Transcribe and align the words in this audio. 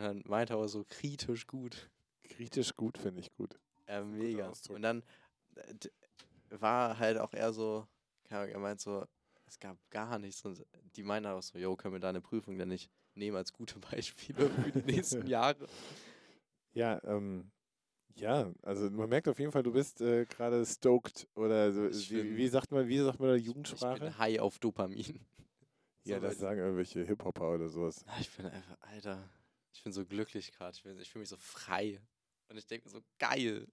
Und 0.00 0.06
dann 0.06 0.22
meinte 0.26 0.54
er 0.54 0.56
aber 0.56 0.68
so 0.68 0.84
kritisch 0.88 1.46
gut. 1.46 1.90
Kritisch 2.24 2.74
gut 2.74 2.96
finde 2.96 3.20
ich 3.20 3.32
gut. 3.34 3.58
Guter 3.86 4.04
mega. 4.04 4.52
Und 4.70 4.82
dann 4.82 5.02
äh, 5.56 5.74
war 6.50 6.98
halt 6.98 7.18
auch 7.18 7.34
eher 7.34 7.52
so, 7.52 7.86
er 8.30 8.58
meint 8.58 8.80
so, 8.80 9.04
es 9.46 9.58
gab 9.58 9.76
gar 9.90 10.18
nichts. 10.18 10.42
Und 10.44 10.64
die 10.96 11.02
meinten 11.02 11.28
auch 11.28 11.42
so, 11.42 11.58
yo, 11.58 11.76
können 11.76 11.94
wir 11.94 12.00
deine 12.00 12.20
Prüfung 12.22 12.56
denn 12.56 12.68
nicht 12.68 12.90
nehmen 13.14 13.36
als 13.36 13.52
gute 13.52 13.78
Beispiele 13.78 14.48
für 14.48 14.72
die 14.72 14.82
nächsten 14.92 15.26
Jahre? 15.26 15.66
Ja, 16.72 17.00
ähm, 17.04 17.50
ja, 18.14 18.50
also 18.62 18.88
man 18.90 19.08
merkt 19.08 19.28
auf 19.28 19.38
jeden 19.38 19.52
Fall, 19.52 19.62
du 19.62 19.72
bist 19.72 20.00
äh, 20.00 20.24
gerade 20.24 20.64
stoked 20.64 21.26
oder 21.34 21.72
so, 21.72 21.90
wie, 21.90 22.36
wie 22.36 22.48
sagt 22.48 22.70
man, 22.70 22.88
wie 22.88 22.98
sagt 22.98 23.18
man 23.18 23.28
in 23.30 23.34
der 23.34 23.40
Ich 23.40 23.46
Jugendsprache? 23.46 24.00
bin 24.00 24.18
high 24.18 24.38
auf 24.40 24.58
Dopamin. 24.60 25.20
ja, 26.04 26.16
So 26.16 26.22
das 26.26 26.38
sagen 26.38 26.60
irgendwelche 26.60 27.04
Hip-Hopper 27.04 27.54
oder 27.54 27.68
sowas. 27.68 28.04
Ah, 28.06 28.16
Ich 28.20 28.30
bin 28.36 28.46
einfach, 28.46 28.76
Alter, 28.80 29.28
ich 29.72 29.82
bin 29.82 29.92
so 29.92 30.04
glücklich 30.04 30.52
gerade. 30.52 30.76
Ich, 30.76 30.84
ich 30.84 31.10
fühle 31.10 31.20
mich 31.20 31.28
so 31.28 31.36
frei. 31.36 32.00
Und 32.48 32.56
ich 32.56 32.66
denke 32.66 32.88
mir 32.88 32.92
so, 32.92 33.02
geil. 33.18 33.66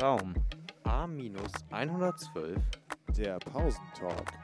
Raum 0.00 0.34
A-112. 0.82 2.60
Der 3.16 3.38
Pausentalk. 3.38 4.43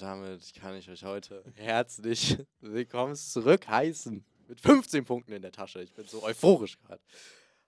Und 0.00 0.06
damit 0.06 0.54
kann 0.54 0.74
ich 0.76 0.88
euch 0.88 1.04
heute 1.04 1.44
herzlich 1.56 2.38
willkommen 2.60 3.14
zurück 3.16 3.68
heißen. 3.68 4.24
Mit 4.48 4.58
15 4.58 5.04
Punkten 5.04 5.32
in 5.32 5.42
der 5.42 5.52
Tasche. 5.52 5.82
Ich 5.82 5.92
bin 5.92 6.06
so 6.06 6.22
euphorisch 6.22 6.78
gerade. 6.78 7.02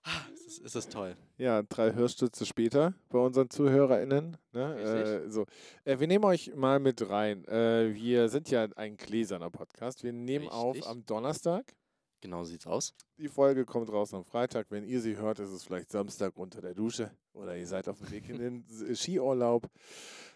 Ah, 0.01 0.09
Es 0.33 0.41
ist, 0.47 0.65
es 0.65 0.75
ist 0.75 0.91
toll. 0.91 1.15
Ja, 1.37 1.61
drei 1.61 1.93
Hörstütze 1.93 2.47
später 2.47 2.95
bei 3.09 3.19
unseren 3.19 3.51
ZuhörerInnen. 3.51 4.37
Ne? 4.51 4.79
Äh, 5.25 5.29
so. 5.29 5.45
äh, 5.85 5.99
wir 5.99 6.07
nehmen 6.07 6.25
euch 6.25 6.55
mal 6.55 6.79
mit 6.79 7.07
rein. 7.07 7.45
Äh, 7.45 7.93
wir 7.93 8.27
sind 8.29 8.49
ja 8.49 8.67
ein 8.77 8.97
gläserner 8.97 9.51
Podcast. 9.51 10.03
Wir 10.03 10.11
nehmen 10.11 10.49
auf 10.49 10.73
Richtig. 10.73 10.89
am 10.89 11.05
Donnerstag. 11.05 11.75
Genau 12.21 12.45
sieht's 12.45 12.65
aus. 12.65 12.95
Die 13.19 13.27
Folge 13.27 13.63
kommt 13.63 13.91
raus 13.91 14.11
am 14.11 14.25
Freitag. 14.25 14.71
Wenn 14.71 14.85
ihr 14.85 15.01
sie 15.01 15.17
hört, 15.17 15.37
ist 15.37 15.51
es 15.51 15.65
vielleicht 15.65 15.91
Samstag 15.91 16.35
unter 16.35 16.61
der 16.61 16.73
Dusche 16.73 17.11
oder 17.33 17.55
ihr 17.55 17.67
seid 17.67 17.87
auf 17.87 17.99
dem 17.99 18.09
Weg 18.09 18.27
in 18.27 18.39
den 18.39 18.65
Skiurlaub. 18.95 19.69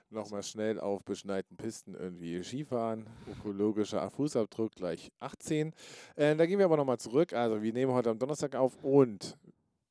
Nochmal 0.09 0.43
schnell 0.43 0.79
auf 0.79 1.03
beschneiten 1.03 1.57
Pisten 1.57 1.93
irgendwie 1.93 2.41
Skifahren. 2.41 3.09
Ökologischer 3.29 4.09
Fußabdruck 4.09 4.73
gleich 4.73 5.11
18. 5.19 5.73
Äh, 6.15 6.35
da 6.37 6.45
gehen 6.45 6.59
wir 6.59 6.65
aber 6.65 6.77
nochmal 6.77 6.97
zurück. 6.97 7.33
Also 7.33 7.61
wir 7.61 7.73
nehmen 7.73 7.91
heute 7.91 8.09
am 8.09 8.17
Donnerstag 8.17 8.55
auf 8.55 8.81
und 8.83 9.37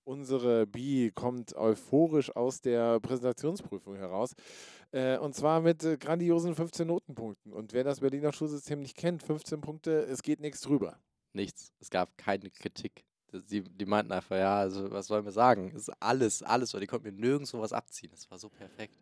unsere 0.04 0.66
Bi 0.66 1.12
kommt 1.14 1.54
euphorisch 1.54 2.34
aus 2.34 2.62
der 2.62 2.98
Präsentationsprüfung 3.00 3.96
heraus. 3.96 4.32
Äh, 4.90 5.18
und 5.18 5.34
zwar 5.34 5.60
mit 5.60 5.84
äh, 5.84 5.98
grandiosen 5.98 6.54
15 6.54 6.86
Notenpunkten. 6.86 7.52
Und 7.52 7.74
wer 7.74 7.84
das 7.84 8.00
Berliner 8.00 8.32
Schulsystem 8.32 8.80
nicht 8.80 8.96
kennt, 8.96 9.22
15 9.22 9.60
Punkte, 9.60 10.06
es 10.06 10.22
geht 10.22 10.40
nichts 10.40 10.62
drüber. 10.62 10.98
Nichts. 11.34 11.72
Es 11.78 11.90
gab 11.90 12.16
keine 12.16 12.48
Kritik. 12.50 13.04
Die, 13.32 13.60
die 13.62 13.84
meinten 13.84 14.12
einfach, 14.12 14.36
ja, 14.36 14.60
also 14.60 14.90
was 14.90 15.08
sollen 15.08 15.26
wir 15.26 15.32
sagen? 15.32 15.72
Es 15.74 15.88
ist 15.88 15.92
alles, 16.00 16.42
alles. 16.42 16.72
Und 16.72 16.80
die 16.80 16.86
konnten 16.86 17.08
mir 17.08 17.12
nirgendwo 17.12 17.60
was 17.60 17.74
abziehen. 17.74 18.10
Das 18.10 18.30
war 18.30 18.38
so 18.38 18.48
perfekt. 18.48 18.96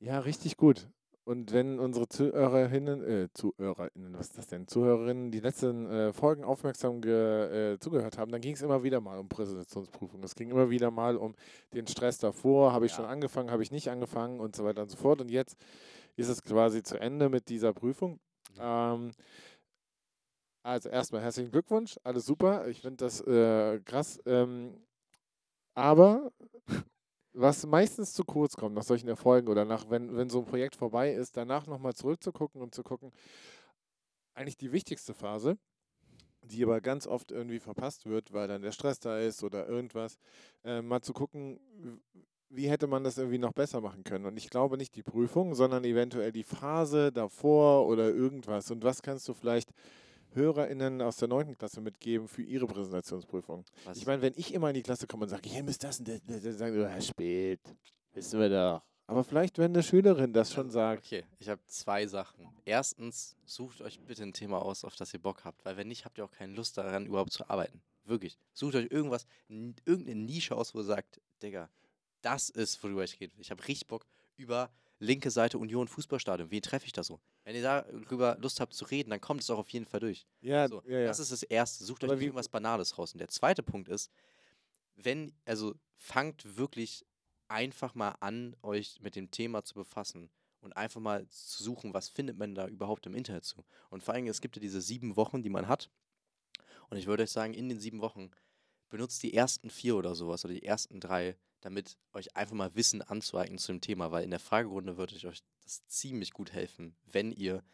Ja, 0.00 0.18
richtig 0.20 0.56
gut. 0.56 0.88
Und 1.24 1.52
wenn 1.52 1.80
unsere 1.80 2.08
Zuhörerinnen, 2.08 3.02
äh, 3.02 3.28
Zuhörerinnen, 3.32 4.14
was 4.16 4.28
ist 4.28 4.38
das 4.38 4.46
denn, 4.46 4.68
Zuhörerinnen, 4.68 5.32
die 5.32 5.40
letzten 5.40 5.90
äh, 5.90 6.12
Folgen 6.12 6.44
aufmerksam 6.44 7.00
ge, 7.00 7.72
äh, 7.74 7.78
zugehört 7.80 8.16
haben, 8.16 8.30
dann 8.30 8.40
ging 8.40 8.54
es 8.54 8.62
immer 8.62 8.84
wieder 8.84 9.00
mal 9.00 9.18
um 9.18 9.28
Präsentationsprüfung. 9.28 10.22
Es 10.22 10.36
ging 10.36 10.50
immer 10.50 10.70
wieder 10.70 10.92
mal 10.92 11.16
um 11.16 11.34
den 11.74 11.88
Stress 11.88 12.18
davor, 12.18 12.72
habe 12.72 12.86
ich 12.86 12.92
Ja. 12.92 12.96
schon 12.98 13.06
angefangen, 13.06 13.50
habe 13.50 13.62
ich 13.64 13.72
nicht 13.72 13.90
angefangen 13.90 14.38
und 14.38 14.54
so 14.54 14.64
weiter 14.64 14.82
und 14.82 14.90
so 14.90 14.96
fort. 14.96 15.20
Und 15.20 15.30
jetzt 15.30 15.56
ist 16.14 16.28
es 16.28 16.42
quasi 16.42 16.84
zu 16.84 17.00
Ende 17.00 17.28
mit 17.28 17.48
dieser 17.48 17.72
Prüfung. 17.72 18.20
Ähm, 18.60 19.10
also 20.62 20.88
erstmal 20.88 21.22
herzlichen 21.22 21.50
Glückwunsch, 21.50 21.98
alles 22.04 22.26
super. 22.26 22.68
Ich 22.68 22.82
finde 22.82 22.98
das 22.98 23.20
äh, 23.22 23.80
krass. 23.84 24.20
Ähm, 24.26 24.80
aber 25.74 26.32
was 27.36 27.66
meistens 27.66 28.14
zu 28.14 28.24
kurz 28.24 28.56
kommt 28.56 28.74
nach 28.74 28.82
solchen 28.82 29.08
Erfolgen 29.08 29.48
oder 29.48 29.64
nach, 29.64 29.90
wenn, 29.90 30.16
wenn 30.16 30.30
so 30.30 30.40
ein 30.40 30.46
Projekt 30.46 30.74
vorbei 30.74 31.12
ist, 31.12 31.36
danach 31.36 31.66
nochmal 31.66 31.94
zurückzugucken 31.94 32.62
und 32.62 32.74
zu 32.74 32.82
gucken, 32.82 33.12
eigentlich 34.34 34.56
die 34.56 34.72
wichtigste 34.72 35.12
Phase, 35.14 35.58
die 36.42 36.64
aber 36.64 36.80
ganz 36.80 37.06
oft 37.06 37.30
irgendwie 37.30 37.58
verpasst 37.58 38.06
wird, 38.06 38.32
weil 38.32 38.48
dann 38.48 38.62
der 38.62 38.72
Stress 38.72 39.00
da 39.00 39.18
ist 39.18 39.44
oder 39.44 39.68
irgendwas, 39.68 40.18
äh, 40.64 40.80
mal 40.80 41.02
zu 41.02 41.12
gucken, 41.12 41.60
wie 42.48 42.70
hätte 42.70 42.86
man 42.86 43.04
das 43.04 43.18
irgendwie 43.18 43.38
noch 43.38 43.52
besser 43.52 43.80
machen 43.80 44.04
können. 44.04 44.24
Und 44.24 44.36
ich 44.36 44.48
glaube 44.48 44.78
nicht 44.78 44.94
die 44.94 45.02
Prüfung, 45.02 45.54
sondern 45.54 45.84
eventuell 45.84 46.32
die 46.32 46.44
Phase 46.44 47.12
davor 47.12 47.86
oder 47.86 48.08
irgendwas. 48.08 48.70
Und 48.70 48.82
was 48.84 49.02
kannst 49.02 49.28
du 49.28 49.34
vielleicht 49.34 49.70
HörerInnen 50.36 51.02
aus 51.02 51.16
der 51.16 51.28
9. 51.28 51.56
Klasse 51.56 51.80
mitgeben 51.80 52.28
für 52.28 52.42
ihre 52.42 52.66
Präsentationsprüfung? 52.66 53.64
Was, 53.84 53.98
Ich 53.98 54.06
meine, 54.06 54.22
wenn 54.22 54.34
ich 54.36 54.54
immer 54.54 54.68
in 54.68 54.74
die 54.74 54.82
Klasse 54.82 55.06
komme 55.06 55.24
und 55.24 55.30
sage, 55.30 55.48
ihr 55.48 55.62
müsst 55.62 55.82
das 55.82 55.98
und 55.98 56.08
das, 56.08 56.20
das, 56.26 56.42
das 56.42 56.58
sagen 56.58 56.74
sie, 56.74 56.80
ja, 56.80 57.00
spät, 57.00 57.60
wissen 58.12 58.38
wir 58.38 58.48
doch. 58.48 58.82
Aber 59.08 59.22
vielleicht, 59.22 59.58
wenn 59.58 59.72
eine 59.72 59.82
Schülerin 59.82 60.32
das 60.32 60.52
schon 60.52 60.70
sagt, 60.70 61.04
Okay, 61.06 61.24
ich 61.38 61.48
habe 61.48 61.60
zwei 61.66 62.06
Sachen. 62.06 62.46
Erstens, 62.64 63.36
sucht 63.44 63.80
euch 63.80 64.00
bitte 64.00 64.24
ein 64.24 64.32
Thema 64.32 64.60
aus, 64.60 64.84
auf 64.84 64.96
das 64.96 65.14
ihr 65.14 65.20
Bock 65.20 65.44
habt, 65.44 65.64
weil 65.64 65.76
wenn 65.76 65.88
nicht, 65.88 66.04
habt 66.04 66.18
ihr 66.18 66.24
auch 66.24 66.32
keine 66.32 66.52
Lust 66.54 66.76
daran, 66.76 67.06
überhaupt 67.06 67.32
zu 67.32 67.48
arbeiten. 67.48 67.80
Wirklich. 68.04 68.38
Sucht 68.52 68.74
euch 68.74 68.90
irgendwas, 68.90 69.26
irgendeine 69.48 70.20
Nische 70.20 70.56
aus, 70.56 70.74
wo 70.74 70.78
ihr 70.78 70.84
sagt, 70.84 71.20
Digga, 71.42 71.68
das 72.22 72.50
ist, 72.50 72.82
worüber 72.82 73.04
ich 73.04 73.20
rede. 73.20 73.32
Ich 73.38 73.50
habe 73.50 73.66
richtig 73.68 73.86
Bock 73.86 74.06
über 74.36 74.70
linke 74.98 75.30
Seite 75.30 75.58
Union 75.58 75.88
Fußballstadion. 75.88 76.50
Wen 76.50 76.62
treffe 76.62 76.86
ich 76.86 76.92
da 76.92 77.02
so? 77.02 77.20
Wenn 77.44 77.54
ihr 77.54 77.62
darüber 77.62 78.36
Lust 78.40 78.60
habt 78.60 78.74
zu 78.74 78.84
reden, 78.86 79.10
dann 79.10 79.20
kommt 79.20 79.42
es 79.42 79.50
auch 79.50 79.58
auf 79.58 79.68
jeden 79.70 79.86
Fall 79.86 80.00
durch. 80.00 80.26
ja, 80.40 80.68
So, 80.68 80.82
ja, 80.86 81.00
ja. 81.00 81.06
Das 81.06 81.18
ist 81.18 81.32
das 81.32 81.42
Erste. 81.42 81.84
Sucht 81.84 82.02
euch 82.04 82.10
irgendwas 82.22 82.48
Banales 82.48 82.96
raus. 82.96 83.12
Und 83.12 83.18
der 83.18 83.28
zweite 83.28 83.62
Punkt 83.62 83.88
ist, 83.88 84.10
wenn, 84.96 85.32
also 85.44 85.74
fangt 85.96 86.56
wirklich 86.56 87.04
einfach 87.48 87.94
mal 87.94 88.16
an, 88.20 88.56
euch 88.62 89.00
mit 89.00 89.14
dem 89.16 89.30
Thema 89.30 89.62
zu 89.64 89.74
befassen 89.74 90.30
und 90.60 90.76
einfach 90.76 91.00
mal 91.00 91.28
zu 91.28 91.62
suchen, 91.62 91.94
was 91.94 92.08
findet 92.08 92.38
man 92.38 92.54
da 92.54 92.66
überhaupt 92.66 93.06
im 93.06 93.14
Internet 93.14 93.44
zu. 93.44 93.64
Und 93.90 94.02
vor 94.02 94.14
allem, 94.14 94.26
es 94.26 94.40
gibt 94.40 94.56
ja 94.56 94.60
diese 94.60 94.80
sieben 94.80 95.16
Wochen, 95.16 95.42
die 95.42 95.50
man 95.50 95.68
hat. 95.68 95.90
Und 96.88 96.96
ich 96.96 97.06
würde 97.06 97.22
euch 97.22 97.30
sagen, 97.30 97.54
in 97.54 97.68
den 97.68 97.78
sieben 97.78 98.00
Wochen 98.00 98.30
benutzt 98.88 99.22
die 99.22 99.34
ersten 99.34 99.70
vier 99.70 99.96
oder 99.96 100.14
sowas 100.14 100.44
oder 100.44 100.54
die 100.54 100.64
ersten 100.64 101.00
drei, 101.00 101.36
damit 101.66 101.98
euch 102.12 102.36
einfach 102.36 102.54
mal 102.54 102.76
Wissen 102.76 103.02
anzueignen 103.02 103.58
zu 103.58 103.72
dem 103.72 103.80
Thema, 103.80 104.12
weil 104.12 104.22
in 104.22 104.30
der 104.30 104.38
Fragerunde 104.38 104.96
würde 104.96 105.16
ich 105.16 105.26
euch 105.26 105.42
das 105.64 105.84
ziemlich 105.88 106.30
gut 106.30 106.52
helfen, 106.52 106.94
wenn 107.10 107.32
ihr 107.32 107.64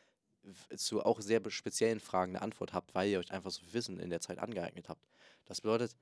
zu 0.76 1.04
auch 1.04 1.20
sehr 1.20 1.42
speziellen 1.50 2.00
Fragen 2.00 2.34
eine 2.34 2.40
Antwort 2.40 2.72
habt, 2.72 2.94
weil 2.94 3.10
ihr 3.10 3.18
euch 3.18 3.30
einfach 3.30 3.50
so 3.50 3.60
viel 3.60 3.74
Wissen 3.74 4.00
in 4.00 4.08
der 4.08 4.22
Zeit 4.22 4.38
angeeignet 4.38 4.88
habt. 4.88 5.06
Das 5.44 5.60
bedeutet, 5.60 5.94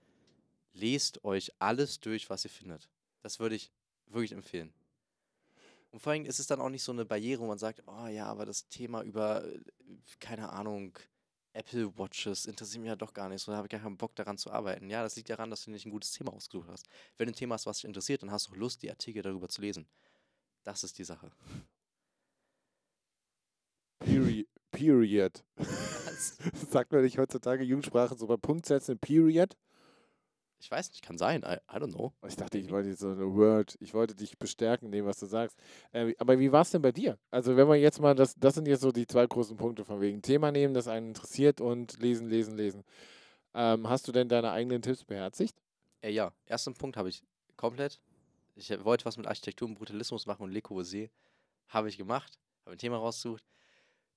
lest 0.72 1.24
euch 1.24 1.50
alles 1.58 1.98
durch, 1.98 2.30
was 2.30 2.44
ihr 2.44 2.50
findet. 2.50 2.88
Das 3.22 3.40
würde 3.40 3.56
ich 3.56 3.72
wirklich 4.06 4.30
empfehlen. 4.30 4.72
Und 5.90 5.98
vor 5.98 6.12
allem 6.12 6.26
ist 6.26 6.38
es 6.38 6.46
dann 6.46 6.60
auch 6.60 6.70
nicht 6.70 6.84
so 6.84 6.92
eine 6.92 7.04
Barriere, 7.04 7.42
wo 7.42 7.48
man 7.48 7.58
sagt, 7.58 7.82
oh 7.88 8.06
ja, 8.06 8.26
aber 8.26 8.46
das 8.46 8.68
Thema 8.68 9.02
über, 9.02 9.44
äh, 9.44 9.58
keine 10.20 10.50
Ahnung, 10.50 10.96
Apple 11.52 11.96
Watches 11.98 12.46
interessiert 12.46 12.80
mich 12.80 12.88
ja 12.88 12.96
doch 12.96 13.12
gar 13.12 13.28
nicht 13.28 13.42
so, 13.42 13.50
da 13.50 13.56
habe 13.56 13.66
ich 13.66 13.70
gar 13.70 13.80
keinen 13.80 13.96
Bock 13.96 14.14
daran 14.14 14.38
zu 14.38 14.50
arbeiten. 14.50 14.88
Ja, 14.88 15.02
das 15.02 15.16
liegt 15.16 15.30
daran, 15.30 15.50
dass 15.50 15.64
du 15.64 15.70
nicht 15.70 15.84
ein 15.84 15.90
gutes 15.90 16.12
Thema 16.12 16.32
ausgesucht 16.32 16.68
hast. 16.68 16.86
Wenn 17.16 17.26
du 17.26 17.32
ein 17.32 17.36
Thema 17.36 17.54
hast, 17.54 17.66
was 17.66 17.78
dich 17.78 17.86
interessiert, 17.86 18.22
dann 18.22 18.30
hast 18.30 18.46
du 18.46 18.52
auch 18.52 18.56
Lust, 18.56 18.82
die 18.82 18.90
Artikel 18.90 19.22
darüber 19.22 19.48
zu 19.48 19.60
lesen. 19.60 19.88
Das 20.62 20.84
ist 20.84 20.98
die 20.98 21.04
Sache. 21.04 21.30
Period. 23.98 24.46
Period. 24.70 25.44
Sagt 26.70 26.92
man 26.92 27.02
nicht 27.02 27.18
heutzutage 27.18 27.64
Jugendsprache 27.64 28.16
so 28.16 28.26
bei 28.26 28.36
Punktsätzen 28.36 28.98
Period? 28.98 29.56
Ich 30.60 30.70
weiß 30.70 30.90
nicht, 30.90 31.02
kann 31.02 31.16
sein. 31.16 31.42
I, 31.42 31.54
I 31.74 31.78
don't 31.78 31.92
know. 31.94 32.12
Ich 32.28 32.36
dachte, 32.36 32.58
ich 32.58 32.70
wollte 32.70 32.94
so 32.94 33.08
eine 33.08 33.34
Word, 33.34 33.78
ich 33.80 33.94
wollte 33.94 34.14
dich 34.14 34.38
bestärken 34.38 34.86
in 34.86 34.92
dem, 34.92 35.06
was 35.06 35.18
du 35.18 35.26
sagst. 35.26 35.56
Äh, 35.92 36.14
aber 36.18 36.38
wie 36.38 36.52
war 36.52 36.62
es 36.62 36.70
denn 36.70 36.82
bei 36.82 36.92
dir? 36.92 37.18
Also 37.30 37.56
wenn 37.56 37.66
man 37.66 37.80
jetzt 37.80 37.98
mal, 37.98 38.14
das, 38.14 38.34
das 38.34 38.54
sind 38.54 38.68
jetzt 38.68 38.82
so 38.82 38.92
die 38.92 39.06
zwei 39.06 39.26
großen 39.26 39.56
Punkte 39.56 39.86
von 39.86 40.02
wegen 40.02 40.20
Thema 40.20 40.52
nehmen, 40.52 40.74
das 40.74 40.86
einen 40.86 41.08
interessiert 41.08 41.62
und 41.62 41.98
lesen, 41.98 42.28
lesen, 42.28 42.56
lesen. 42.56 42.84
Ähm, 43.54 43.88
hast 43.88 44.06
du 44.06 44.12
denn 44.12 44.28
deine 44.28 44.52
eigenen 44.52 44.82
Tipps 44.82 45.02
beherzigt? 45.02 45.56
Äh, 46.02 46.10
ja, 46.10 46.30
ersten 46.44 46.74
Punkt 46.74 46.98
habe 46.98 47.08
ich 47.08 47.22
komplett. 47.56 47.98
Ich 48.54 48.70
wollte 48.84 49.06
was 49.06 49.16
mit 49.16 49.26
Architektur 49.26 49.66
und 49.66 49.76
Brutalismus 49.76 50.26
machen 50.26 50.42
und 50.42 50.50
Le 50.50 50.60
Corbusier. 50.60 51.08
Habe 51.68 51.88
ich 51.88 51.96
gemacht. 51.96 52.38
Habe 52.66 52.76
ein 52.76 52.78
Thema 52.78 52.98
rausgesucht. 52.98 53.42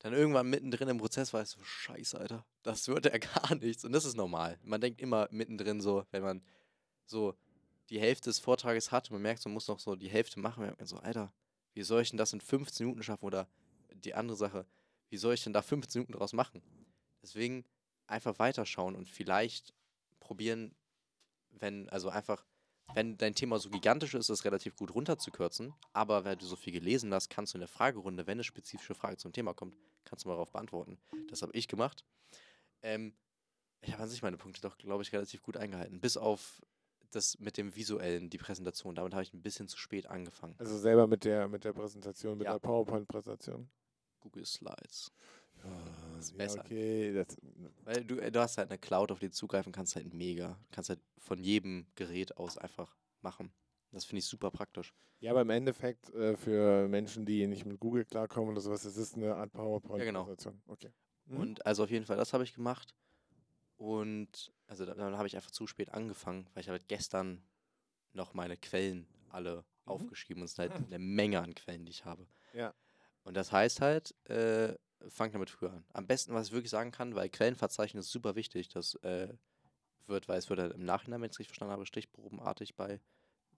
Dann 0.04 0.14
irgendwann 0.14 0.50
mittendrin 0.50 0.90
im 0.90 0.98
Prozess 0.98 1.32
war 1.32 1.44
ich 1.44 1.50
so, 1.50 1.64
scheiße, 1.64 2.20
Alter, 2.20 2.46
das 2.62 2.90
wird 2.90 3.06
ja 3.06 3.18
gar 3.18 3.56
nichts. 3.56 3.86
Und 3.86 3.94
das 3.94 4.04
ist 4.04 4.18
normal. 4.18 4.60
Man 4.62 4.82
denkt 4.82 5.02
immer 5.02 5.30
mittendrin 5.32 5.80
so, 5.80 6.06
wenn 6.12 6.22
man 6.22 6.44
so 7.06 7.36
die 7.90 8.02
Hälfte 8.02 8.30
des 8.30 8.40
Vortrages 8.40 8.92
hat 8.92 9.10
und 9.10 9.14
man 9.14 9.22
merkt, 9.22 9.46
man 9.46 9.54
muss 9.54 9.70
noch 9.70 9.80
so 9.80 9.96
die 9.96 10.10
Hälfte 10.10 10.42
machen, 10.42 10.64
merkt 10.64 10.80
man 10.80 10.88
so, 10.88 10.98
Alter, 10.98 11.34
wie 11.74 11.84
soll 11.84 12.02
ich 12.02 12.10
denn 12.10 12.18
das 12.18 12.34
in 12.34 12.42
15 12.42 12.86
Minuten 12.86 13.02
schaffen? 13.02 13.24
Oder 13.24 13.48
die 13.94 14.14
andere 14.14 14.38
Sache, 14.38 14.66
Wie 15.10 15.18
soll 15.18 15.36
ich 15.36 15.44
denn 15.44 15.54
da 15.54 15.62
15 15.62 16.02
Minuten 16.02 16.14
draus 16.18 16.34
machen? 16.34 16.62
Deswegen 17.22 17.64
einfach 18.08 18.40
weiterschauen 18.40 18.96
und 18.96 19.08
vielleicht 19.08 19.74
probieren, 20.20 20.76
wenn, 21.52 21.88
also 21.90 22.10
einfach, 22.10 22.44
wenn 22.94 23.18
dein 23.18 23.34
Thema 23.36 23.60
so 23.60 23.70
gigantisch 23.70 24.14
ist, 24.14 24.30
es 24.30 24.46
relativ 24.46 24.76
gut 24.76 24.94
runterzukürzen, 24.94 25.74
aber 25.94 26.26
weil 26.26 26.36
du 26.36 26.46
so 26.46 26.56
viel 26.56 26.74
gelesen 26.74 27.14
hast, 27.14 27.30
kannst 27.30 27.54
du 27.54 27.58
in 27.58 27.62
der 27.62 27.68
Fragerunde, 27.68 28.28
wenn 28.28 28.34
eine 28.34 28.44
spezifische 28.44 28.94
Frage 28.96 29.18
zum 29.18 29.32
Thema 29.34 29.54
kommt, 29.54 29.76
kannst 30.06 30.26
du 30.26 30.30
mal 30.30 30.36
darauf 30.36 30.52
beantworten. 30.52 30.98
Das 31.30 31.42
habe 31.42 31.54
ich 31.54 31.68
gemacht. 31.68 32.04
Ähm, 32.82 33.14
ich 33.82 33.92
habe 33.94 34.04
an 34.04 34.10
sich 34.10 34.22
meine 34.22 34.38
Punkte 34.38 34.62
doch, 34.62 34.78
glaube 34.78 35.04
ich, 35.04 35.12
relativ 35.14 35.42
gut 35.42 35.58
eingehalten. 35.58 36.00
Bis 36.00 36.18
auf 36.18 36.62
das 37.12 37.40
mit 37.40 37.58
dem 37.58 37.76
visuellen, 37.76 38.30
die 38.30 38.38
Präsentation. 38.38 38.96
Damit 38.96 39.14
habe 39.14 39.24
ich 39.24 39.34
ein 39.34 39.42
bisschen 39.42 39.68
zu 39.68 39.78
spät 39.78 40.08
angefangen. 40.08 40.56
Also 40.58 40.78
selber 40.78 41.06
mit 41.08 41.26
der, 41.26 41.48
mit 41.48 41.64
der 41.64 41.74
Präsentation, 41.74 42.38
mit 42.38 42.46
Ja. 42.46 42.54
der 42.54 42.60
PowerPoint-Präsentation. 42.60 43.70
Google 44.20 44.46
Slides. 44.46 45.12
Ah, 45.63 46.18
ist 46.19 46.31
ja, 46.31 46.38
besser. 46.38 46.60
okay. 46.62 47.13
Das, 47.13 47.38
Weil 47.83 48.04
du, 48.06 48.18
äh, 48.19 48.31
du 48.31 48.39
hast 48.39 48.57
halt 48.57 48.69
eine 48.69 48.77
Cloud, 48.80 49.12
auf 49.12 49.19
die 49.19 49.27
du 49.27 49.31
zugreifen 49.33 49.71
kannst, 49.71 49.95
halt 49.95 50.13
mega. 50.13 50.50
Du 50.50 50.68
kannst 50.71 50.89
halt 50.89 51.00
von 51.18 51.39
jedem 51.44 51.86
Gerät 51.95 52.38
aus 52.38 52.57
einfach 52.57 52.95
machen. 53.21 53.51
Das 53.92 54.06
finde 54.06 54.19
ich 54.19 54.25
super 54.25 54.50
praktisch. 54.51 54.94
ja, 55.19 55.31
aber 55.31 55.42
im 55.42 55.50
Endeffekt 55.51 56.10
äh, 56.13 56.36
für 56.36 56.88
Menschen, 56.88 57.25
die 57.25 57.45
nicht 57.48 57.65
mit 57.65 57.80
Google 57.80 58.06
klarkommen 58.06 58.50
oder 58.51 58.60
sowas, 58.62 58.83
es 58.86 58.98
ist 58.98 59.15
eine 59.15 59.36
Art 59.36 59.51
PowerPoint-Präsentation. 59.54 60.62
Okay. 60.65 60.89
Mhm. 61.27 61.38
Und 61.38 61.65
also 61.65 61.83
auf 61.83 61.92
jeden 61.92 62.06
Fall, 62.06 62.18
das 62.18 62.33
habe 62.33 62.44
ich 62.44 62.54
gemacht. 62.56 62.95
Und 63.77 64.51
also 64.68 64.86
da- 64.86 64.94
dann 64.95 65.18
habe 65.18 65.27
ich 65.27 65.36
einfach 65.36 65.51
zu 65.51 65.68
spät 65.68 65.94
angefangen, 65.94 66.48
weil 66.54 66.62
ich 66.62 66.69
halt 66.69 66.88
gestern 66.88 67.44
noch 68.13 68.33
meine 68.33 68.57
Quellen 68.57 69.07
alle 69.30 69.63
aufgeschrieben 69.86 70.42
und 70.42 70.45
es 70.45 70.56
sind 70.56 70.71
halt 70.71 70.86
eine 70.86 71.00
Menge 71.00 71.42
an 71.42 71.54
Quellen, 71.56 71.86
die 71.86 71.92
ich 71.92 72.06
habe. 72.06 72.25
Ja. 72.54 72.74
Und 73.24 73.36
das 73.36 73.51
heißt 73.51 73.81
halt, 73.81 74.15
äh, 74.30 74.75
fang 75.10 75.32
damit 75.32 75.50
früher 75.50 75.72
an. 75.72 75.86
Am 75.94 76.08
besten, 76.08 76.34
was 76.34 76.48
ich 76.48 76.54
wirklich 76.54 76.72
sagen 76.72 76.92
kann, 76.92 77.16
weil 77.16 77.30
Quellenverzeichnis 77.30 78.06
ist 78.06 78.12
super 78.12 78.36
wichtig, 78.36 78.70
das 78.70 78.96
äh, 79.04 79.34
wird, 80.08 80.28
weil 80.28 80.38
es 80.38 80.50
wird 80.50 80.60
halt 80.60 80.74
im 80.74 80.86
Nachhinein, 80.86 81.22
wenn 81.22 81.28
ich 81.28 81.34
es 81.34 81.40
richtig 81.40 81.52
verstanden 81.52 81.74
habe, 81.74 81.86
stichprobenartig 81.86 82.76
bei 82.76 83.00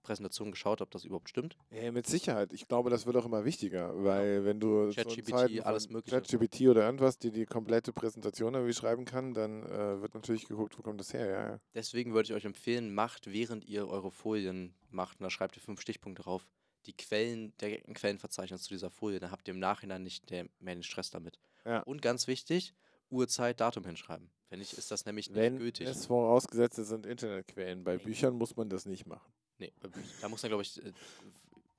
Präsentationen 0.06 0.52
geschaut, 0.52 0.80
ob 0.80 0.90
das 0.92 1.04
überhaupt 1.04 1.28
stimmt. 1.28 1.56
Ja, 1.70 1.90
mit 1.90 2.06
Sicherheit. 2.06 2.52
Ich 2.52 2.68
glaube, 2.68 2.90
das 2.90 3.06
wird 3.06 3.16
auch 3.16 3.26
immer 3.26 3.44
wichtiger, 3.44 3.92
weil 4.04 4.44
wenn 4.44 4.60
du 4.60 4.92
ChatGPT, 4.92 5.66
alles 5.66 5.88
Mögliche. 5.88 6.16
ChatGPT 6.16 6.68
oder 6.68 6.84
irgendwas, 6.84 7.18
die 7.18 7.32
die 7.32 7.44
komplette 7.44 7.92
Präsentation 7.92 8.54
irgendwie 8.54 8.72
schreiben 8.72 9.04
kann, 9.04 9.34
dann 9.34 9.64
äh, 9.64 10.00
wird 10.00 10.14
natürlich 10.14 10.46
geguckt, 10.46 10.78
wo 10.78 10.82
kommt 10.82 11.00
das 11.00 11.12
her, 11.12 11.26
ja, 11.26 11.50
ja. 11.50 11.60
Deswegen 11.74 12.14
würde 12.14 12.28
ich 12.28 12.34
euch 12.34 12.44
empfehlen, 12.44 12.94
macht, 12.94 13.32
während 13.32 13.64
ihr 13.64 13.88
eure 13.88 14.12
Folien 14.12 14.74
macht, 14.90 15.18
und 15.18 15.24
da 15.24 15.30
schreibt 15.30 15.56
ihr 15.56 15.62
fünf 15.62 15.80
Stichpunkte 15.80 16.22
drauf, 16.22 16.46
die 16.86 16.96
Quellen, 16.96 17.52
der 17.60 17.80
Quellenverzeichnis 17.82 18.62
zu 18.62 18.68
dieser 18.70 18.90
Folie, 18.90 19.18
dann 19.20 19.30
habt 19.30 19.46
ihr 19.48 19.54
im 19.54 19.60
Nachhinein 19.60 20.02
nicht 20.02 20.30
mehr 20.30 20.46
den 20.60 20.82
Stress 20.82 21.10
damit. 21.10 21.38
Ja. 21.64 21.80
Und 21.82 22.00
ganz 22.02 22.26
wichtig, 22.26 22.74
Uhrzeit, 23.10 23.60
Datum 23.60 23.84
hinschreiben. 23.84 24.30
Wenn 24.48 24.60
nicht, 24.60 24.72
ist 24.74 24.90
das 24.90 25.04
nämlich 25.04 25.28
nicht 25.28 25.36
Wenn 25.36 25.58
gültig. 25.58 25.88
es 25.88 26.06
vorausgesetzt 26.06 26.76
sind 26.76 27.04
Internetquellen. 27.06 27.82
Bei. 27.84 27.98
Büchern 27.98 28.34
muss 28.34 28.56
man 28.56 28.68
das 28.68 28.86
nicht 28.86 29.06
machen. 29.06 29.32
Nee, 29.58 29.72
Bü- 29.82 29.90
da 30.20 30.28
muss 30.28 30.42
man, 30.42 30.50
glaube 30.50 30.62
ich, 30.62 30.80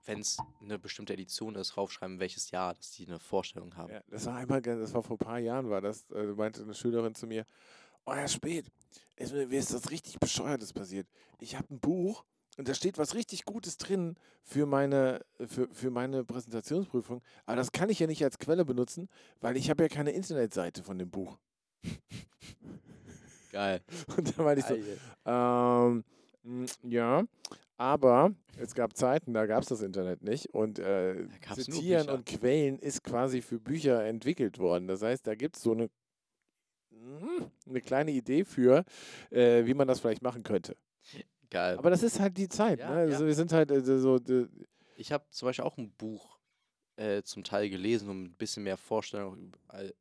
wenn 0.06 0.20
es 0.20 0.38
eine 0.62 0.80
bestimmte 0.80 1.14
Edition 1.14 1.56
ist, 1.56 1.78
raufschreiben, 1.78 2.20
welches 2.20 2.52
Jahr, 2.52 2.74
dass 2.74 2.92
die 2.92 3.06
eine 3.08 3.20
Vorstellung 3.20 3.76
haben. 3.76 3.92
Ja, 3.94 4.02
das 4.10 4.26
war 4.26 4.36
einmal, 4.36 4.62
das 4.62 4.94
war 4.94 5.04
vor 5.04 5.16
ein 5.16 5.26
paar 5.26 5.40
Jahren, 5.40 5.70
war 5.70 5.82
das, 5.82 6.10
äh, 6.12 6.24
meinte 6.28 6.64
eine 6.64 6.74
Schülerin 6.74 7.14
zu 7.16 7.28
mir, 7.28 7.46
oh 8.06 8.14
Herr 8.14 8.28
Spät, 8.28 8.72
mir 9.20 9.48
mir 9.48 9.60
ist 9.60 9.74
das 9.74 9.90
richtig 9.92 10.18
Bescheuertes 10.20 10.74
passiert. 10.74 11.08
Ich 11.40 11.56
habe 11.56 11.74
ein 11.74 11.80
Buch 11.80 12.24
und 12.58 12.68
da 12.68 12.74
steht 12.74 12.98
was 12.98 13.16
richtig 13.16 13.46
Gutes 13.46 13.78
drin 13.78 14.16
für 14.44 14.66
meine, 14.66 15.24
für, 15.46 15.68
für 15.72 15.90
meine 15.92 16.24
Präsentationsprüfung, 16.24 17.22
aber 17.46 17.56
das 17.56 17.72
kann 17.72 17.90
ich 17.90 18.00
ja 18.00 18.08
nicht 18.08 18.24
als 18.24 18.40
Quelle 18.40 18.66
benutzen, 18.66 19.08
weil 19.40 19.56
ich 19.58 19.70
habe 19.70 19.84
ja 19.84 19.90
keine 19.90 20.12
Internetseite 20.12 20.84
von 20.84 20.98
dem 20.98 21.10
Buch. 21.10 21.38
Geil. 23.52 23.82
Und 24.18 24.38
da 24.38 24.44
meinte 24.44 24.62
ich 24.62 24.66
so, 24.68 24.76
ähm, 25.26 26.04
mh, 26.44 26.66
ja, 26.84 27.24
aber 27.78 28.34
es 28.58 28.74
gab 28.74 28.98
Zeiten, 28.98 29.34
da 29.34 29.46
gab 29.46 29.62
es 29.62 29.70
das 29.70 29.82
Internet 29.82 30.24
nicht 30.24 30.48
und 30.54 30.80
äh, 30.80 31.28
Zitieren 31.54 32.10
und 32.10 32.26
Quellen 32.26 32.80
ist 32.80 33.04
quasi 33.04 33.42
für 33.42 33.60
Bücher 33.60 34.04
entwickelt 34.04 34.58
worden. 34.58 34.88
Das 34.88 35.04
heißt, 35.04 35.28
da 35.28 35.36
gibt 35.36 35.58
es 35.58 35.64
so 35.64 35.74
eine, 35.74 35.90
mh, 36.90 37.52
eine 37.68 37.82
kleine 37.82 38.12
Idee 38.12 38.46
für, 38.46 38.84
äh, 39.30 39.66
wie 39.66 39.76
man 39.76 39.88
das 39.88 40.00
vielleicht 40.00 40.24
machen 40.24 40.42
könnte. 40.42 40.76
Geil. 41.50 41.78
Aber 41.78 41.90
das 41.90 42.04
ist 42.04 42.20
halt 42.20 42.38
die 42.38 42.50
Zeit. 42.50 42.80
Ja, 42.80 42.90
ne? 42.90 42.96
also 43.02 43.24
ja. 43.24 43.28
Wir 43.28 43.36
sind 43.36 43.52
halt 43.54 43.72
äh, 43.72 43.82
so, 43.82 44.20
Ich 44.96 45.12
habe 45.12 45.26
zum 45.30 45.48
Beispiel 45.48 45.66
auch 45.66 45.78
ein 45.78 45.92
Buch 45.92 46.38
äh, 46.98 47.24
zum 47.24 47.44
Teil 47.44 47.70
gelesen, 47.70 48.10
um 48.10 48.24
ein 48.24 48.36
bisschen 48.36 48.64
mehr 48.64 48.78
Vorstellung 48.78 49.56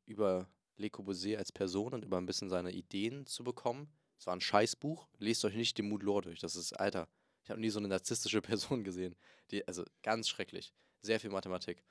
über, 0.05 0.49
Le 0.79 0.89
Corbusier 0.89 1.39
als 1.39 1.51
Person 1.51 1.93
und 1.93 2.05
über 2.05 2.17
ein 2.17 2.25
bisschen 2.25 2.49
seine 2.49 2.71
Ideen 2.71 3.25
zu 3.25 3.43
bekommen. 3.43 3.87
Es 4.19 4.27
war 4.27 4.35
ein 4.35 4.41
Scheißbuch. 4.41 5.07
Lest 5.17 5.43
euch 5.45 5.55
nicht 5.55 5.77
den 5.77 5.89
Moodlore 5.89 6.23
durch. 6.23 6.39
Das 6.39 6.55
ist, 6.55 6.73
Alter, 6.73 7.07
ich 7.43 7.49
habe 7.49 7.59
nie 7.59 7.69
so 7.69 7.79
eine 7.79 7.87
narzisstische 7.87 8.41
Person 8.43 8.83
gesehen. 8.83 9.15
Die, 9.51 9.67
also 9.67 9.83
ganz 10.03 10.27
schrecklich. 10.29 10.73
Sehr 11.01 11.19
viel 11.19 11.29
Mathematik. 11.29 11.83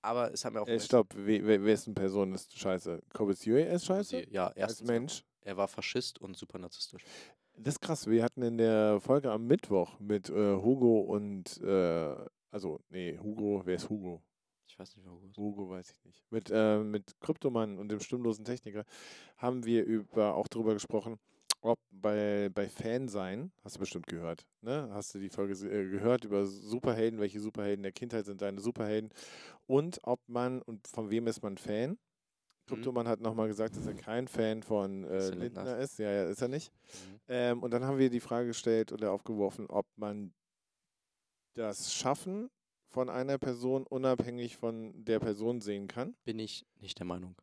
Aber 0.00 0.32
es 0.32 0.44
hat 0.44 0.52
mir 0.52 0.60
auch. 0.60 0.66
äh, 0.68 0.80
stopp, 0.80 1.14
we, 1.14 1.44
we, 1.46 1.64
wessen 1.64 1.94
Person 1.94 2.32
ist 2.32 2.58
scheiße? 2.58 3.02
Corbusier 3.12 3.70
ist 3.70 3.86
scheiße? 3.86 4.28
Ja, 4.30 4.48
Als 4.48 4.56
erstens. 4.56 4.88
Mensch? 4.88 5.24
Er 5.42 5.56
war 5.56 5.68
Faschist 5.68 6.20
und 6.20 6.36
super 6.36 6.58
narzisstisch. 6.58 7.04
Das 7.56 7.74
ist 7.74 7.80
krass. 7.80 8.06
Wir 8.06 8.24
hatten 8.24 8.42
in 8.42 8.58
der 8.58 9.00
Folge 9.00 9.30
am 9.30 9.46
Mittwoch 9.46 9.98
mit 10.00 10.30
äh, 10.30 10.56
Hugo 10.56 11.00
und, 11.00 11.60
äh, 11.62 12.14
also, 12.50 12.80
nee, 12.90 13.18
Hugo, 13.18 13.62
wer 13.64 13.76
ist 13.76 13.88
Hugo? 13.88 14.22
Ich 14.66 14.78
weiß 14.78 14.96
nicht, 14.96 15.06
wo 15.06 15.20
es 15.28 15.36
Hugo 15.36 15.68
weiß 15.68 15.90
ich 15.90 16.04
nicht. 16.04 16.24
Mit, 16.30 16.50
äh, 16.50 16.78
mit 16.78 17.20
Kryptomann 17.20 17.78
und 17.78 17.90
dem 17.90 18.00
stimmlosen 18.00 18.44
Techniker 18.44 18.84
haben 19.36 19.64
wir 19.64 19.84
über, 19.84 20.34
auch 20.34 20.48
darüber 20.48 20.72
gesprochen, 20.72 21.18
ob 21.60 21.78
bei, 21.90 22.50
bei 22.52 22.68
Fansein, 22.68 23.52
hast 23.62 23.76
du 23.76 23.80
bestimmt 23.80 24.06
gehört, 24.06 24.44
ne? 24.62 24.88
Hast 24.92 25.14
du 25.14 25.20
die 25.20 25.28
Folge 25.28 25.52
äh, 25.52 25.88
gehört 25.90 26.24
über 26.24 26.46
Superhelden, 26.46 27.20
welche 27.20 27.38
Superhelden 27.38 27.82
der 27.84 27.92
Kindheit 27.92 28.24
sind 28.24 28.42
deine 28.42 28.60
Superhelden 28.60 29.10
und 29.66 30.00
ob 30.02 30.20
man 30.26 30.62
und 30.62 30.88
von 30.88 31.10
wem 31.10 31.28
ist 31.28 31.42
man 31.42 31.58
Fan? 31.58 31.98
Kryptomann 32.74 33.08
hat 33.08 33.20
nochmal 33.20 33.48
gesagt, 33.48 33.76
dass 33.76 33.86
er 33.86 33.94
kein 33.94 34.28
Fan 34.28 34.62
von 34.62 35.04
äh, 35.04 35.30
Lindner. 35.30 35.78
ist. 35.78 35.98
Ja, 35.98 36.10
ja, 36.10 36.24
ist 36.24 36.42
er 36.42 36.48
nicht. 36.48 36.72
Mhm. 36.72 37.20
Ähm, 37.28 37.62
und 37.62 37.70
dann 37.70 37.84
haben 37.84 37.98
wir 37.98 38.10
die 38.10 38.20
Frage 38.20 38.48
gestellt 38.48 38.92
oder 38.92 39.12
aufgeworfen, 39.12 39.66
ob 39.68 39.86
man 39.96 40.32
das 41.54 41.92
Schaffen 41.92 42.50
von 42.88 43.08
einer 43.08 43.38
Person 43.38 43.86
unabhängig 43.86 44.56
von 44.56 44.92
der 45.04 45.18
Person 45.18 45.60
sehen 45.60 45.88
kann. 45.88 46.14
Bin 46.24 46.38
ich 46.38 46.66
nicht 46.80 46.98
der 46.98 47.06
Meinung. 47.06 47.36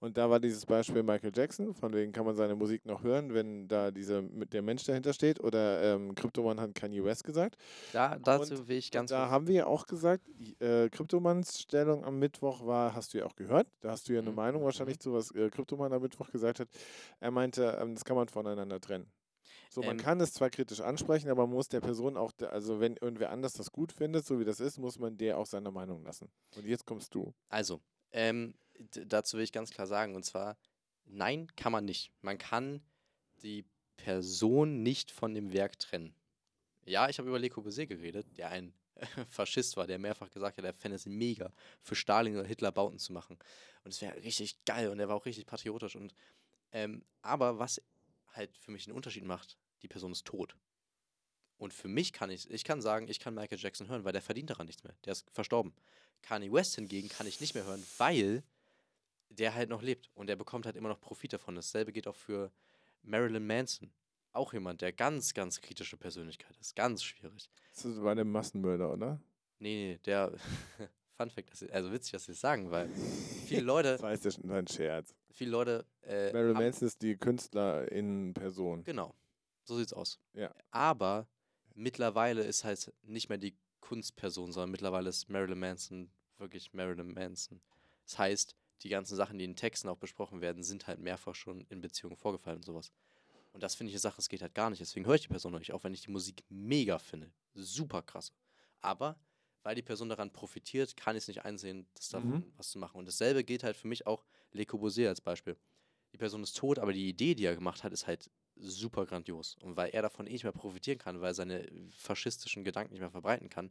Und 0.00 0.16
da 0.16 0.30
war 0.30 0.40
dieses 0.40 0.64
Beispiel 0.66 1.02
Michael 1.02 1.32
Jackson, 1.34 1.74
von 1.74 1.92
wegen 1.92 2.12
kann 2.12 2.24
man 2.24 2.34
seine 2.34 2.54
Musik 2.56 2.86
noch 2.86 3.02
hören, 3.02 3.34
wenn 3.34 3.68
da 3.68 3.90
dieser, 3.90 4.22
mit 4.22 4.52
der 4.54 4.62
Mensch 4.62 4.84
dahinter 4.84 5.12
steht. 5.12 5.40
Oder 5.40 5.94
ähm, 5.94 6.14
Kryptoman 6.14 6.58
hat 6.60 6.74
Kanye 6.74 7.04
West 7.04 7.24
gesagt. 7.24 7.56
Da, 7.92 8.18
dazu 8.18 8.54
Und- 8.54 8.68
will 8.68 8.78
ich 8.78 8.90
Und 8.90 8.90
ganz 8.90 9.10
da 9.10 9.28
haben 9.30 9.46
wir 9.46 9.68
auch 9.68 9.86
gesagt, 9.86 10.28
äh, 10.60 10.88
Kryptomans 10.90 11.60
Stellung 11.60 12.04
am 12.04 12.18
Mittwoch 12.18 12.66
war, 12.66 12.94
hast 12.94 13.14
du 13.14 13.18
ja 13.18 13.26
auch 13.26 13.36
gehört, 13.36 13.68
da 13.80 13.90
hast 13.92 14.08
du 14.08 14.12
ja 14.14 14.20
eine 14.20 14.30
Mhm, 14.30 14.34
Meinung 14.34 14.64
mhm, 14.64 14.64
wahrscheinlich 14.64 14.98
zu, 14.98 15.12
was 15.12 15.30
äh, 15.32 15.48
Kryptoman 15.50 15.92
am 15.92 16.02
Mittwoch 16.02 16.30
gesagt 16.30 16.60
hat. 16.60 16.68
Er 17.20 17.30
meinte, 17.30 17.78
ähm, 17.80 17.94
das 17.94 18.04
kann 18.04 18.16
man 18.16 18.28
voneinander 18.28 18.80
trennen. 18.80 19.12
So, 19.70 19.82
man 19.82 19.96
Ähm, 19.96 19.98
kann 19.98 20.20
es 20.20 20.32
zwar 20.34 20.50
kritisch 20.50 20.80
ansprechen, 20.80 21.30
aber 21.30 21.46
man 21.46 21.56
muss 21.56 21.68
der 21.68 21.80
Person 21.80 22.16
auch, 22.16 22.32
also 22.50 22.80
wenn 22.80 22.96
irgendwer 22.96 23.30
anders 23.30 23.54
das 23.54 23.72
gut 23.72 23.92
findet, 23.92 24.26
so 24.26 24.40
wie 24.40 24.44
das 24.44 24.60
ist, 24.60 24.78
muss 24.78 24.98
man 24.98 25.16
der 25.18 25.38
auch 25.38 25.46
seine 25.46 25.70
Meinung 25.70 26.04
lassen. 26.04 26.30
Und 26.56 26.66
jetzt 26.66 26.86
kommst 26.86 27.14
du. 27.14 27.32
Also, 27.48 27.80
ähm, 28.12 28.54
dazu 29.06 29.36
will 29.36 29.44
ich 29.44 29.52
ganz 29.52 29.70
klar 29.70 29.86
sagen, 29.86 30.14
und 30.14 30.24
zwar, 30.24 30.56
nein, 31.04 31.48
kann 31.56 31.72
man 31.72 31.84
nicht. 31.84 32.10
Man 32.22 32.38
kann 32.38 32.82
die 33.42 33.64
Person 33.96 34.82
nicht 34.82 35.10
von 35.10 35.34
dem 35.34 35.52
Werk 35.52 35.78
trennen. 35.78 36.14
Ja, 36.86 37.08
ich 37.08 37.18
habe 37.18 37.28
über 37.28 37.38
Le 37.38 37.50
Corbusier 37.50 37.86
geredet, 37.86 38.26
der 38.36 38.50
ein 38.50 38.72
Faschist 39.28 39.76
war, 39.76 39.86
der 39.86 39.98
mehrfach 39.98 40.30
gesagt 40.30 40.58
hat, 40.58 40.64
er 40.64 40.74
fände 40.74 40.96
es 40.96 41.06
mega, 41.06 41.52
für 41.82 41.94
Stalin 41.94 42.36
oder 42.36 42.46
Hitler 42.46 42.72
Bauten 42.72 42.98
zu 42.98 43.12
machen. 43.12 43.38
Und 43.84 43.92
es 43.92 44.00
wäre 44.00 44.16
richtig 44.22 44.64
geil 44.64 44.88
und 44.88 44.98
er 44.98 45.08
war 45.08 45.16
auch 45.16 45.26
richtig 45.26 45.46
patriotisch. 45.46 45.96
Und, 45.96 46.14
ähm, 46.72 47.04
aber 47.22 47.58
was 47.58 47.82
halt 48.32 48.56
für 48.58 48.70
mich 48.70 48.86
einen 48.86 48.96
Unterschied 48.96 49.24
macht, 49.24 49.56
die 49.82 49.88
Person 49.88 50.12
ist 50.12 50.26
tot. 50.26 50.56
Und 51.58 51.74
für 51.74 51.88
mich 51.88 52.12
kann 52.12 52.30
ich, 52.30 52.50
ich 52.50 52.64
kann 52.64 52.80
sagen, 52.80 53.08
ich 53.08 53.20
kann 53.20 53.34
Michael 53.34 53.58
Jackson 53.58 53.88
hören, 53.88 54.04
weil 54.04 54.12
der 54.12 54.22
verdient 54.22 54.48
daran 54.48 54.66
nichts 54.66 54.82
mehr. 54.82 54.94
Der 55.04 55.12
ist 55.12 55.30
verstorben. 55.30 55.74
Kanye 56.22 56.50
West 56.50 56.76
hingegen 56.76 57.08
kann 57.08 57.26
ich 57.26 57.40
nicht 57.40 57.54
mehr 57.54 57.64
hören, 57.64 57.84
weil 57.98 58.42
der 59.30 59.54
halt 59.54 59.68
noch 59.70 59.82
lebt 59.82 60.10
und 60.14 60.26
der 60.28 60.36
bekommt 60.36 60.66
halt 60.66 60.76
immer 60.76 60.88
noch 60.88 61.00
Profit 61.00 61.32
davon. 61.32 61.54
Dasselbe 61.54 61.92
geht 61.92 62.06
auch 62.06 62.16
für 62.16 62.52
Marilyn 63.02 63.46
Manson. 63.46 63.90
Auch 64.32 64.52
jemand, 64.52 64.80
der 64.80 64.92
ganz, 64.92 65.34
ganz 65.34 65.60
kritische 65.60 65.96
Persönlichkeit 65.96 66.56
ist. 66.58 66.76
Ganz 66.76 67.02
schwierig. 67.02 67.50
Das 67.74 68.00
war 68.02 68.14
der 68.14 68.24
Massenmörder, 68.24 68.92
oder? 68.92 69.20
Nee, 69.58 69.92
nee, 69.94 69.98
der. 70.04 70.32
Fun 71.16 71.28
Fact, 71.28 71.70
also 71.70 71.92
witzig, 71.92 72.12
dass 72.12 72.24
sie 72.24 72.32
es 72.32 72.40
sagen, 72.40 72.70
weil 72.70 72.88
viele 73.44 73.60
Leute, 73.60 73.92
Das 73.92 74.02
heißt 74.02 74.24
ja 74.24 74.30
schon 74.30 74.50
ein 74.50 74.66
Scherz. 74.66 75.14
viele 75.30 75.50
Leute. 75.50 75.84
Äh, 76.02 76.32
Marilyn 76.32 76.54
Manson 76.54 76.88
ist 76.88 77.02
die 77.02 77.14
Künstlerin 77.16 78.32
Person. 78.32 78.84
Genau. 78.84 79.14
So 79.64 79.76
sieht's 79.76 79.92
aus. 79.92 80.18
Ja. 80.32 80.50
Aber 80.70 81.28
mittlerweile 81.74 82.42
ist 82.42 82.64
halt 82.64 82.90
nicht 83.02 83.28
mehr 83.28 83.36
die 83.36 83.54
Kunstperson, 83.80 84.50
sondern 84.52 84.70
mittlerweile 84.70 85.10
ist 85.10 85.28
Marilyn 85.28 85.58
Manson 85.58 86.10
wirklich 86.38 86.72
Marilyn 86.72 87.12
Manson. 87.12 87.60
Das 88.06 88.18
heißt, 88.18 88.56
die 88.82 88.88
ganzen 88.88 89.16
Sachen, 89.16 89.38
die 89.38 89.44
in 89.44 89.56
Texten 89.56 89.88
auch 89.88 89.96
besprochen 89.98 90.40
werden, 90.40 90.62
sind 90.62 90.86
halt 90.86 91.00
mehrfach 91.00 91.34
schon 91.34 91.66
in 91.68 91.80
Beziehungen 91.80 92.16
vorgefallen 92.16 92.58
und 92.58 92.64
sowas. 92.64 92.92
Und 93.52 93.62
das 93.62 93.74
finde 93.74 93.90
ich 93.90 93.94
eine 93.94 94.00
Sache, 94.00 94.20
es 94.20 94.28
geht 94.28 94.42
halt 94.42 94.54
gar 94.54 94.70
nicht. 94.70 94.80
Deswegen 94.80 95.06
höre 95.06 95.16
ich 95.16 95.22
die 95.22 95.28
Person 95.28 95.52
noch 95.52 95.58
nicht, 95.58 95.72
auch 95.72 95.84
wenn 95.84 95.92
ich 95.94 96.02
die 96.02 96.10
Musik 96.10 96.44
mega 96.48 96.98
finde. 96.98 97.30
Super 97.54 98.02
krass. 98.02 98.32
Aber 98.80 99.18
weil 99.62 99.74
die 99.74 99.82
Person 99.82 100.08
daran 100.08 100.32
profitiert, 100.32 100.96
kann 100.96 101.16
ich 101.16 101.24
es 101.24 101.28
nicht 101.28 101.44
einsehen, 101.44 101.86
das 101.94 102.08
davon 102.08 102.38
Mhm. 102.38 102.52
was 102.56 102.70
zu 102.70 102.78
machen. 102.78 102.98
Und 102.98 103.06
dasselbe 103.06 103.44
gilt 103.44 103.62
halt 103.62 103.76
für 103.76 103.88
mich 103.88 104.06
auch 104.06 104.24
Le 104.52 104.64
Corbusier 104.64 105.08
als 105.08 105.20
Beispiel. 105.20 105.56
Die 106.12 106.16
Person 106.18 106.42
ist 106.42 106.56
tot, 106.56 106.78
aber 106.78 106.92
die 106.92 107.08
Idee, 107.08 107.34
die 107.34 107.44
er 107.44 107.54
gemacht 107.54 107.84
hat, 107.84 107.92
ist 107.92 108.06
halt 108.06 108.30
super 108.56 109.04
grandios. 109.04 109.56
Und 109.62 109.76
weil 109.76 109.90
er 109.90 110.02
davon 110.02 110.26
eh 110.26 110.32
nicht 110.32 110.44
mehr 110.44 110.52
profitieren 110.52 110.98
kann, 110.98 111.20
weil 111.20 111.30
er 111.32 111.34
seine 111.34 111.68
faschistischen 111.90 112.64
Gedanken 112.64 112.92
nicht 112.92 113.00
mehr 113.00 113.10
verbreiten 113.10 113.48
kann, 113.50 113.70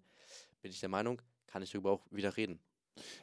bin 0.61 0.71
ich 0.71 0.79
der 0.79 0.89
Meinung, 0.89 1.21
kann 1.47 1.63
ich 1.63 1.71
darüber 1.71 1.91
auch 1.91 2.05
wieder 2.11 2.37
reden. 2.37 2.59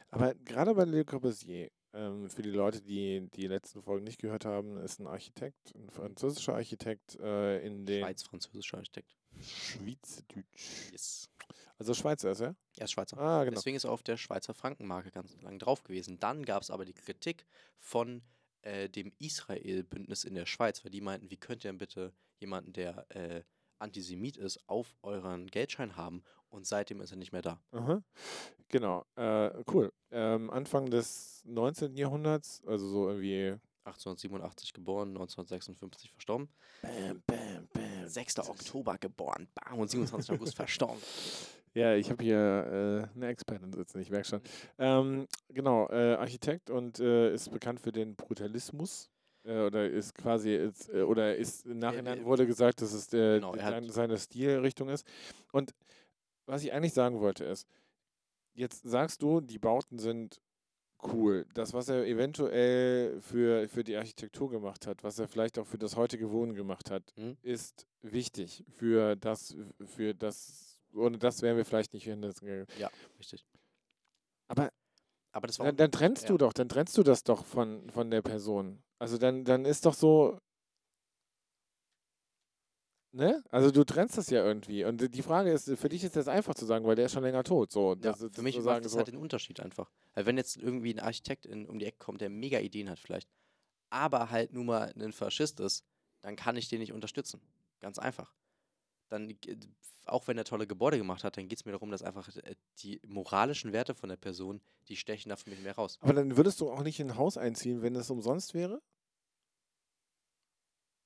Aber 0.09 0.33
gerade 0.35 0.73
bei 0.73 0.85
Le 0.85 1.05
Corbusier, 1.05 1.69
ähm, 1.97 2.29
für 2.29 2.41
die 2.41 2.51
Leute, 2.51 2.81
die 2.81 3.27
die 3.35 3.47
letzten 3.47 3.81
Folgen 3.81 4.03
nicht 4.03 4.19
gehört 4.19 4.45
haben, 4.45 4.77
ist 4.77 4.99
ein 4.99 5.07
Architekt, 5.07 5.73
ein 5.75 5.89
französischer 5.89 6.55
Architekt 6.55 7.15
äh, 7.19 7.65
in 7.65 7.85
den 7.85 8.03
Schweiz-französischer 8.03 8.77
Architekt. 8.77 9.17
Schweizerdeutsch. 9.41 10.91
Yes. 10.91 11.29
Also 11.77 11.93
Schweizer 11.93 12.31
ist 12.31 12.41
er? 12.41 12.55
Er 12.77 12.85
ist 12.85 12.91
Schweizer. 12.91 13.17
Ah, 13.17 13.43
genau. 13.43 13.55
Deswegen 13.55 13.77
ist 13.77 13.83
er 13.83 13.91
auf 13.91 14.03
der 14.03 14.17
Schweizer 14.17 14.53
Frankenmarke 14.53 15.11
ganz 15.11 15.39
lang 15.41 15.59
drauf 15.59 15.83
gewesen. 15.83 16.19
Dann 16.19 16.43
gab 16.43 16.61
es 16.61 16.71
aber 16.71 16.85
die 16.85 16.93
Kritik 16.93 17.45
von 17.79 18.23
äh, 18.61 18.89
dem 18.89 19.13
Israel-Bündnis 19.19 20.23
in 20.23 20.35
der 20.35 20.45
Schweiz, 20.45 20.83
weil 20.83 20.91
die 20.91 21.01
meinten, 21.01 21.29
wie 21.29 21.37
könnt 21.37 21.63
ihr 21.63 21.69
denn 21.69 21.77
bitte 21.77 22.13
jemanden, 22.39 22.73
der 22.73 23.05
äh, 23.15 23.43
Antisemit 23.79 24.37
ist, 24.37 24.67
auf 24.67 24.95
euren 25.03 25.47
Geldschein 25.47 25.95
haben 25.95 26.23
und 26.49 26.65
seitdem 26.65 27.01
ist 27.01 27.11
er 27.11 27.17
nicht 27.17 27.31
mehr 27.31 27.41
da. 27.41 27.59
Aha. 27.71 28.01
Genau. 28.69 29.05
Äh, 29.15 29.51
cool. 29.71 29.91
Ähm, 30.11 30.49
Anfang 30.49 30.89
des 30.89 31.43
19. 31.45 31.95
Jahrhunderts, 31.95 32.61
also 32.65 32.87
so 32.87 33.09
irgendwie 33.09 33.59
1887 33.85 34.73
geboren, 34.73 35.09
1956 35.09 36.11
verstorben. 36.11 36.49
Bam, 36.81 37.21
bam, 37.25 37.67
bam. 37.73 38.07
6. 38.07 38.39
Oktober 38.39 38.97
geboren, 38.97 39.47
bam, 39.55 39.79
und 39.79 39.89
27. 39.89 40.31
August 40.31 40.55
verstorben. 40.55 41.01
Ja, 41.73 41.93
ich 41.93 42.09
habe 42.09 42.23
hier 42.23 43.07
äh, 43.13 43.15
eine 43.15 43.27
Expertin 43.27 43.71
sitzen, 43.71 43.99
ich 43.99 44.09
merke 44.09 44.27
schon. 44.27 44.41
Ähm, 44.79 45.27
genau, 45.49 45.87
äh, 45.89 46.15
Architekt 46.15 46.69
und 46.69 46.99
äh, 46.99 47.33
ist 47.33 47.51
bekannt 47.51 47.79
für 47.79 47.91
den 47.91 48.15
Brutalismus. 48.15 49.09
Äh, 49.43 49.61
oder 49.61 49.89
ist 49.89 50.15
quasi, 50.15 50.55
ist, 50.55 50.89
äh, 50.89 51.03
oder 51.03 51.35
ist 51.35 51.65
im 51.65 51.79
Nachhinein 51.79 52.21
äh, 52.21 52.25
wurde 52.25 52.47
gesagt, 52.47 52.81
dass 52.81 52.93
es 52.93 53.07
der, 53.07 53.35
genau, 53.39 53.55
seine 53.89 54.17
Stilrichtung 54.17 54.89
ist. 54.89 55.07
Und 55.51 55.73
was 56.47 56.63
ich 56.63 56.73
eigentlich 56.73 56.93
sagen 56.93 57.19
wollte 57.19 57.45
ist, 57.45 57.67
jetzt 58.53 58.83
sagst 58.83 59.21
du, 59.21 59.41
die 59.41 59.59
Bauten 59.59 59.99
sind 59.99 60.41
cool. 61.03 61.45
Das, 61.53 61.73
was 61.73 61.89
er 61.89 62.05
eventuell 62.07 63.21
für, 63.21 63.67
für 63.69 63.83
die 63.83 63.95
Architektur 63.95 64.49
gemacht 64.49 64.87
hat, 64.87 65.03
was 65.03 65.19
er 65.19 65.27
vielleicht 65.27 65.59
auch 65.59 65.67
für 65.67 65.77
das 65.77 65.95
heutige 65.95 66.31
Wohnen 66.31 66.55
gemacht 66.55 66.89
hat, 66.89 67.13
Mhm. 67.15 67.37
ist 67.43 67.85
wichtig 68.01 68.63
für 68.69 69.15
das, 69.15 69.55
für 69.85 70.15
das, 70.15 70.81
ohne 70.95 71.17
das 71.19 71.41
wären 71.43 71.57
wir 71.57 71.65
vielleicht 71.65 71.93
nicht 71.93 72.05
hin. 72.05 72.23
Richtig. 73.19 73.45
Aber 74.47 74.71
Aber 75.33 75.45
das 75.47 75.59
war 75.59 75.67
dann, 75.67 75.75
dann 75.77 75.91
trennst 75.91 76.23
ja. 76.23 76.29
du 76.29 76.37
doch, 76.37 76.53
dann 76.53 76.67
trennst 76.69 76.97
du 76.97 77.03
das 77.03 77.23
doch 77.23 77.45
von, 77.45 77.89
von 77.91 78.09
der 78.09 78.23
Person. 78.23 78.81
Also 78.97 79.17
dann, 79.19 79.43
dann 79.45 79.65
ist 79.65 79.85
doch 79.85 79.93
so. 79.93 80.39
Ne? 83.11 83.43
Also 83.49 83.71
du 83.71 83.83
trennst 83.83 84.17
das 84.17 84.29
ja 84.29 84.43
irgendwie. 84.45 84.83
Und 84.83 85.13
die 85.13 85.21
Frage 85.21 85.51
ist, 85.51 85.71
für 85.77 85.89
dich 85.89 86.03
ist 86.03 86.15
das 86.15 86.27
einfach 86.27 86.55
zu 86.55 86.65
sagen, 86.65 86.85
weil 86.85 86.95
der 86.95 87.05
ist 87.05 87.13
schon 87.13 87.23
länger 87.23 87.43
tot. 87.43 87.71
So, 87.71 87.91
Ja, 87.91 87.95
das 87.95 88.21
ist 88.21 88.35
für 88.35 88.41
mich 88.41 88.59
macht 88.61 88.85
das 88.85 88.91
so. 88.91 88.97
halt 88.97 89.07
den 89.07 89.15
Unterschied 89.17 89.59
einfach. 89.59 89.89
Weil 90.13 90.25
wenn 90.25 90.37
jetzt 90.37 90.57
irgendwie 90.57 90.93
ein 90.93 90.99
Architekt 90.99 91.45
in, 91.45 91.65
um 91.67 91.79
die 91.79 91.85
Ecke 91.85 91.97
kommt, 91.99 92.21
der 92.21 92.29
mega 92.29 92.59
Ideen 92.59 92.89
hat 92.89 92.99
vielleicht, 92.99 93.29
aber 93.89 94.29
halt 94.29 94.53
nun 94.53 94.65
mal 94.65 94.93
ein 94.97 95.13
Faschist 95.13 95.59
ist, 95.59 95.83
dann 96.21 96.35
kann 96.35 96.57
ich 96.57 96.67
den 96.67 96.79
nicht 96.79 96.93
unterstützen. 96.93 97.41
Ganz 97.79 97.97
einfach. 97.97 98.33
Dann, 99.09 99.29
g- 99.29 99.57
auch 100.05 100.27
wenn 100.27 100.37
er 100.37 100.43
tolle 100.43 100.67
Gebäude 100.67 100.97
gemacht 100.97 101.23
hat, 101.23 101.37
dann 101.37 101.47
geht 101.47 101.59
es 101.59 101.65
mir 101.65 101.71
darum, 101.71 101.91
dass 101.91 102.01
einfach 102.03 102.27
äh, 102.35 102.55
die 102.79 102.99
moralischen 103.07 103.71
Werte 103.71 103.95
von 103.95 104.09
der 104.09 104.17
Person, 104.17 104.61
die 104.89 104.97
stechen 104.97 105.29
da 105.29 105.35
für 105.37 105.49
mich 105.49 105.59
mehr 105.61 105.75
raus. 105.75 105.97
Aber 106.01 106.13
dann 106.13 106.35
würdest 106.35 106.59
du 106.59 106.69
auch 106.69 106.83
nicht 106.83 106.99
in 106.99 107.11
ein 107.11 107.17
Haus 107.17 107.37
einziehen, 107.37 107.81
wenn 107.81 107.95
es 107.95 108.09
umsonst 108.09 108.53
wäre? 108.53 108.81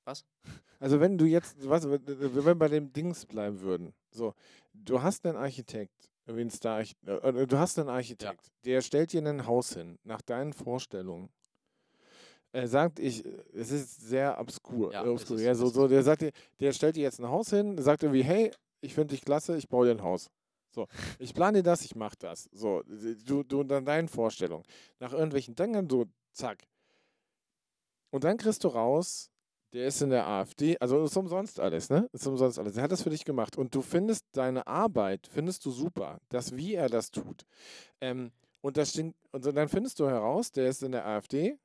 Was? 0.05 0.25
Also 0.79 0.99
wenn 0.99 1.17
du 1.17 1.25
jetzt, 1.25 1.57
was, 1.69 1.87
wenn 1.89 2.45
wir 2.45 2.55
bei 2.55 2.67
dem 2.67 2.91
Dings 2.91 3.25
bleiben 3.25 3.61
würden. 3.61 3.93
So, 4.11 4.33
du 4.73 5.01
hast 5.01 5.25
einen 5.25 5.37
Architekt, 5.37 6.09
Star, 6.49 6.81
äh, 7.05 7.45
du 7.47 7.57
hast 7.57 7.77
einen 7.77 7.89
Architekt, 7.89 8.51
der 8.65 8.81
stellt 8.81 9.13
dir 9.13 9.21
ein 9.25 9.45
Haus 9.45 9.73
hin, 9.73 9.99
nach 10.03 10.21
deinen 10.21 10.53
Vorstellungen. 10.53 11.29
Er 12.53 12.67
sagt, 12.67 12.99
ich, 12.99 13.23
es 13.53 13.71
ist 13.71 14.01
sehr 14.01 14.39
obskur. 14.39 14.91
Ja, 14.91 15.05
äh, 15.05 15.09
obskur. 15.09 15.37
ist- 15.37 15.43
ja, 15.43 15.55
so, 15.55 15.67
so, 15.67 15.87
der 15.87 16.03
sagt 16.03 16.21
dir, 16.21 16.31
der 16.59 16.73
stellt 16.73 16.95
dir 16.95 17.03
jetzt 17.03 17.19
ein 17.19 17.27
Haus 17.29 17.49
hin, 17.49 17.77
sagt 17.81 18.03
irgendwie, 18.03 18.23
hey, 18.23 18.51
ich 18.81 18.93
finde 18.93 19.13
dich 19.13 19.23
klasse, 19.23 19.55
ich 19.55 19.69
baue 19.69 19.85
dir 19.85 19.91
ein 19.91 20.01
Haus. 20.03 20.29
So, 20.73 20.87
ich 21.19 21.33
plane 21.33 21.59
dir 21.59 21.63
das, 21.63 21.83
ich 21.83 21.95
mache 21.95 22.15
das. 22.19 22.49
So, 22.53 22.81
du, 23.25 23.43
du 23.43 23.63
dann 23.63 23.85
deinen 23.85 24.07
Vorstellungen. 24.07 24.63
Nach 24.99 25.11
irgendwelchen 25.13 25.55
Dingen, 25.55 25.89
so, 25.89 26.05
zack. 26.33 26.63
Und 28.09 28.23
dann 28.23 28.37
kriegst 28.37 28.63
du 28.63 28.67
raus, 28.69 29.30
der 29.73 29.87
ist 29.87 30.01
in 30.01 30.09
der 30.09 30.27
AfD, 30.27 30.77
also 30.79 31.03
ist 31.03 31.15
umsonst 31.15 31.59
alles, 31.59 31.89
ne? 31.89 32.09
Ist 32.11 32.27
umsonst 32.27 32.59
alles. 32.59 32.75
Er 32.75 32.83
hat 32.83 32.91
das 32.91 33.03
für 33.03 33.09
dich 33.09 33.23
gemacht. 33.23 33.57
Und 33.57 33.73
du 33.73 33.81
findest 33.81 34.25
deine 34.33 34.67
Arbeit, 34.67 35.27
findest 35.31 35.65
du 35.65 35.71
super, 35.71 36.19
das, 36.29 36.55
wie 36.57 36.75
er 36.75 36.89
das 36.89 37.11
tut. 37.11 37.45
Ähm, 38.01 38.31
und, 38.61 38.77
das 38.77 38.89
stimmt, 38.89 39.15
und 39.31 39.45
dann 39.45 39.69
findest 39.69 39.99
du 39.99 40.07
heraus, 40.07 40.51
der 40.51 40.67
ist 40.67 40.83
in 40.83 40.91
der 40.91 41.05
AfD, 41.05 41.57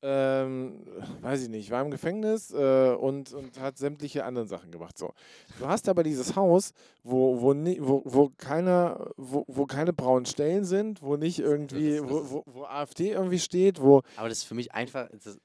ähm, 0.00 0.84
weiß 1.22 1.42
ich 1.42 1.48
nicht, 1.48 1.72
war 1.72 1.82
im 1.82 1.90
Gefängnis 1.90 2.52
äh, 2.52 2.94
und, 2.94 3.32
und 3.32 3.58
hat 3.58 3.78
sämtliche 3.78 4.24
anderen 4.24 4.46
Sachen 4.46 4.70
gemacht. 4.70 4.96
So. 4.96 5.12
Du 5.58 5.66
hast 5.66 5.88
aber 5.88 6.04
dieses 6.04 6.36
Haus, 6.36 6.72
wo, 7.02 7.40
wo, 7.40 7.52
wo, 7.52 8.02
wo, 8.04 8.30
keine, 8.36 9.12
wo, 9.16 9.44
wo 9.48 9.66
keine 9.66 9.92
braunen 9.92 10.26
Stellen 10.26 10.64
sind, 10.64 11.02
wo 11.02 11.16
nicht 11.16 11.40
irgendwie, 11.40 12.00
wo, 12.00 12.30
wo, 12.30 12.42
wo 12.46 12.64
AfD 12.64 13.10
irgendwie 13.10 13.40
steht, 13.40 13.80
wo, 13.80 14.02
Aber 14.16 14.28
das 14.28 14.38
ist 14.38 14.44
für 14.44 14.54
mich 14.54 14.72
einfach, 14.72 15.08
das, 15.24 15.36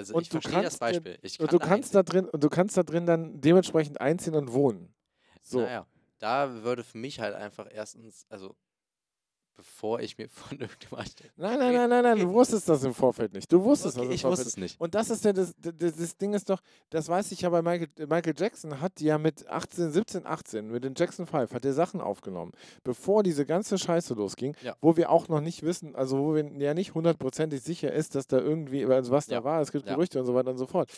also 0.00 0.14
Und 0.14 0.22
ich 0.22 0.28
du 0.30 0.40
verstehe 0.40 0.62
das 0.62 0.78
Beispiel. 0.78 1.18
Und 1.38 1.52
du 1.52 1.58
kannst 1.58 1.94
da 1.94 2.02
drin, 2.02 2.28
und 2.28 2.42
du 2.42 2.48
kannst 2.48 2.76
da 2.76 2.82
drin 2.82 3.06
dann 3.06 3.40
dementsprechend 3.40 4.00
einziehen 4.00 4.34
und 4.34 4.52
wohnen. 4.52 4.94
So. 5.42 5.60
Naja, 5.60 5.86
da 6.18 6.62
würde 6.62 6.82
für 6.82 6.98
mich 6.98 7.20
halt 7.20 7.34
einfach 7.34 7.68
erstens, 7.70 8.26
also 8.28 8.56
bevor 9.60 10.00
ich 10.00 10.16
mir 10.16 10.28
von 10.30 10.58
irgendeinem. 10.58 11.04
Nein, 11.36 11.58
nein, 11.58 11.74
nein, 11.74 11.90
nein, 11.90 12.02
nein, 12.02 12.18
du 12.18 12.32
wusstest 12.32 12.66
das 12.68 12.82
im 12.84 12.94
Vorfeld 12.94 13.34
nicht. 13.34 13.52
Du 13.52 13.62
wusstest 13.62 13.96
das 13.96 14.00
Okay, 14.00 14.08
im 14.08 14.14
ich 14.14 14.22
Vorfeld 14.22 14.46
wusste 14.46 14.48
es 14.60 14.62
nicht. 14.62 14.80
Und 14.80 14.94
das 14.94 15.10
ist 15.10 15.22
ja 15.24 15.32
das, 15.34 15.52
das, 15.58 15.96
das 15.96 16.16
Ding 16.16 16.32
ist 16.32 16.48
doch, 16.48 16.60
das 16.88 17.08
weiß 17.08 17.30
ich 17.32 17.42
ja 17.42 17.50
bei 17.50 17.60
Michael, 17.60 17.88
Michael 18.06 18.34
Jackson 18.36 18.80
hat 18.80 19.00
ja 19.02 19.18
mit 19.18 19.46
18, 19.48 19.90
17, 19.90 20.26
18, 20.26 20.68
mit 20.70 20.84
den 20.84 20.94
Jackson 20.96 21.26
5, 21.26 21.52
hat 21.52 21.64
er 21.64 21.74
Sachen 21.74 22.00
aufgenommen, 22.00 22.52
bevor 22.84 23.22
diese 23.22 23.44
ganze 23.44 23.76
Scheiße 23.78 24.14
losging, 24.14 24.56
Ja. 24.62 24.74
wo 24.80 24.96
wir 24.96 25.10
auch 25.10 25.28
noch 25.28 25.40
nicht 25.42 25.62
wissen, 25.62 25.94
also 25.94 26.18
wo 26.18 26.34
wir 26.34 26.44
ja 26.58 26.72
nicht 26.72 26.94
hundertprozentig 26.94 27.60
sicher 27.62 27.92
ist, 27.92 28.14
dass 28.14 28.26
da 28.26 28.38
irgendwie, 28.38 28.86
also 28.86 29.12
was 29.12 29.26
da 29.26 29.36
Ja. 29.36 29.44
war, 29.44 29.60
es 29.60 29.72
gibt 29.72 29.86
Ja. 29.86 29.94
Gerüchte 29.94 30.18
und 30.20 30.26
so 30.26 30.34
weiter 30.34 30.50
und 30.50 30.58
so 30.58 30.66
fort. 30.66 30.90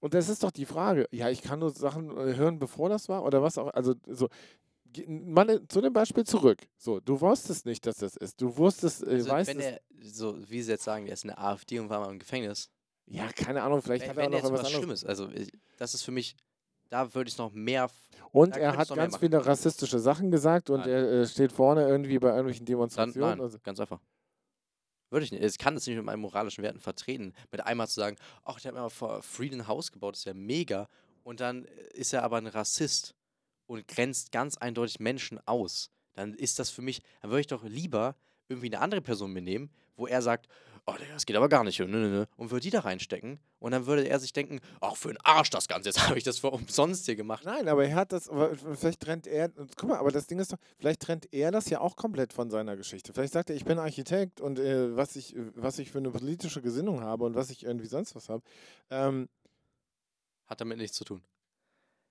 Und 0.00 0.14
das 0.14 0.28
ist 0.28 0.42
doch 0.42 0.50
die 0.52 0.64
Frage, 0.66 1.06
ja, 1.10 1.28
ich 1.28 1.42
kann 1.42 1.58
nur 1.58 1.70
Sachen 1.70 2.10
äh, 2.16 2.36
hören, 2.36 2.58
bevor 2.58 2.88
das 2.88 3.08
war 3.08 3.24
oder 3.24 3.42
was 3.42 3.58
auch, 3.58 3.68
also 3.74 3.94
so, 4.06 4.28
mal 5.06 5.48
äh, 5.50 5.68
zu 5.68 5.80
dem 5.80 5.92
Beispiel 5.92 6.24
zurück. 6.24 6.66
So, 6.76 7.00
du 7.00 7.20
wusstest 7.20 7.66
nicht, 7.66 7.86
dass 7.86 7.96
das 7.96 8.16
ist. 8.16 8.40
Du 8.40 8.56
wusstest, 8.56 9.02
äh, 9.02 9.10
Also, 9.10 9.30
weißt 9.30 9.50
wenn 9.50 9.60
er, 9.60 9.80
so 10.00 10.36
wie 10.50 10.62
sie 10.62 10.72
jetzt 10.72 10.84
sagen, 10.84 11.04
der 11.06 11.14
ist 11.14 11.24
in 11.24 11.28
der 11.28 11.40
AfD 11.40 11.78
und 11.78 11.88
war 11.88 12.00
mal 12.00 12.10
im 12.10 12.18
Gefängnis. 12.18 12.70
Ja, 13.06 13.30
keine 13.32 13.62
Ahnung, 13.62 13.80
vielleicht 13.82 14.02
Wenn, 14.02 14.10
hat 14.10 14.18
er 14.18 14.26
auch 14.26 14.30
noch 14.30 14.42
was 14.42 14.50
was 14.52 14.58
anderes. 14.58 14.72
Schlimmes, 14.76 15.04
also 15.04 15.30
ich, 15.30 15.50
das 15.78 15.94
ist 15.94 16.02
für 16.02 16.10
mich, 16.10 16.36
da 16.90 17.14
würde 17.14 17.28
ich 17.28 17.34
es 17.34 17.38
noch 17.38 17.52
mehr. 17.52 17.88
Und 18.32 18.56
er 18.56 18.76
hat 18.76 18.88
ganz 18.94 19.16
viele 19.16 19.44
rassistische 19.44 19.98
Sachen 19.98 20.30
gesagt 20.30 20.68
und 20.68 20.80
Nein. 20.80 20.90
er 20.90 21.12
äh, 21.22 21.26
steht 21.26 21.52
vorne 21.52 21.88
irgendwie 21.88 22.18
bei 22.18 22.28
irgendwelchen 22.28 22.66
Dann, 22.66 22.72
Demonstrationen. 22.74 23.30
nein, 23.30 23.40
also, 23.40 23.58
ganz 23.62 23.80
einfach. 23.80 24.00
Würde 25.10 25.24
ich 25.24 25.32
nicht. 25.32 25.42
Ich 25.42 25.56
kann 25.56 25.74
das 25.74 25.86
nicht 25.86 25.96
mit 25.96 26.04
meinen 26.04 26.20
moralischen 26.20 26.62
Werten 26.62 26.80
vertreten. 26.80 27.32
Mit 27.50 27.64
einmal 27.64 27.88
zu 27.88 27.94
sagen, 27.94 28.16
ach, 28.44 28.60
der 28.60 28.70
hat 28.70 28.74
mir 28.74 28.82
mal 28.82 28.90
vor 28.90 29.22
Freedom 29.22 29.66
House 29.66 29.90
gebaut, 29.90 30.14
das 30.14 30.20
ist 30.20 30.24
ja 30.26 30.34
mega. 30.34 30.86
Und 31.24 31.40
dann 31.40 31.64
äh, 31.64 31.70
ist 31.94 32.12
er 32.12 32.24
aber 32.24 32.36
ein 32.36 32.46
Rassist 32.46 33.14
und 33.68 33.86
grenzt 33.86 34.32
ganz 34.32 34.56
eindeutig 34.56 34.98
Menschen 34.98 35.38
aus. 35.46 35.90
Dann 36.14 36.34
ist 36.34 36.58
das 36.58 36.70
für 36.70 36.82
mich, 36.82 37.02
dann 37.22 37.30
würde 37.30 37.42
ich 37.42 37.46
doch 37.46 37.62
lieber 37.62 38.16
irgendwie 38.48 38.66
eine 38.66 38.80
andere 38.80 39.02
Person 39.02 39.32
mir 39.32 39.42
nehmen, 39.42 39.70
wo 39.96 40.06
er 40.06 40.22
sagt, 40.22 40.48
oh, 40.86 40.94
das 41.12 41.26
geht 41.26 41.36
aber 41.36 41.48
gar 41.48 41.64
nicht, 41.64 41.80
und 41.82 41.92
würde 41.92 42.60
die 42.60 42.70
da 42.70 42.80
reinstecken. 42.80 43.38
Und 43.58 43.72
dann 43.72 43.86
würde 43.86 44.08
er 44.08 44.18
sich 44.18 44.32
denken, 44.32 44.60
ach, 44.80 44.96
für 44.96 45.10
einen 45.10 45.18
Arsch 45.22 45.50
das 45.50 45.68
Ganze, 45.68 45.90
jetzt 45.90 46.00
habe 46.08 46.16
ich 46.16 46.24
das 46.24 46.38
für 46.38 46.50
umsonst 46.50 47.04
hier 47.04 47.16
gemacht. 47.16 47.44
nein, 47.44 47.68
aber 47.68 47.84
er 47.84 47.94
hat 47.94 48.12
das, 48.12 48.30
vielleicht 48.74 49.00
trennt 49.00 49.26
er, 49.26 49.50
guck 49.76 49.90
mal, 49.90 49.98
aber 49.98 50.10
das 50.10 50.26
Ding 50.26 50.38
ist 50.38 50.52
doch, 50.52 50.58
vielleicht 50.78 51.00
trennt 51.00 51.32
er 51.32 51.50
das 51.50 51.68
ja 51.68 51.80
auch 51.80 51.96
komplett 51.96 52.32
von 52.32 52.50
seiner 52.50 52.76
Geschichte. 52.76 53.12
Vielleicht 53.12 53.34
sagt 53.34 53.50
er, 53.50 53.56
ich 53.56 53.64
bin 53.64 53.78
Architekt 53.78 54.40
und 54.40 54.58
äh, 54.58 54.96
was, 54.96 55.14
ich, 55.16 55.34
was 55.54 55.78
ich 55.78 55.90
für 55.90 55.98
eine 55.98 56.10
politische 56.10 56.62
Gesinnung 56.62 57.02
habe 57.02 57.24
und 57.24 57.34
was 57.34 57.50
ich 57.50 57.64
irgendwie 57.64 57.86
sonst 57.86 58.16
was 58.16 58.28
habe. 58.28 58.42
Ähm, 58.90 59.28
Hat 60.46 60.60
damit 60.60 60.78
nichts 60.78 60.96
zu 60.96 61.04
tun. 61.04 61.22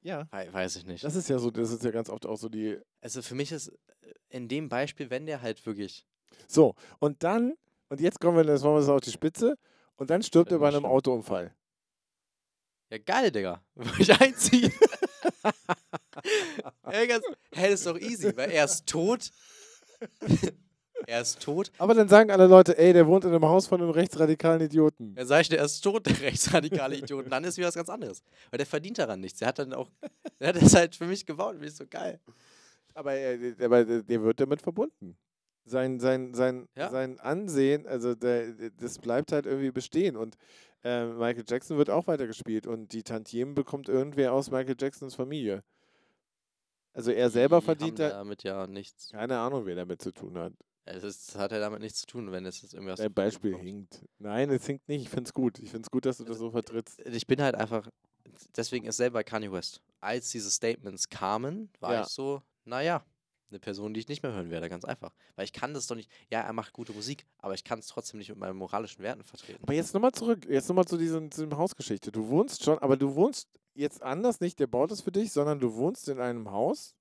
Ja, 0.08 0.28
Wei- 0.32 0.52
Weiß 0.52 0.76
ich 0.78 0.86
nicht. 0.86 1.04
das 1.04 1.16
ist 1.16 1.28
ja 1.30 1.38
so, 1.40 1.52
das 1.52 1.72
ist 1.72 1.84
ja 1.84 1.92
ganz 1.92 2.10
oft 2.10 2.26
auch 2.26 2.38
so 2.38 2.50
die. 2.50 2.78
Also 3.02 3.22
für 3.22 3.36
mich 3.36 3.52
ist 3.52 3.68
äh, 3.70 4.14
in 4.30 4.48
dem 4.48 4.70
Beispiel, 4.70 5.10
wenn 5.10 5.26
der 5.26 5.42
halt 5.42 5.66
wirklich 5.66 6.06
So, 6.48 6.76
und 7.00 7.24
dann 7.24 7.56
Und 7.90 8.02
jetzt 8.02 8.20
kommen 8.20 8.36
wir, 8.38 8.44
das 8.44 8.62
machen 8.64 8.76
wir 8.76 8.82
so 8.84 8.94
auf 8.96 9.02
die 9.02 9.12
Spitze. 9.12 9.56
Und 9.96 10.10
dann 10.10 10.22
stirbt 10.22 10.52
er 10.52 10.60
bei 10.60 10.68
einem 10.68 10.80
Stimmt. 10.82 10.94
Autounfall. 10.94 11.56
Ja, 12.92 12.98
geil, 13.00 13.32
Digga. 13.32 13.64
Würde 13.76 14.02
ich 14.02 14.22
einziehen. 14.22 14.72
Hä, 16.86 17.08
das 17.08 17.22
ist 17.80 17.86
doch 17.86 17.98
easy, 18.00 18.36
weil 18.36 18.52
er 18.52 18.66
ist 18.66 18.86
tot. 18.88 19.30
Er 21.06 21.22
ist 21.22 21.42
tot. 21.42 21.72
Aber 21.78 21.94
dann 21.94 22.08
sagen 22.08 22.32
alle 22.32 22.48
Leute, 22.48 22.78
ey, 22.78 22.92
der 22.94 23.06
wohnt 23.08 23.24
in 23.26 23.32
einem 23.32 23.46
Haus 23.46 23.68
von 23.68 23.82
einem 23.82 23.92
rechtsradikalen 23.92 24.62
Idioten. 24.62 25.14
Dann 25.16 25.28
sag 25.28 25.42
ich 25.42 25.50
dir, 25.50 25.58
er 25.58 25.66
ist 25.66 25.82
tot, 25.82 26.06
der 26.06 26.20
rechtsradikale 26.22 26.96
Idiot. 26.98 27.26
Und 27.26 27.32
dann 27.32 27.44
ist 27.44 27.58
wieder 27.58 27.68
was 27.68 27.76
ganz 27.76 27.90
anderes. 27.90 28.24
Weil 28.50 28.58
der 28.58 28.66
verdient 28.66 28.98
daran 28.98 29.20
nichts. 29.20 29.40
Der 29.40 29.50
hat 29.50 29.60
dann 29.60 29.74
auch, 29.74 29.90
der 30.40 30.48
hat 30.50 30.56
das 30.62 30.74
halt 30.76 30.96
für 30.96 31.06
mich 31.06 31.26
gebaut. 31.26 31.54
Finde 31.54 31.68
ich 31.68 31.76
so 31.76 31.86
geil. 31.90 32.20
Aber, 32.94 33.14
äh, 33.14 33.56
aber 33.64 33.86
der 33.86 34.24
wird 34.24 34.40
damit 34.40 34.62
verbunden. 34.62 35.18
Sein, 35.66 36.00
sein, 36.00 36.34
sein, 36.34 36.68
Ja. 36.76 36.90
sein 36.90 37.20
Ansehen, 37.20 37.86
also 37.86 38.16
der, 38.16 38.54
das 38.80 38.98
bleibt 39.00 39.32
halt 39.34 39.46
irgendwie 39.46 39.72
bestehen. 39.72 40.16
Und 40.16 40.36
äh, 40.84 41.06
Michael 41.06 41.44
Jackson 41.48 41.78
wird 41.78 41.90
auch 41.90 42.08
weitergespielt 42.08 42.66
und 42.66 42.94
die 42.94 43.04
Tantiemen 43.04 43.54
bekommt 43.54 43.90
irgendwer 43.90 44.32
aus 44.34 44.50
Michael 44.50 44.76
Jacksons 44.80 45.14
Familie. 45.16 45.64
Also 46.94 47.12
er 47.12 47.30
selber 47.30 47.60
Die 47.60 47.66
verdient 47.66 48.00
haben 48.00 48.10
da 48.10 48.18
damit 48.18 48.44
ja 48.44 48.66
nichts. 48.66 49.10
keine 49.12 49.38
Ahnung, 49.38 49.66
wer 49.66 49.76
damit 49.76 50.02
zu 50.02 50.12
tun 50.12 50.38
hat. 50.38 50.54
Es 50.88 51.04
ist, 51.04 51.30
das 51.36 51.42
hat 51.42 51.52
ja 51.52 51.60
damit 51.60 51.82
nichts 51.82 52.00
zu 52.02 52.06
tun, 52.08 52.32
wenn 52.32 52.46
es 52.46 52.62
jetzt 52.62 52.74
irgendwas. 52.74 53.00
Dein 53.00 53.14
Beispiel 53.14 53.56
hinkt. 53.58 54.06
Nein, 54.20 54.50
es 54.50 54.66
hinkt 54.66 54.88
nicht. 54.88 55.04
Ich 55.04 55.10
finde 55.10 55.28
es 55.28 55.34
gut. 55.34 55.60
Ich 55.60 55.70
finde 55.70 55.86
es 55.86 55.92
gut, 55.92 56.06
dass 56.06 56.18
du 56.18 56.24
das 56.24 56.38
so 56.38 56.52
vertrittst. 56.52 57.00
Ich 57.06 57.28
bin 57.28 57.42
halt 57.42 57.56
einfach. 57.56 57.88
Deswegen 58.56 58.86
ist 58.86 58.98
selber 58.98 59.24
Kanye 59.24 59.52
West. 59.52 59.82
Als 60.00 60.30
diese 60.30 60.52
Statements 60.52 61.10
kamen, 61.10 61.70
war 61.80 61.94
Ja. 61.94 62.02
ich 62.04 62.08
so, 62.08 62.42
naja, 62.66 63.04
eine 63.50 63.60
Person, 63.60 63.94
die 63.94 64.00
ich 64.02 64.08
nicht 64.08 64.22
mehr 64.24 64.34
hören 64.34 64.50
werde, 64.50 64.70
ganz 64.70 64.84
einfach. 64.86 65.14
Weil 65.36 65.46
ich 65.46 65.54
kann 65.54 65.74
das 65.74 65.88
doch 65.88 65.96
nicht. 65.96 66.12
Ja, 66.30 66.42
er 66.42 66.54
macht 66.54 66.74
gute 66.74 66.92
Musik, 66.94 67.26
aber 67.40 67.54
ich 67.54 67.64
kann 67.64 67.80
es 67.80 67.88
trotzdem 67.88 68.18
nicht 68.20 68.30
mit 68.30 68.38
meinen 68.38 68.58
moralischen 68.58 69.02
Werten 69.04 69.24
vertreten. 69.24 69.64
Aber 69.64 69.74
jetzt 69.74 69.94
nochmal 69.94 70.12
zurück, 70.12 70.46
jetzt 70.50 70.68
nochmal 70.68 70.86
zu 70.86 70.98
diesem, 70.98 71.32
zu 71.32 71.42
diesem 71.46 71.58
Hausgeschichte. 71.58 72.12
Du 72.12 72.28
wohnst 72.28 72.64
schon, 72.64 72.78
aber 72.80 72.98
du 72.98 73.16
wohnst 73.16 73.48
jetzt 73.74 74.04
anders 74.04 74.40
nicht, 74.42 74.60
der 74.60 74.68
baut 74.68 74.92
es 74.92 75.02
für 75.02 75.12
dich, 75.12 75.32
sondern 75.32 75.60
du 75.60 75.74
wohnst 75.76 76.08
in 76.10 76.20
einem 76.20 76.52
Haus 76.52 76.94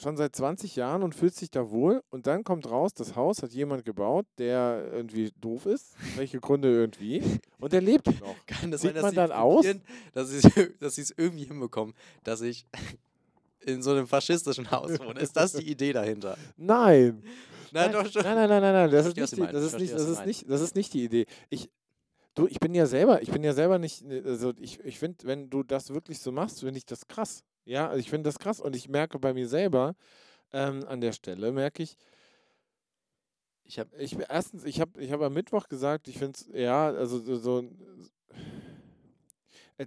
schon 0.00 0.16
seit 0.16 0.36
20 0.36 0.76
Jahren 0.76 1.02
und 1.02 1.14
fühlst 1.14 1.40
dich 1.40 1.50
da 1.50 1.70
wohl 1.70 2.02
und 2.10 2.26
dann 2.26 2.44
kommt 2.44 2.70
raus, 2.70 2.92
das 2.94 3.16
Haus 3.16 3.42
hat 3.42 3.52
jemand 3.52 3.84
gebaut, 3.84 4.26
der 4.38 4.90
irgendwie 4.92 5.32
doof 5.40 5.66
ist, 5.66 5.94
welche 6.16 6.38
Gründe 6.38 6.68
irgendwie, 6.68 7.22
und 7.58 7.72
der 7.72 7.80
lebt 7.80 8.06
noch. 8.20 8.36
Kann 8.46 8.70
das 8.70 8.82
Sieht 8.82 8.94
sein, 8.94 9.02
dass 9.02 9.14
man 9.14 9.14
dann 9.14 9.32
aus? 9.32 9.66
dass 10.12 10.30
sie 10.30 10.40
dass 10.80 10.96
sie 10.96 11.02
es 11.02 11.14
irgendwie 11.16 11.44
hinbekommen, 11.44 11.94
dass 12.24 12.42
ich 12.42 12.66
in 13.60 13.82
so 13.82 13.92
einem 13.92 14.06
faschistischen 14.06 14.70
Haus 14.70 14.98
wohne? 15.00 15.20
Ist 15.20 15.36
das 15.36 15.52
die 15.52 15.70
Idee 15.70 15.92
dahinter? 15.92 16.36
Nein. 16.56 17.22
Nein, 17.72 17.90
nein, 17.90 18.04
doch 18.04 18.10
schon. 18.10 18.22
nein, 18.22 18.36
nein, 18.36 18.48
nein, 18.48 18.60
nein, 18.60 18.72
nein, 18.72 18.90
das 18.90 19.06
ist 19.06 19.16
nicht, 19.16 19.52
das 19.52 19.64
ist 19.64 19.74
das 19.74 20.24
nicht, 20.24 20.48
das 20.48 20.60
ist 20.60 20.76
nicht 20.76 20.94
die 20.94 21.04
Idee. 21.04 21.26
Ich, 21.50 21.68
du, 22.36 22.46
ich 22.46 22.60
bin 22.60 22.74
ja 22.74 22.86
selber, 22.86 23.22
ich 23.22 23.32
bin 23.32 23.42
ja 23.42 23.52
selber 23.52 23.78
nicht, 23.78 24.04
also 24.24 24.52
ich, 24.60 24.80
ich 24.84 24.98
finde, 25.00 25.26
wenn 25.26 25.50
du 25.50 25.64
das 25.64 25.92
wirklich 25.92 26.20
so 26.20 26.32
machst, 26.32 26.60
finde 26.60 26.78
ich 26.78 26.86
das 26.86 27.08
krass. 27.08 27.42
Ja, 27.64 27.88
also 27.88 27.98
ich 27.98 28.10
finde 28.10 28.28
das 28.28 28.38
krass 28.38 28.60
und 28.60 28.76
ich 28.76 28.88
merke 28.88 29.18
bei 29.18 29.34
mir 29.34 29.48
selber, 29.48 29.96
ähm, 30.52 30.84
an 30.86 31.00
der 31.00 31.12
Stelle 31.12 31.52
merke 31.52 31.82
ich, 31.82 31.96
Ich 33.64 33.78
habe 33.80 33.90
ich 33.96 34.16
erstens, 34.28 34.64
ich 34.64 34.80
habe 34.80 35.02
ich 35.02 35.10
hab 35.10 35.20
am 35.20 35.32
Mittwoch 35.34 35.68
gesagt, 35.68 36.06
ich 36.08 36.18
finde 36.18 36.38
es, 36.38 36.48
ja, 36.52 36.86
also 36.86 37.18
so, 37.18 37.36
so 37.36 37.64
äh, 39.78 39.86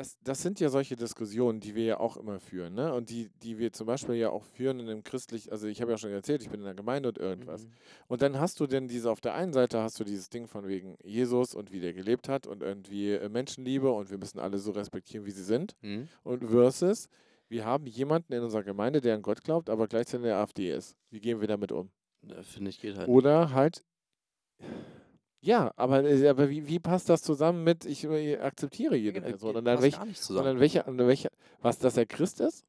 das, 0.00 0.18
das 0.24 0.40
sind 0.40 0.60
ja 0.60 0.70
solche 0.70 0.96
Diskussionen, 0.96 1.60
die 1.60 1.74
wir 1.74 1.84
ja 1.84 2.00
auch 2.00 2.16
immer 2.16 2.40
führen, 2.40 2.72
ne? 2.72 2.94
Und 2.94 3.10
die, 3.10 3.28
die 3.42 3.58
wir 3.58 3.70
zum 3.70 3.86
Beispiel 3.86 4.14
ja 4.14 4.30
auch 4.30 4.44
führen 4.44 4.80
in 4.80 4.88
einem 4.88 5.02
christlich, 5.02 5.52
also 5.52 5.66
ich 5.66 5.82
habe 5.82 5.90
ja 5.90 5.98
schon 5.98 6.10
erzählt, 6.10 6.40
ich 6.42 6.48
bin 6.48 6.60
in 6.60 6.64
der 6.64 6.74
Gemeinde 6.74 7.10
und 7.10 7.18
irgendwas. 7.18 7.66
Mhm. 7.66 7.72
Und 8.08 8.22
dann 8.22 8.40
hast 8.40 8.58
du 8.60 8.66
denn 8.66 8.88
diese, 8.88 9.10
auf 9.10 9.20
der 9.20 9.34
einen 9.34 9.52
Seite 9.52 9.82
hast 9.82 10.00
du 10.00 10.04
dieses 10.04 10.30
Ding 10.30 10.46
von 10.46 10.66
wegen 10.66 10.96
Jesus 11.04 11.54
und 11.54 11.70
wie 11.70 11.80
der 11.80 11.92
gelebt 11.92 12.30
hat 12.30 12.46
und 12.46 12.62
irgendwie 12.62 13.12
äh, 13.12 13.28
Menschenliebe 13.28 13.92
und 13.92 14.10
wir 14.10 14.16
müssen 14.16 14.38
alle 14.38 14.56
so 14.58 14.70
respektieren, 14.70 15.26
wie 15.26 15.32
sie 15.32 15.44
sind. 15.44 15.76
Mhm. 15.82 16.08
Und 16.22 16.48
versus, 16.48 17.10
wir 17.48 17.66
haben 17.66 17.86
jemanden 17.86 18.32
in 18.32 18.42
unserer 18.42 18.62
Gemeinde, 18.62 19.02
der 19.02 19.16
an 19.16 19.22
Gott 19.22 19.44
glaubt, 19.44 19.68
aber 19.68 19.86
gleichzeitig 19.86 20.24
in 20.24 20.28
der 20.28 20.38
AfD 20.38 20.72
ist. 20.72 20.96
Wie 21.10 21.20
gehen 21.20 21.42
wir 21.42 21.48
damit 21.48 21.72
um? 21.72 21.90
Äh, 22.26 22.42
Finde 22.42 22.70
ich 22.70 22.80
geht 22.80 22.96
halt. 22.96 23.06
Oder 23.06 23.52
halt, 23.52 23.84
ja, 25.40 25.72
aber, 25.76 26.04
äh, 26.04 26.28
aber 26.28 26.48
wie, 26.50 26.66
wie 26.68 26.78
passt 26.78 27.08
das 27.08 27.22
zusammen 27.22 27.64
mit, 27.64 27.84
ich 27.84 28.04
äh, 28.04 28.36
akzeptiere 28.38 28.96
jede 28.96 29.20
Geht- 29.20 29.24
Person? 29.30 29.56
Und 29.56 29.64
dann 29.64 29.76
passt 29.76 29.82
welche, 29.84 29.96
gar 29.98 30.06
nicht 30.06 30.18
und 30.20 30.24
zusammen. 30.24 30.46
dann 30.46 30.60
welche, 30.60 30.82
und 30.84 30.98
dann 30.98 31.06
welche, 31.08 31.30
was, 31.60 31.78
dass 31.78 31.96
er 31.96 32.06
Christ 32.06 32.40
ist? 32.40 32.64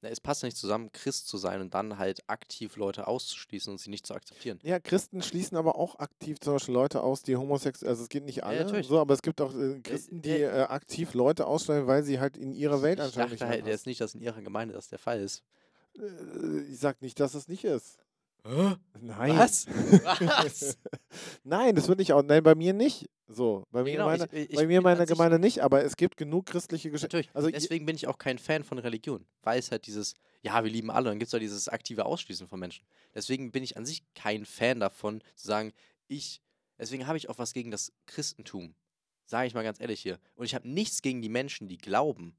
Na, 0.00 0.08
es 0.10 0.20
passt 0.20 0.44
nicht 0.44 0.56
zusammen, 0.56 0.92
Christ 0.92 1.26
zu 1.26 1.38
sein 1.38 1.60
und 1.60 1.74
dann 1.74 1.98
halt 1.98 2.22
aktiv 2.28 2.76
Leute 2.76 3.08
auszuschließen 3.08 3.72
und 3.72 3.78
sie 3.78 3.90
nicht 3.90 4.06
zu 4.06 4.14
akzeptieren. 4.14 4.60
Ja, 4.62 4.78
Christen 4.78 5.22
schließen 5.22 5.56
aber 5.56 5.74
auch 5.74 5.98
aktiv 5.98 6.38
zum 6.38 6.52
Beispiel 6.52 6.74
Leute 6.74 7.02
aus, 7.02 7.22
die 7.24 7.36
homosexuell, 7.36 7.90
also 7.90 8.04
es 8.04 8.08
geht 8.08 8.24
nicht 8.24 8.44
alle, 8.44 8.60
natürlich. 8.62 8.86
so, 8.86 9.00
aber 9.00 9.14
es 9.14 9.22
gibt 9.22 9.40
auch 9.40 9.52
äh, 9.56 9.80
Christen, 9.80 10.22
die 10.22 10.30
äh, 10.30 10.42
äh, 10.44 10.62
aktiv 10.68 11.14
Leute 11.14 11.48
ausschneiden, 11.48 11.88
weil 11.88 12.04
sie 12.04 12.20
halt 12.20 12.36
in 12.36 12.52
ihrer 12.52 12.76
Ich 12.76 12.82
Weltanschauung 12.82 13.22
dachte 13.30 13.34
nicht 13.34 13.42
halt 13.44 13.66
jetzt 13.66 13.86
nicht, 13.86 14.00
dass 14.00 14.14
in 14.14 14.20
ihrer 14.20 14.40
Gemeinde 14.40 14.72
das 14.74 14.86
der 14.88 15.00
Fall 15.00 15.20
ist. 15.20 15.42
Äh, 15.98 16.60
Ich 16.70 16.78
sag 16.78 17.02
nicht, 17.02 17.18
dass 17.18 17.34
es 17.34 17.48
nicht 17.48 17.64
ist. 17.64 17.98
Nein. 19.00 19.36
Was? 19.38 19.66
Was? 19.66 20.78
Nein, 21.44 21.74
das 21.74 21.88
wird 21.88 21.98
nicht 21.98 22.12
auch. 22.12 22.22
Nein, 22.22 22.42
bei 22.42 22.54
mir 22.54 22.72
nicht. 22.72 23.06
So, 23.26 23.64
bei 23.70 23.82
mir, 23.82 23.92
genau, 23.92 24.06
meine, 24.06 24.26
ich- 24.32 24.50
ich 24.50 24.56
bei 24.56 24.66
mir 24.66 24.80
meiner 24.80 25.04
Gemeinde 25.04 25.38
nicht, 25.38 25.60
aber 25.62 25.84
es 25.84 25.96
gibt 25.96 26.16
genug 26.16 26.46
christliche 26.46 26.90
Geschichten. 26.90 27.14
Natürlich. 27.16 27.30
Also, 27.34 27.50
Deswegen 27.50 27.84
bin 27.84 27.94
ich 27.94 28.06
auch 28.06 28.16
kein 28.16 28.38
Fan 28.38 28.64
von 28.64 28.78
Religion, 28.78 29.26
weil 29.42 29.58
es 29.58 29.70
halt 29.70 29.86
dieses, 29.86 30.14
ja, 30.40 30.64
wir 30.64 30.70
lieben 30.70 30.90
alle, 30.90 31.08
und 31.08 31.12
dann 31.12 31.18
gibt 31.18 31.28
es 31.28 31.32
halt 31.34 31.42
dieses 31.42 31.68
aktive 31.68 32.06
Ausschließen 32.06 32.48
von 32.48 32.58
Menschen. 32.58 32.86
Deswegen 33.14 33.50
bin 33.52 33.62
ich 33.62 33.76
an 33.76 33.84
sich 33.84 34.02
kein 34.14 34.46
Fan 34.46 34.80
davon, 34.80 35.22
zu 35.34 35.46
sagen, 35.46 35.72
ich, 36.06 36.40
deswegen 36.78 37.06
habe 37.06 37.18
ich 37.18 37.28
auch 37.28 37.38
was 37.38 37.52
gegen 37.52 37.70
das 37.70 37.92
Christentum. 38.06 38.74
Sage 39.26 39.46
ich 39.46 39.52
mal 39.52 39.62
ganz 39.62 39.78
ehrlich 39.78 40.00
hier. 40.00 40.18
Und 40.36 40.46
ich 40.46 40.54
habe 40.54 40.66
nichts 40.66 41.02
gegen 41.02 41.20
die 41.20 41.28
Menschen, 41.28 41.68
die 41.68 41.76
glauben. 41.76 42.34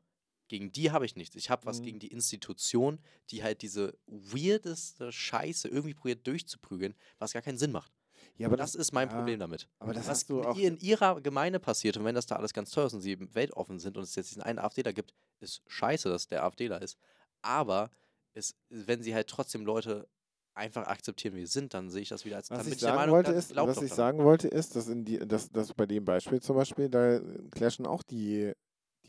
Gegen 0.50 0.72
die 0.72 0.92
habe 0.92 1.06
ich 1.06 1.16
nichts. 1.16 1.36
Ich 1.36 1.50
habe 1.50 1.66
was 1.66 1.80
Mhm. 1.80 1.86
gegen 1.86 2.00
die 2.00 2.08
Institution, 2.08 3.00
die 3.30 3.44
halt 3.44 3.62
diese 3.62 3.98
weirdeste 4.08 5.12
Scheiße 5.12 5.68
irgendwie 5.70 5.94
probiert 5.94 6.28
durchzuprügeln, 6.28 6.96
was 7.20 7.34
gar 7.34 7.42
keinen 7.42 7.58
Sinn 7.58 7.72
macht. 7.72 7.94
ja, 8.38 8.48
aber 8.48 8.58
Das 8.58 8.76
ist 8.76 8.92
mein 8.92 9.08
ja, 9.10 9.16
Problem 9.16 9.40
damit. 9.40 9.70
Aber 9.80 9.94
das 9.94 10.08
was 10.08 10.24
in 10.24 10.78
ihrer 10.80 11.22
Gemeinde 11.22 11.60
passiert 11.60 11.98
und 11.98 12.04
wenn 12.04 12.16
das 12.16 12.26
da 12.26 12.36
alles 12.36 12.52
ganz 12.54 12.72
toll 12.72 12.86
ist 12.88 12.94
und 12.94 13.02
sie 13.02 13.18
weltoffen 13.34 13.80
sind 13.80 13.96
und 13.96 14.04
es 14.04 14.16
jetzt 14.16 14.32
diesen 14.32 14.42
einen 14.44 14.60
AfDler 14.60 14.92
gibt, 14.92 15.14
ist 15.40 15.62
scheiße, 15.68 16.10
dass 16.10 16.28
der 16.28 16.44
AfDler 16.44 16.82
ist. 16.82 16.98
Aber 17.42 17.92
es, 18.34 18.56
wenn 18.70 19.04
sie 19.04 19.14
halt 19.14 19.28
trotzdem 19.28 19.66
Leute 19.66 20.08
einfach 20.56 20.88
akzeptieren, 20.88 21.36
wie 21.36 21.46
sie 21.46 21.52
sind, 21.52 21.74
dann 21.74 21.90
sehe 21.90 22.02
ich 22.02 22.10
das 22.10 22.26
wieder 22.26 22.36
als. 22.38 22.50
Was 22.50 22.68
ich 22.68 22.80
sagen 22.80 22.96
Meinung, 22.96 23.16
wollte, 23.16 23.32
ist, 23.32 23.56
was 23.56 23.82
ich 23.82 23.94
sagen 23.94 24.24
wollte, 24.24 24.48
ist, 24.48 24.76
dass, 24.76 24.88
in 24.88 25.06
die, 25.06 25.20
dass, 25.20 25.50
dass 25.50 25.74
bei 25.74 25.86
dem 25.86 26.04
Beispiel 26.04 26.42
zum 26.42 26.56
Beispiel, 26.56 26.90
da 26.90 27.22
clashen 27.52 27.86
auch 27.86 28.04
die, 28.04 28.52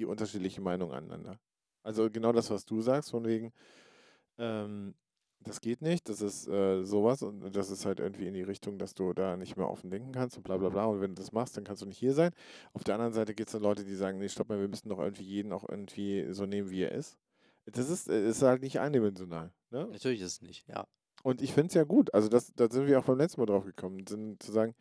die 0.01 0.07
unterschiedlichen 0.07 0.65
Meinungen 0.65 0.93
aneinander. 0.93 1.39
Also 1.83 2.11
genau 2.11 2.33
das, 2.33 2.51
was 2.51 2.65
du 2.65 2.81
sagst, 2.83 3.11
von 3.11 3.25
wegen, 3.25 3.53
ähm, 4.39 4.95
das 5.43 5.61
geht 5.61 5.81
nicht, 5.81 6.09
das 6.09 6.21
ist 6.21 6.49
äh, 6.49 6.85
sowas 6.85 7.23
und 7.23 7.57
das 7.57 7.71
ist 7.71 7.87
halt 7.87 7.99
irgendwie 7.99 8.27
in 8.27 8.35
die 8.35 8.43
Richtung, 8.43 8.79
dass 8.79 8.95
du 8.95 9.13
da 9.15 9.37
nicht 9.37 9.57
mehr 9.57 9.69
offen 9.69 9.91
denken 9.91 10.13
kannst 10.13 10.37
und 10.37 10.43
bla 10.43 10.59
bla 10.59 10.69
bla. 10.69 10.85
Und 10.85 11.01
wenn 11.01 11.15
du 11.15 11.21
das 11.21 11.33
machst, 11.33 11.57
dann 11.57 11.65
kannst 11.65 11.81
du 11.81 11.87
nicht 11.87 11.99
hier 11.99 12.13
sein. 12.13 12.33
Auf 12.75 12.85
der 12.85 12.95
anderen 12.95 13.15
Seite 13.15 13.35
gibt 13.35 13.49
es 13.49 13.53
dann 13.53 13.63
Leute, 13.63 13.85
die 13.85 13.95
sagen, 13.95 14.19
nee, 14.19 14.29
stopp 14.29 14.51
mal, 14.51 14.61
wir 14.61 14.69
müssen 14.69 14.91
doch 14.91 14.99
irgendwie 14.99 15.25
jeden 15.25 15.53
auch 15.53 15.67
irgendwie 15.67 16.27
so 16.33 16.45
nehmen, 16.45 16.71
wie 16.71 16.83
er 16.83 16.93
ist. 16.93 17.17
Das 17.67 17.89
ist, 17.89 18.09
äh, 18.09 18.29
ist 18.29 18.43
halt 18.43 18.63
nicht 18.63 18.81
eindimensional. 18.81 19.53
Ne? 19.71 19.87
Natürlich 19.87 20.21
ist 20.21 20.33
es 20.33 20.43
nicht, 20.43 20.69
ja. 20.69 20.87
Und 21.23 21.43
ich 21.43 21.53
finde 21.53 21.69
es 21.69 21.75
ja 21.75 21.85
gut. 21.85 22.13
Also 22.13 22.29
das, 22.29 22.53
da 22.55 22.69
sind 22.71 22.87
wir 22.87 22.99
auch 22.99 23.05
beim 23.05 23.19
letzten 23.19 23.41
Mal 23.41 23.47
drauf 23.47 23.65
gekommen, 23.65 24.07
sind, 24.07 24.43
zu 24.43 24.53
sagen, 24.53 24.75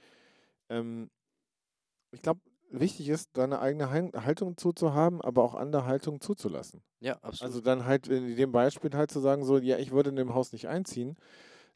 ähm, 0.69 1.09
ich 2.11 2.21
glaube, 2.21 2.41
wichtig 2.71 3.09
ist, 3.09 3.29
deine 3.37 3.59
eigene 3.59 3.89
Haltung 3.91 4.57
zuzuhaben, 4.57 5.21
aber 5.21 5.43
auch 5.43 5.55
andere 5.55 5.85
Haltungen 5.85 6.21
zuzulassen. 6.21 6.83
Ja, 6.99 7.19
absolut. 7.23 7.59
Also 7.59 7.61
dann 7.61 7.85
halt 7.85 8.07
in 8.07 8.35
dem 8.35 8.51
Beispiel 8.51 8.91
halt 8.93 9.11
zu 9.11 9.19
sagen, 9.21 9.45
so, 9.45 9.57
ja, 9.59 9.77
ich 9.77 9.91
würde 9.91 10.09
in 10.11 10.15
dem 10.17 10.33
Haus 10.33 10.51
nicht 10.53 10.67
einziehen, 10.67 11.15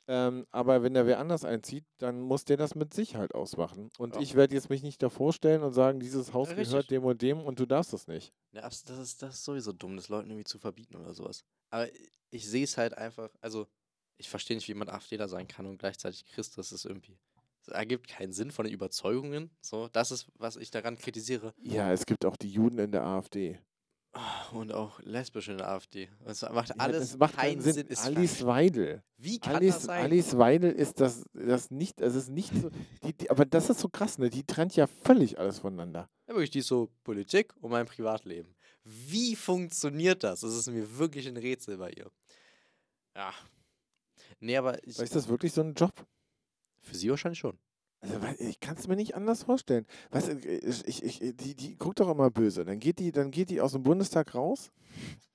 ähm, 0.07 0.45
aber 0.51 0.83
wenn 0.83 0.93
da 0.95 1.05
wer 1.07 1.19
anders 1.19 1.45
einzieht, 1.45 1.85
dann 1.99 2.21
muss 2.21 2.45
der 2.45 2.57
das 2.57 2.75
mit 2.75 2.93
sich 2.93 3.15
halt 3.15 3.35
ausmachen. 3.35 3.91
Und 3.97 4.15
Ja. 4.15 4.19
ich 4.19 4.35
werde 4.35 4.55
jetzt 4.55 4.69
mich 4.69 4.83
nicht 4.83 5.03
davor 5.03 5.33
stellen 5.33 5.63
und 5.63 5.73
sagen, 5.73 5.99
dieses 5.99 6.33
Haus 6.33 6.55
Ja, 6.55 6.55
gehört 6.55 6.91
dem 6.91 7.05
und 7.05 7.21
dem 7.21 7.41
und 7.41 7.59
du 7.59 7.65
darfst 7.67 7.93
das 7.93 8.07
nicht. 8.07 8.33
Ja, 8.51 8.61
das 8.61 8.83
ist, 8.89 9.21
das 9.21 9.35
ist 9.35 9.43
sowieso 9.45 9.73
dumm, 9.73 9.95
das 9.97 10.09
Leuten 10.09 10.29
irgendwie 10.29 10.43
zu 10.43 10.59
verbieten 10.59 10.95
oder 10.95 11.13
sowas. 11.13 11.43
Aber 11.71 11.89
ich 12.29 12.47
sehe 12.47 12.63
es 12.63 12.77
halt 12.77 12.93
einfach, 12.95 13.33
also 13.41 13.67
ich 14.17 14.29
verstehe 14.29 14.55
nicht, 14.55 14.67
wie 14.67 14.71
jemand 14.73 14.91
AfDler 14.91 15.27
sein 15.27 15.47
kann 15.47 15.65
und 15.65 15.77
gleichzeitig 15.79 16.25
Christ. 16.25 16.57
Das 16.57 16.71
ist 16.71 16.85
irgendwie, 16.85 17.19
das 17.65 17.73
ergibt 17.73 18.07
keinen 18.07 18.33
Sinn 18.33 18.51
von 18.51 18.65
den 18.65 18.73
Überzeugungen. 18.73 19.49
So, 19.61 19.87
das 19.87 20.11
ist, 20.11 20.27
was 20.35 20.57
ich 20.57 20.71
daran 20.71 20.97
kritisiere. 20.97 21.53
Ja, 21.61 21.91
es 21.91 22.05
gibt 22.05 22.25
auch 22.25 22.35
die 22.35 22.49
Juden 22.49 22.77
in 22.79 22.91
der 22.91 23.03
AfD. 23.03 23.59
Und 24.51 24.71
auch 24.71 24.99
lesbisch 25.01 25.47
in 25.47 25.57
der 25.57 25.69
AfD. 25.69 26.07
Das 26.23 26.43
macht 26.43 26.69
Ja, 26.69 26.75
alles 26.77 27.09
das 27.09 27.17
macht 27.17 27.35
keinen 27.35 27.61
Sinn. 27.61 27.73
Sinn. 27.73 27.97
Alice 27.97 28.45
Weidel. 28.45 29.03
Wie 29.17 29.39
kann 29.39 29.53
das 29.53 29.61
Alice, 29.61 29.81
sein? 29.81 30.03
Alice 30.03 30.37
Weidel 30.37 30.71
ist 30.71 30.99
das, 30.99 31.23
das 31.33 31.71
nicht, 31.71 31.99
es 31.99 32.13
ist 32.13 32.29
nicht 32.29 32.53
so, 32.53 32.69
die, 33.03 33.13
die, 33.13 33.29
aber 33.31 33.45
das 33.45 33.71
ist 33.71 33.79
so 33.79 33.89
krass, 33.89 34.19
ne? 34.19 34.29
Die 34.29 34.43
trennt 34.43 34.75
ja 34.75 34.85
völlig 34.85 35.39
alles 35.39 35.59
voneinander. 35.59 36.09
Ja, 36.27 36.35
wirklich, 36.35 36.51
die 36.51 36.59
ist 36.59 36.67
so 36.67 36.91
Politik 37.03 37.55
und 37.59 37.71
mein 37.71 37.87
Privatleben. 37.87 38.53
Wie 38.83 39.35
funktioniert 39.35 40.23
das? 40.23 40.41
Das 40.41 40.53
ist 40.53 40.69
mir 40.69 40.97
wirklich 40.99 41.27
ein 41.27 41.37
Rätsel 41.37 41.77
bei 41.77 41.89
ihr. 41.91 42.11
Ja. 43.15 43.33
Nee, 44.39 44.57
aber 44.57 44.77
ich, 44.85 44.99
Ist 44.99 45.15
das 45.15 45.27
wirklich 45.27 45.53
so 45.53 45.61
ein 45.61 45.73
Job? 45.73 45.93
Für 46.83 46.95
sie 46.95 47.09
wahrscheinlich 47.09 47.39
schon. 47.39 47.57
Also, 48.01 48.19
ich 48.39 48.59
kann 48.59 48.75
es 48.75 48.87
mir 48.87 48.97
nicht 48.97 49.15
anders 49.15 49.43
vorstellen. 49.43 49.85
Weißt 50.11 50.27
du, 50.27 50.33
ich, 50.33 51.03
ich, 51.03 51.19
die, 51.19 51.55
die 51.55 51.77
guckt 51.77 52.01
doch 52.01 52.09
immer 52.09 52.29
böse. 52.29 52.65
Dann 52.65 52.79
geht, 52.79 52.99
die, 52.99 53.13
dann 53.13 53.31
geht 53.31 53.49
die 53.49 53.61
aus 53.61 53.71
dem 53.71 53.83
Bundestag 53.83 54.35
raus, 54.35 54.71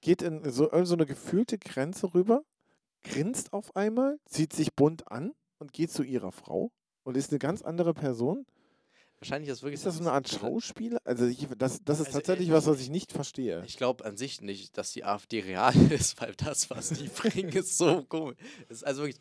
geht 0.02 0.20
in 0.20 0.50
so, 0.50 0.70
in 0.70 0.84
so 0.84 0.94
eine 0.94 1.06
gefühlte 1.06 1.58
Grenze 1.58 2.12
rüber, 2.12 2.42
grinst 3.02 3.54
auf 3.54 3.74
einmal, 3.74 4.18
zieht 4.26 4.52
sich 4.52 4.74
bunt 4.74 5.10
an 5.10 5.32
und 5.58 5.72
geht 5.72 5.90
zu 5.90 6.02
ihrer 6.02 6.30
Frau 6.30 6.70
und 7.04 7.16
ist 7.16 7.30
eine 7.30 7.38
ganz 7.38 7.62
andere 7.62 7.94
Person. 7.94 8.44
Wahrscheinlich 9.20 9.50
ist 9.50 9.62
wirklich 9.62 9.80
Ist 9.80 9.86
das 9.86 9.96
so 9.96 10.02
eine 10.02 10.12
Art 10.12 10.28
Schauspieler? 10.28 10.98
Also, 11.04 11.24
ich, 11.24 11.48
das, 11.56 11.82
das 11.82 12.00
ist 12.00 12.08
Also, 12.08 12.18
tatsächlich 12.18 12.50
äh, 12.50 12.52
was, 12.52 12.66
was 12.66 12.80
ich 12.80 12.90
nicht 12.90 13.12
verstehe. 13.12 13.64
Ich 13.66 13.76
glaube 13.76 14.04
an 14.04 14.16
sich 14.16 14.42
nicht, 14.42 14.76
dass 14.76 14.92
die 14.92 15.04
AfD 15.04 15.40
real 15.40 15.74
ist, 15.90 16.20
weil 16.20 16.34
das, 16.34 16.68
was 16.70 16.90
die 16.90 17.08
bringen, 17.08 17.50
ist 17.50 17.78
so 17.78 18.04
komisch. 18.04 18.36
Ist 18.68 18.86
also 18.86 19.02
wirklich, 19.02 19.20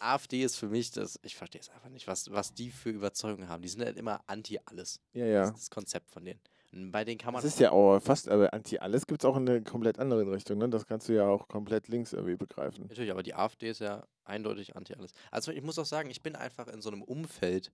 AfD 0.00 0.42
ist 0.42 0.56
für 0.56 0.68
mich 0.68 0.90
das, 0.90 1.18
ich 1.22 1.36
verstehe 1.36 1.60
es 1.60 1.68
einfach 1.70 1.88
nicht, 1.88 2.06
was, 2.06 2.30
was 2.30 2.54
die 2.54 2.70
für 2.70 2.90
Überzeugungen 2.90 3.48
haben. 3.48 3.62
Die 3.62 3.68
sind 3.68 3.84
halt 3.84 3.96
immer 3.96 4.22
anti 4.26 4.58
alles. 4.64 5.00
Ja, 5.12 5.24
Das 5.24 5.32
ja. 5.32 5.44
ist 5.44 5.54
das 5.54 5.70
Konzept 5.70 6.10
von 6.10 6.24
denen. 6.24 6.40
Und 6.72 6.90
bei 6.90 7.04
denen 7.04 7.18
kann 7.18 7.32
man. 7.32 7.42
Das 7.42 7.52
ist 7.52 7.60
ja 7.60 7.70
auch 7.70 8.00
fast, 8.00 8.28
aber 8.28 8.52
Anti-Alles 8.52 9.06
gibt 9.06 9.22
es 9.22 9.24
auch 9.24 9.36
in 9.36 9.48
eine 9.48 9.62
komplett 9.62 9.98
andere 9.98 10.30
Richtung. 10.30 10.58
Ne? 10.58 10.68
Das 10.68 10.86
kannst 10.86 11.08
du 11.08 11.14
ja 11.14 11.26
auch 11.26 11.48
komplett 11.48 11.88
links 11.88 12.12
irgendwie 12.12 12.36
begreifen. 12.36 12.86
Natürlich, 12.88 13.10
aber 13.10 13.22
die 13.22 13.34
AfD 13.34 13.70
ist 13.70 13.80
ja 13.80 14.06
eindeutig 14.24 14.76
anti 14.76 14.94
alles. 14.94 15.12
Also 15.30 15.52
ich 15.52 15.62
muss 15.62 15.78
auch 15.78 15.86
sagen, 15.86 16.10
ich 16.10 16.22
bin 16.22 16.36
einfach 16.36 16.68
in 16.68 16.82
so 16.82 16.90
einem 16.90 17.02
Umfeld, 17.02 17.72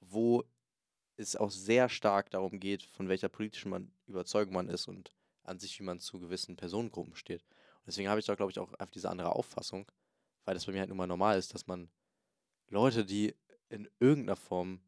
wo 0.00 0.42
es 1.16 1.36
auch 1.36 1.50
sehr 1.50 1.88
stark 1.88 2.30
darum 2.30 2.58
geht, 2.60 2.82
von 2.82 3.08
welcher 3.08 3.28
politischen 3.28 3.70
man, 3.70 3.92
Überzeugung 4.06 4.54
man 4.54 4.68
ist 4.68 4.88
und 4.88 5.14
an 5.44 5.58
sich, 5.58 5.78
wie 5.78 5.84
man 5.84 6.00
zu 6.00 6.18
gewissen 6.18 6.56
Personengruppen 6.56 7.14
steht. 7.14 7.42
Und 7.42 7.88
deswegen 7.88 8.08
habe 8.08 8.20
ich 8.20 8.26
da, 8.26 8.34
glaube 8.34 8.52
ich, 8.52 8.58
auch 8.58 8.72
einfach 8.72 8.90
diese 8.90 9.10
andere 9.10 9.34
Auffassung, 9.34 9.86
weil 10.44 10.54
das 10.54 10.66
bei 10.66 10.72
mir 10.72 10.80
halt 10.80 10.88
nun 10.88 10.98
mal 10.98 11.06
normal 11.06 11.38
ist, 11.38 11.54
dass 11.54 11.66
man 11.66 11.90
Leute, 12.68 13.04
die 13.04 13.34
in 13.68 13.88
irgendeiner 13.98 14.36
Form 14.36 14.80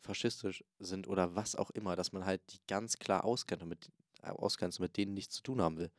faschistisch 0.00 0.64
sind 0.78 1.08
oder 1.08 1.34
was 1.34 1.56
auch 1.56 1.70
immer, 1.70 1.96
dass 1.96 2.12
man 2.12 2.24
halt 2.24 2.42
die 2.52 2.60
ganz 2.66 2.98
klar 2.98 3.24
auskennt 3.24 3.62
und 3.62 3.68
mit, 3.68 3.90
äh, 4.22 4.28
ausgrenzt 4.28 4.78
und 4.78 4.84
mit 4.84 4.96
denen 4.96 5.14
nichts 5.14 5.36
zu 5.36 5.42
tun 5.42 5.62
haben 5.62 5.78
will. 5.78 5.90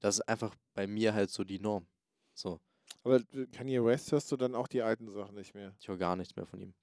Das 0.00 0.16
ist 0.16 0.22
einfach 0.22 0.54
bei 0.74 0.86
mir 0.86 1.14
halt 1.14 1.30
so 1.30 1.44
die 1.44 1.60
Norm. 1.60 1.86
So. 2.34 2.60
Aber 3.04 3.20
Kanye 3.52 3.84
West 3.84 4.12
hörst 4.12 4.30
du 4.32 4.36
dann 4.36 4.54
auch 4.54 4.68
die 4.68 4.82
alten 4.82 5.08
Sachen 5.10 5.34
nicht 5.36 5.54
mehr. 5.54 5.74
Ich 5.80 5.88
höre 5.88 5.96
gar 5.96 6.16
nichts 6.16 6.34
mehr 6.36 6.46
von 6.46 6.60
ihm. 6.60 6.74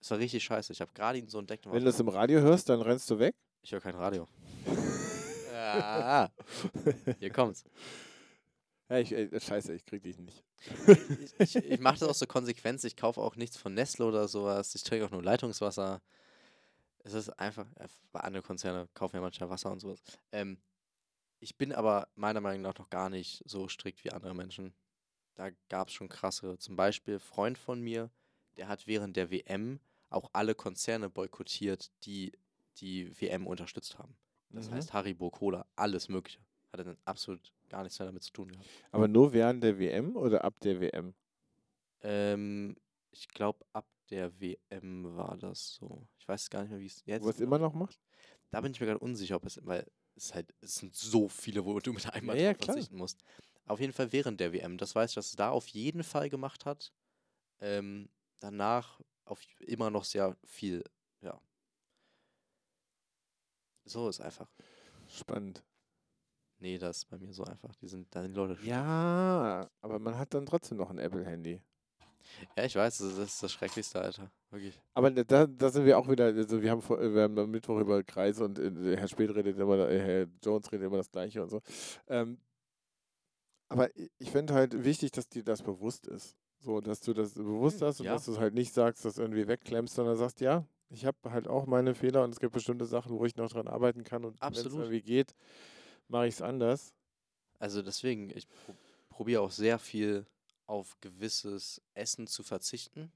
Es 0.00 0.10
war 0.10 0.18
richtig 0.18 0.42
scheiße. 0.44 0.72
Ich 0.72 0.80
habe 0.80 0.92
gerade 0.94 1.18
ihn 1.18 1.28
so 1.28 1.38
entdeckt. 1.38 1.66
Wenn 1.70 1.84
du 1.84 1.90
es 1.90 2.00
im 2.00 2.08
Radio 2.08 2.40
hörst, 2.40 2.68
dann 2.68 2.80
rennst 2.80 3.10
du 3.10 3.18
weg. 3.18 3.34
ich 3.62 3.72
höre 3.72 3.80
kein 3.80 3.94
Radio. 3.94 4.28
ah, 5.52 6.30
hier 7.18 7.30
kommt's. 7.30 7.64
Ja, 8.90 8.98
ich, 8.98 9.12
äh, 9.12 9.40
scheiße, 9.40 9.72
ich 9.72 9.86
krieg 9.86 10.02
dich 10.02 10.18
nicht. 10.18 10.44
Ich, 11.20 11.32
ich, 11.38 11.56
ich 11.56 11.80
mache 11.80 11.98
das 12.00 12.08
auch 12.08 12.14
so 12.14 12.26
konsequent. 12.26 12.82
Ich 12.84 12.96
kaufe 12.96 13.20
auch 13.20 13.36
nichts 13.36 13.56
von 13.56 13.72
Nestle 13.72 14.04
oder 14.06 14.28
sowas. 14.28 14.74
Ich 14.74 14.82
trinke 14.82 15.06
auch 15.06 15.10
nur 15.10 15.22
Leitungswasser. 15.22 16.02
Es 17.04 17.14
ist 17.14 17.30
einfach, 17.30 17.66
äh, 17.76 17.88
bei 18.12 18.20
anderen 18.20 18.44
Konzerne 18.44 18.88
kaufen 18.94 19.16
ja 19.16 19.22
manchmal 19.22 19.48
Wasser 19.48 19.70
und 19.70 19.80
sowas. 19.80 20.02
Ähm, 20.32 20.58
ich 21.38 21.56
bin 21.56 21.72
aber 21.72 22.08
meiner 22.16 22.40
Meinung 22.40 22.62
nach 22.62 22.76
noch 22.78 22.90
gar 22.90 23.08
nicht 23.08 23.42
so 23.46 23.68
strikt 23.68 24.04
wie 24.04 24.10
andere 24.10 24.34
Menschen. 24.34 24.74
Da 25.36 25.50
gab 25.68 25.88
es 25.88 25.94
schon 25.94 26.08
krassere. 26.08 26.58
Zum 26.58 26.76
Beispiel 26.76 27.18
Freund 27.18 27.56
von 27.56 27.80
mir, 27.80 28.10
der 28.56 28.68
hat 28.68 28.86
während 28.86 29.16
der 29.16 29.30
WM 29.30 29.80
auch 30.10 30.30
alle 30.32 30.54
Konzerne 30.54 31.08
boykottiert, 31.08 31.92
die 32.04 32.32
die 32.78 33.18
WM 33.20 33.46
unterstützt 33.46 33.98
haben. 33.98 34.16
Das 34.50 34.68
Mhm. 34.68 34.74
heißt 34.74 34.92
Haribo, 34.92 35.30
Cola, 35.30 35.66
alles 35.76 36.08
Mögliche. 36.08 36.40
Hat 36.72 36.80
er 36.80 36.84
dann 36.84 36.98
absolut 37.04 37.52
gar 37.70 37.82
nichts 37.82 37.98
mehr 37.98 38.06
damit 38.06 38.22
zu 38.22 38.32
tun 38.32 38.52
gehabt. 38.52 38.68
Aber 38.92 39.08
nur 39.08 39.32
während 39.32 39.64
der 39.64 39.78
WM 39.78 40.16
oder 40.16 40.44
ab 40.44 40.60
der 40.60 40.80
WM? 40.80 41.14
Ähm, 42.02 42.76
ich 43.12 43.28
glaube, 43.28 43.64
ab 43.72 43.86
der 44.10 44.40
WM 44.40 45.16
war 45.16 45.36
das 45.38 45.74
so. 45.74 46.06
Ich 46.18 46.28
weiß 46.28 46.50
gar 46.50 46.62
nicht 46.62 46.70
mehr, 46.70 46.80
wie 46.80 46.86
es 46.86 47.02
jetzt 47.06 47.24
Wo 47.24 47.30
es 47.30 47.40
immer 47.40 47.58
noch 47.58 47.74
macht? 47.74 47.98
Da 48.50 48.60
bin 48.60 48.72
ich 48.72 48.80
mir 48.80 48.86
gerade 48.86 48.98
unsicher, 48.98 49.36
ob 49.36 49.46
es, 49.46 49.64
weil 49.64 49.86
es 50.16 50.34
halt, 50.34 50.52
es 50.60 50.74
sind 50.76 50.94
so 50.94 51.28
viele, 51.28 51.64
wo 51.64 51.78
du 51.78 51.92
mit 51.92 52.12
einmal 52.12 52.36
Ja, 52.36 52.42
ja, 52.50 52.54
verzichten 52.54 52.96
musst. 52.96 53.22
Auf 53.66 53.80
jeden 53.80 53.92
Fall 53.92 54.12
während 54.12 54.40
der 54.40 54.52
WM. 54.52 54.76
Das 54.78 54.94
weiß 54.94 55.10
ich, 55.12 55.14
dass 55.14 55.26
es 55.26 55.36
da 55.36 55.50
auf 55.50 55.68
jeden 55.68 56.02
Fall 56.02 56.28
gemacht 56.28 56.64
hat. 56.66 56.92
Ähm, 57.60 58.10
danach 58.40 59.00
auf 59.24 59.42
immer 59.60 59.90
noch 59.90 60.04
sehr 60.04 60.36
viel, 60.44 60.82
ja. 61.22 61.40
So 63.84 64.08
ist 64.08 64.20
einfach. 64.20 64.48
Spannend. 65.08 65.62
Nee, 66.60 66.78
das 66.78 66.98
ist 66.98 67.04
bei 67.06 67.18
mir 67.18 67.32
so 67.32 67.44
einfach. 67.44 67.74
Die 67.76 67.88
sind, 67.88 68.14
da 68.14 68.22
sind 68.22 68.32
die 68.32 68.36
Leute 68.38 68.58
Ja, 68.62 69.68
aber 69.80 69.98
man 69.98 70.18
hat 70.18 70.34
dann 70.34 70.46
trotzdem 70.46 70.78
noch 70.78 70.90
ein 70.90 70.98
Apple-Handy. 70.98 71.60
Ja, 72.56 72.64
ich 72.64 72.76
weiß, 72.76 72.98
das 72.98 73.18
ist 73.18 73.42
das 73.42 73.52
Schrecklichste, 73.52 74.00
Alter. 74.00 74.30
Wirklich. 74.50 74.80
Aber 74.94 75.10
da, 75.10 75.46
da 75.46 75.68
sind 75.70 75.84
wir 75.84 75.98
auch 75.98 76.08
wieder, 76.08 76.26
also 76.26 76.60
wir 76.62 76.70
haben, 76.70 76.82
vor, 76.82 77.00
wir 77.00 77.22
haben 77.22 77.38
am 77.38 77.50
Mittwoch 77.50 77.78
über 77.80 78.02
Kreise 78.04 78.44
und 78.44 78.58
äh, 78.58 78.96
Herr 78.96 79.08
Speth 79.08 79.34
redet 79.34 79.58
immer, 79.58 79.88
äh, 79.88 79.98
Herr 80.00 80.26
Jones 80.44 80.70
redet 80.70 80.86
immer 80.86 80.98
das 80.98 81.10
Gleiche 81.10 81.42
und 81.42 81.48
so. 81.50 81.60
Ähm, 82.08 82.38
aber 83.68 83.88
ich 84.18 84.30
finde 84.30 84.54
halt 84.54 84.84
wichtig, 84.84 85.12
dass 85.12 85.28
dir 85.28 85.44
das 85.44 85.62
bewusst 85.62 86.06
ist. 86.06 86.36
So, 86.58 86.80
dass 86.80 87.00
du 87.00 87.14
das 87.14 87.34
bewusst 87.34 87.80
Hm, 87.80 87.86
hast 87.86 88.00
und 88.00 88.06
ja. 88.06 88.12
dass 88.12 88.26
du 88.26 88.32
es 88.32 88.38
halt 88.38 88.54
nicht 88.54 88.74
sagst, 88.74 89.04
dass 89.04 89.14
du 89.14 89.22
irgendwie 89.22 89.48
wegklemmst, 89.48 89.94
sondern 89.94 90.16
sagst, 90.16 90.40
ja, 90.40 90.66
ich 90.90 91.06
habe 91.06 91.16
halt 91.30 91.48
auch 91.48 91.66
meine 91.66 91.94
Fehler 91.94 92.24
und 92.24 92.30
es 92.30 92.40
gibt 92.40 92.52
bestimmte 92.52 92.84
Sachen, 92.84 93.18
wo 93.18 93.24
ich 93.24 93.36
noch 93.36 93.48
dran 93.50 93.68
arbeiten 93.68 94.04
kann 94.04 94.24
und 94.24 94.36
wenn 94.42 94.66
es 94.66 94.74
irgendwie 94.74 95.00
geht, 95.02 95.34
mache 96.10 96.26
ich 96.26 96.34
es 96.34 96.42
anders. 96.42 96.94
Also 97.58 97.82
deswegen, 97.82 98.30
ich 98.30 98.48
pro 98.48 98.74
probiere 99.08 99.42
auch 99.42 99.50
sehr 99.50 99.78
viel 99.78 100.26
auf 100.66 100.96
gewisses 101.00 101.82
Essen 101.94 102.26
zu 102.26 102.42
verzichten. 102.42 103.12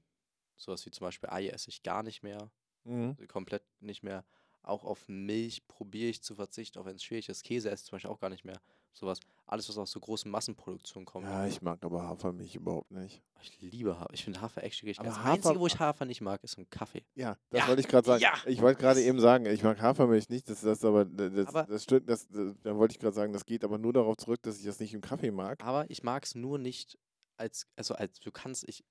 Sowas 0.55 0.85
wie 0.85 0.91
zum 0.91 1.05
Beispiel 1.05 1.29
Ei 1.29 1.47
esse 1.47 1.69
ich 1.69 1.83
gar 1.83 2.03
nicht 2.03 2.21
mehr, 2.23 2.51
Mhm. 2.83 3.17
komplett 3.27 3.63
nicht 3.81 4.03
mehr. 4.03 4.23
Auch 4.61 4.83
auf 4.83 5.07
Milch 5.07 5.67
probiere 5.67 6.09
ich 6.09 6.21
zu 6.21 6.35
verzichten, 6.35 6.77
auch 6.79 6.85
wenn 6.85 6.95
es 6.97 7.03
schwierig 7.03 7.29
ist. 7.29 7.43
Käse 7.43 7.69
esse 7.69 7.83
ich 7.83 7.89
zum 7.89 7.95
Beispiel 7.95 8.11
auch 8.11 8.19
gar 8.19 8.29
nicht 8.29 8.45
mehr. 8.45 8.61
Sowas. 8.97 9.19
Alles, 9.45 9.67
was 9.69 9.77
aus 9.77 9.91
so 9.91 9.99
großen 9.99 10.31
Massenproduktionen 10.31 11.05
kommt. 11.05 11.27
Ja, 11.27 11.45
ich 11.45 11.61
mag 11.61 11.83
aber 11.83 12.03
Hafermilch 12.03 12.55
überhaupt 12.55 12.89
nicht. 12.91 13.21
Ich 13.43 13.59
liebe 13.61 13.99
Hafer. 13.99 14.11
Ich 14.13 14.23
finde 14.23 14.41
Hafer 14.41 14.63
echt 14.63 14.77
schwierig. 14.77 14.97
Das 14.97 15.17
Hafer- 15.19 15.31
Einzige, 15.33 15.59
wo 15.59 15.67
ich 15.67 15.77
Hafer 15.79 16.05
nicht 16.05 16.21
mag, 16.21 16.43
ist 16.43 16.57
ein 16.57 16.67
Kaffee. 16.69 17.05
Ja, 17.13 17.37
das 17.49 17.59
Ja, 17.61 17.67
wollte 17.67 17.81
ich 17.81 17.87
gerade 17.89 18.07
sagen. 18.07 18.23
ja, 18.23 18.33
Ich 18.47 18.61
wollte 18.61 18.81
gerade 18.81 19.01
eben 19.03 19.19
sagen, 19.19 19.45
ich 19.47 19.61
mag 19.63 19.79
Hafermilch 19.81 20.29
nicht, 20.29 20.49
das, 20.49 20.61
das 20.61 20.83
aber 20.83 21.05
das, 21.05 21.47
Aber- 21.47 21.63
das 21.65 21.83
stimmt, 21.83 22.09
das, 22.09 22.27
das, 22.29 22.55
da 22.63 22.75
wollte 22.75 22.93
ich 22.93 22.99
gerade 22.99 23.13
sagen, 23.13 23.33
das 23.33 23.45
geht 23.45 23.63
aber 23.65 23.77
nur 23.77 23.93
darauf 23.93 24.15
zurück, 24.17 24.41
dass 24.41 24.57
ich 24.57 24.65
das 24.65 24.79
nicht 24.79 24.93
im 24.93 25.01
Kaffee 25.01 25.29
mag. 25.31 25.61
Aber 25.63 25.87
ich 25.91 26.01
mag 26.01 26.23
es 26.23 26.33
nur 26.33 26.57
nicht 26.57 26.97
als, 27.37 27.67
also 27.75 27.93
als, 27.95 28.19
du 28.21 28.31
kannst, 28.31 28.67
ich 28.67 28.83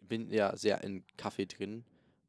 bin 0.00 0.30
ja 0.30 0.56
sehr 0.56 0.82
in 0.82 1.04
Kaffee 1.18 1.46
drin. 1.46 1.84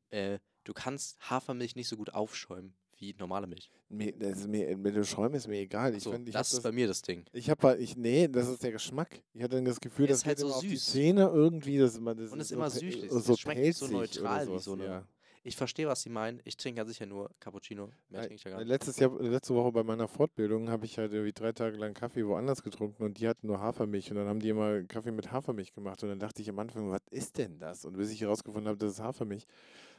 Äh, 0.10 0.40
du 0.66 0.74
kannst 0.74 1.18
Hafermilch 1.30 1.76
nicht 1.76 1.88
so 1.88 1.96
gut 1.98 2.14
aufschäumen 2.14 2.76
wie 2.98 3.14
normale 3.18 3.48
Milch. 3.48 3.70
Mir, 3.90 4.12
das 4.14 4.40
ist 4.40 4.48
mir, 4.48 4.76
mit 4.78 4.96
dem 4.96 5.04
Schäumen 5.04 5.36
ist 5.36 5.48
mir 5.48 5.60
egal. 5.60 5.96
Ich 5.96 6.04
So, 6.04 6.12
find, 6.12 6.28
ich 6.28 6.34
das 6.34 6.54
ist 6.54 6.64
bei 6.64 6.72
mir 6.72 6.88
das 6.88 7.02
Ding. 7.02 7.24
Ich 7.34 7.50
habe 7.50 7.78
ich 7.78 7.96
nee, 7.96 8.28
das 8.28 8.48
ist 8.48 8.64
der 8.64 8.72
Geschmack. 8.72 9.22
Ich 9.34 9.42
hatte 9.44 9.56
dann 9.56 9.66
das 9.66 9.80
Gefühl, 9.80 10.08
das 10.08 10.18
ist 10.20 10.26
halt 10.26 10.40
so 10.40 10.48
auf 10.54 10.60
die 10.62 10.70
süß. 10.70 10.86
Zähne 10.92 11.30
irgendwie, 11.34 11.78
das 11.78 11.98
immer 11.98 12.16
das 12.16 12.32
Und 12.32 12.40
ist 12.40 12.50
so 12.50 12.56
immer 12.56 12.66
pe- 12.70 12.80
süßlich. 12.80 13.12
So 13.12 13.34
Es 13.34 13.40
schmeckt 13.40 13.76
so 13.76 13.88
neutral 13.88 14.42
wie 14.42 14.46
sowas, 14.48 14.64
so 14.64 14.74
eine- 14.74 14.86
ja. 14.86 15.08
Ich 15.48 15.56
verstehe, 15.56 15.88
was 15.88 16.02
sie 16.02 16.10
meinen. 16.10 16.42
Ich 16.44 16.58
trinke 16.58 16.82
ja 16.82 16.86
sicher 16.88 17.06
nur 17.06 17.30
Cappuccino. 17.40 17.92
Mehr 18.10 18.22
trinke 18.22 18.34
ich 18.34 18.44
ja 18.46 18.50
gar 18.50 18.60
äh, 18.60 18.64
nicht. 18.64 18.70
Letztes 18.72 18.98
Jahr, 18.98 19.12
letzte 19.22 19.54
Woche 19.54 19.72
bei 19.72 19.84
meiner 19.84 20.08
Fortbildung 20.08 20.70
habe 20.72 20.88
ich 20.88 20.98
halt 20.98 21.14
irgendwie 21.14 21.34
drei 21.34 21.52
Tage 21.52 21.78
lang 21.78 21.94
Kaffee 21.94 22.26
woanders 22.26 22.64
getrunken 22.64 23.04
und 23.04 23.20
die 23.20 23.28
hatten 23.28 23.46
nur 23.46 23.60
Hafermilch 23.60 24.10
und 24.10 24.18
dann 24.18 24.28
haben 24.28 24.40
die 24.40 24.50
immer 24.50 24.82
Kaffee 24.86 25.12
mit 25.12 25.32
Hafermilch 25.32 25.72
gemacht 25.76 26.02
und 26.02 26.10
dann 26.10 26.18
dachte 26.20 26.42
ich 26.42 26.50
am 26.50 26.58
Anfang, 26.58 26.90
was 26.90 27.02
ist 27.12 27.38
denn 27.38 27.60
das? 27.60 27.86
Und 27.86 27.96
bis 27.96 28.10
ich 28.10 28.22
herausgefunden 28.22 28.68
habe, 28.68 28.80
das 28.80 28.94
ist 28.94 29.00
Hafermilch, 29.02 29.46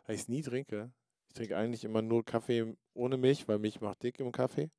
weil 0.06 0.16
ich 0.16 0.22
es 0.22 0.28
nie 0.28 0.42
trinke. 0.42 0.90
Ich 1.36 1.40
trinke 1.40 1.58
eigentlich 1.58 1.84
immer 1.84 2.00
nur 2.00 2.24
Kaffee 2.24 2.74
ohne 2.94 3.18
Milch, 3.18 3.46
weil 3.46 3.58
Milch 3.58 3.78
macht 3.82 4.02
dick 4.02 4.18
im 4.20 4.32
Kaffee, 4.32 4.70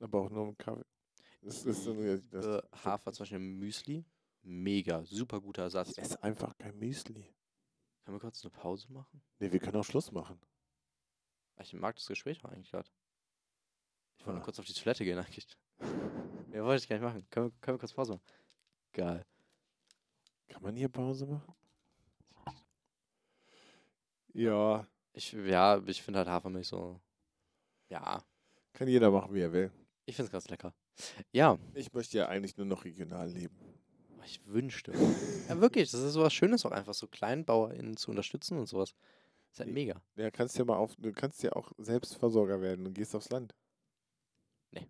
aber 0.00 0.22
auch 0.22 0.30
nur 0.30 0.48
im 0.48 0.56
Kaffee. 0.56 0.86
Das 1.42 1.62
ist 1.66 1.84
so, 1.84 1.92
Ich 2.02 2.26
das, 2.30 2.62
Hafer, 2.86 3.12
zum 3.12 3.24
Beispiel 3.24 3.36
im 3.36 3.58
Müsli. 3.58 4.02
Mega, 4.40 5.04
super 5.04 5.42
guter 5.42 5.64
Ersatz. 5.64 5.90
ich 5.90 5.98
esse 5.98 6.22
einfach 6.22 6.56
kein 6.56 6.74
Müsli. 6.78 7.34
Können 8.02 8.16
wir 8.16 8.20
kurz 8.20 8.42
eine 8.42 8.50
Pause 8.50 8.90
machen? 8.90 9.22
Nee, 9.40 9.52
wir 9.52 9.58
können 9.60 9.76
auch 9.76 9.84
Schluss 9.84 10.10
machen. 10.10 10.40
Ich 11.60 11.74
mag 11.74 11.94
das 11.96 12.06
Gespräch 12.06 12.42
auch 12.42 12.48
eigentlich 12.48 12.70
gerade. 12.70 12.88
Ich 14.16 14.26
wollte 14.26 14.40
Ah. 14.40 14.42
kurz 14.44 14.58
auf 14.58 14.64
die 14.64 14.72
Toilette 14.72 15.04
gehen 15.04 15.18
eigentlich. 15.18 15.46
Mehr 16.48 16.64
wollte 16.64 16.82
ich 16.82 16.88
gar 16.88 16.96
nicht 16.96 17.04
machen. 17.04 17.26
Können 17.28 17.52
wir, 17.52 17.60
können 17.60 17.74
wir 17.74 17.80
kurz 17.80 17.92
Pause 17.92 18.12
machen? 18.12 18.24
Geil. 18.92 19.26
Kann 20.48 20.62
man 20.62 20.76
hier 20.76 20.88
Pause 20.88 21.26
machen? 21.26 21.54
Ja, 24.32 24.86
Ich, 25.16 25.32
ja, 25.32 25.82
ich 25.86 26.02
finde 26.02 26.18
halt 26.18 26.28
Hafermilch 26.28 26.68
so. 26.68 27.00
Ja, 27.88 28.22
kann 28.74 28.86
jeder 28.88 29.10
machen, 29.10 29.32
wie 29.34 29.40
er 29.40 29.52
will. 29.52 29.72
ich 30.04 30.14
finde 30.14 30.26
es 30.26 30.32
ganz 30.32 30.48
lecker. 30.48 30.74
Ja, 31.32 31.58
Ich 31.74 31.92
möchte 31.92 32.18
ja 32.18 32.28
eigentlich 32.28 32.56
nur 32.56 32.66
noch 32.66 32.84
regional 32.84 33.28
leben. 33.30 33.56
ich 34.24 34.44
wünschte. 34.46 34.92
ja, 35.48 35.60
wirklich, 35.60 35.90
das 35.90 36.00
ist 36.02 36.12
sowas 36.12 36.32
Schönes 36.34 36.64
auch 36.66 36.70
einfach, 36.72 36.94
so 36.94 37.06
KleinbauerInnen 37.08 37.96
zu 37.96 38.10
unterstützen 38.10 38.58
und 38.58 38.66
sowas. 38.66 38.94
Ist 39.52 39.60
halt 39.60 39.68
Nee. 39.68 39.74
mega. 39.86 40.02
Ja, 40.16 40.30
kannst 40.30 40.58
ja 40.58 40.64
mal 40.66 40.76
auf, 40.76 40.94
du 40.96 41.12
kannst 41.12 41.42
ja 41.42 41.52
auch 41.52 41.72
Selbstversorger 41.78 42.60
werden 42.60 42.86
und 42.86 42.92
gehst 42.94 43.14
aufs 43.14 43.30
Land. 43.30 43.54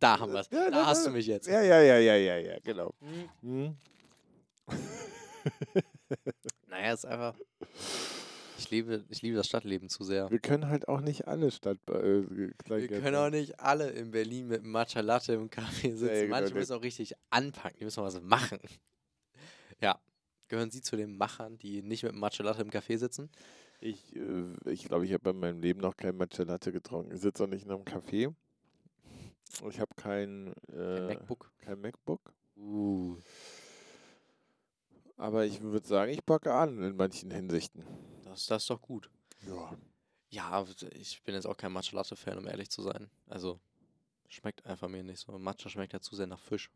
Da 0.00 0.18
haben 0.18 0.32
wir 0.32 0.40
es. 0.40 0.48
Ja, 0.50 0.64
da 0.64 0.70
da- 0.70 0.86
hast 0.86 1.06
du 1.06 1.10
mich 1.10 1.26
jetzt. 1.26 1.46
Ja, 1.46 1.60
ja, 1.62 1.78
ja, 1.82 1.98
ja, 1.98 2.14
ja, 2.16 2.36
ja, 2.38 2.58
genau. 2.60 2.94
Mhm. 3.00 3.28
Hm? 3.42 3.76
naja, 6.68 6.92
es 6.94 7.00
ist 7.00 7.04
einfach. 7.04 7.34
Ich 8.64 8.70
liebe, 8.70 9.04
ich 9.10 9.20
liebe 9.20 9.36
das 9.36 9.46
Stadtleben 9.46 9.90
zu 9.90 10.04
sehr. 10.04 10.30
Wir 10.30 10.38
können 10.38 10.68
halt 10.68 10.88
auch 10.88 11.02
nicht 11.02 11.28
alle 11.28 11.50
Stadt. 11.50 11.76
Äh, 11.90 12.24
wir 12.30 12.88
können 12.88 13.16
auch 13.16 13.28
nicht 13.28 13.60
alle 13.60 13.90
in 13.90 14.10
Berlin 14.10 14.48
mit 14.48 14.62
Matcha 14.62 15.00
Latte 15.00 15.34
im 15.34 15.50
Café 15.50 15.94
sitzen. 15.94 16.06
Nee, 16.06 16.28
Manche 16.28 16.48
genau 16.48 16.60
müssen 16.60 16.72
auch 16.72 16.82
richtig 16.82 17.12
anpacken, 17.28 17.76
die 17.78 17.84
müssen 17.84 18.02
was 18.02 18.18
machen. 18.22 18.58
Ja. 19.80 20.00
Gehören 20.48 20.70
Sie 20.70 20.80
zu 20.80 20.96
den 20.96 21.16
Machern, 21.16 21.58
die 21.58 21.82
nicht 21.82 22.04
mit 22.04 22.14
Matcha 22.14 22.42
Latte 22.42 22.62
im 22.62 22.70
Café 22.70 22.96
sitzen? 22.96 23.30
Ich 23.80 24.12
glaube, 24.12 24.56
äh, 24.64 24.70
ich, 24.72 24.84
glaub, 24.84 25.02
ich 25.02 25.12
habe 25.12 25.30
in 25.30 25.40
meinem 25.40 25.60
Leben 25.60 25.80
noch 25.80 25.96
kein 25.96 26.16
Matcha 26.16 26.44
Latte 26.44 26.72
getrunken. 26.72 27.14
Ich 27.14 27.20
sitze 27.20 27.44
auch 27.44 27.48
nicht 27.48 27.66
in 27.66 27.70
einem 27.70 27.82
Café. 27.82 28.32
Ich 29.68 29.80
habe 29.80 29.94
kein, 29.96 30.54
äh, 30.68 30.96
kein 30.96 31.06
MacBook. 31.06 31.52
Kein 31.58 31.80
MacBook. 31.82 32.32
Uh. 32.56 33.18
Aber 35.18 35.44
ich 35.44 35.60
würde 35.60 35.86
sagen, 35.86 36.12
ich 36.12 36.24
packe 36.24 36.52
an 36.52 36.82
in 36.82 36.96
manchen 36.96 37.30
Hinsichten. 37.30 37.84
Das, 38.34 38.46
das 38.46 38.62
ist 38.64 38.70
doch 38.70 38.82
gut. 38.82 39.08
Ja. 39.46 39.76
Ja, 40.30 40.66
ich 40.90 41.22
bin 41.22 41.36
jetzt 41.36 41.46
auch 41.46 41.56
kein 41.56 41.72
Matcha 41.72 41.94
Latte 41.94 42.16
Fan, 42.16 42.38
um 42.38 42.48
ehrlich 42.48 42.68
zu 42.68 42.82
sein. 42.82 43.08
Also 43.26 43.60
schmeckt 44.28 44.66
einfach 44.66 44.88
mir 44.88 45.04
nicht 45.04 45.20
so. 45.20 45.38
Matcha 45.38 45.68
schmeckt 45.68 45.92
ja 45.92 46.00
zu 46.00 46.16
sehr 46.16 46.26
nach 46.26 46.40
Fisch. 46.40 46.68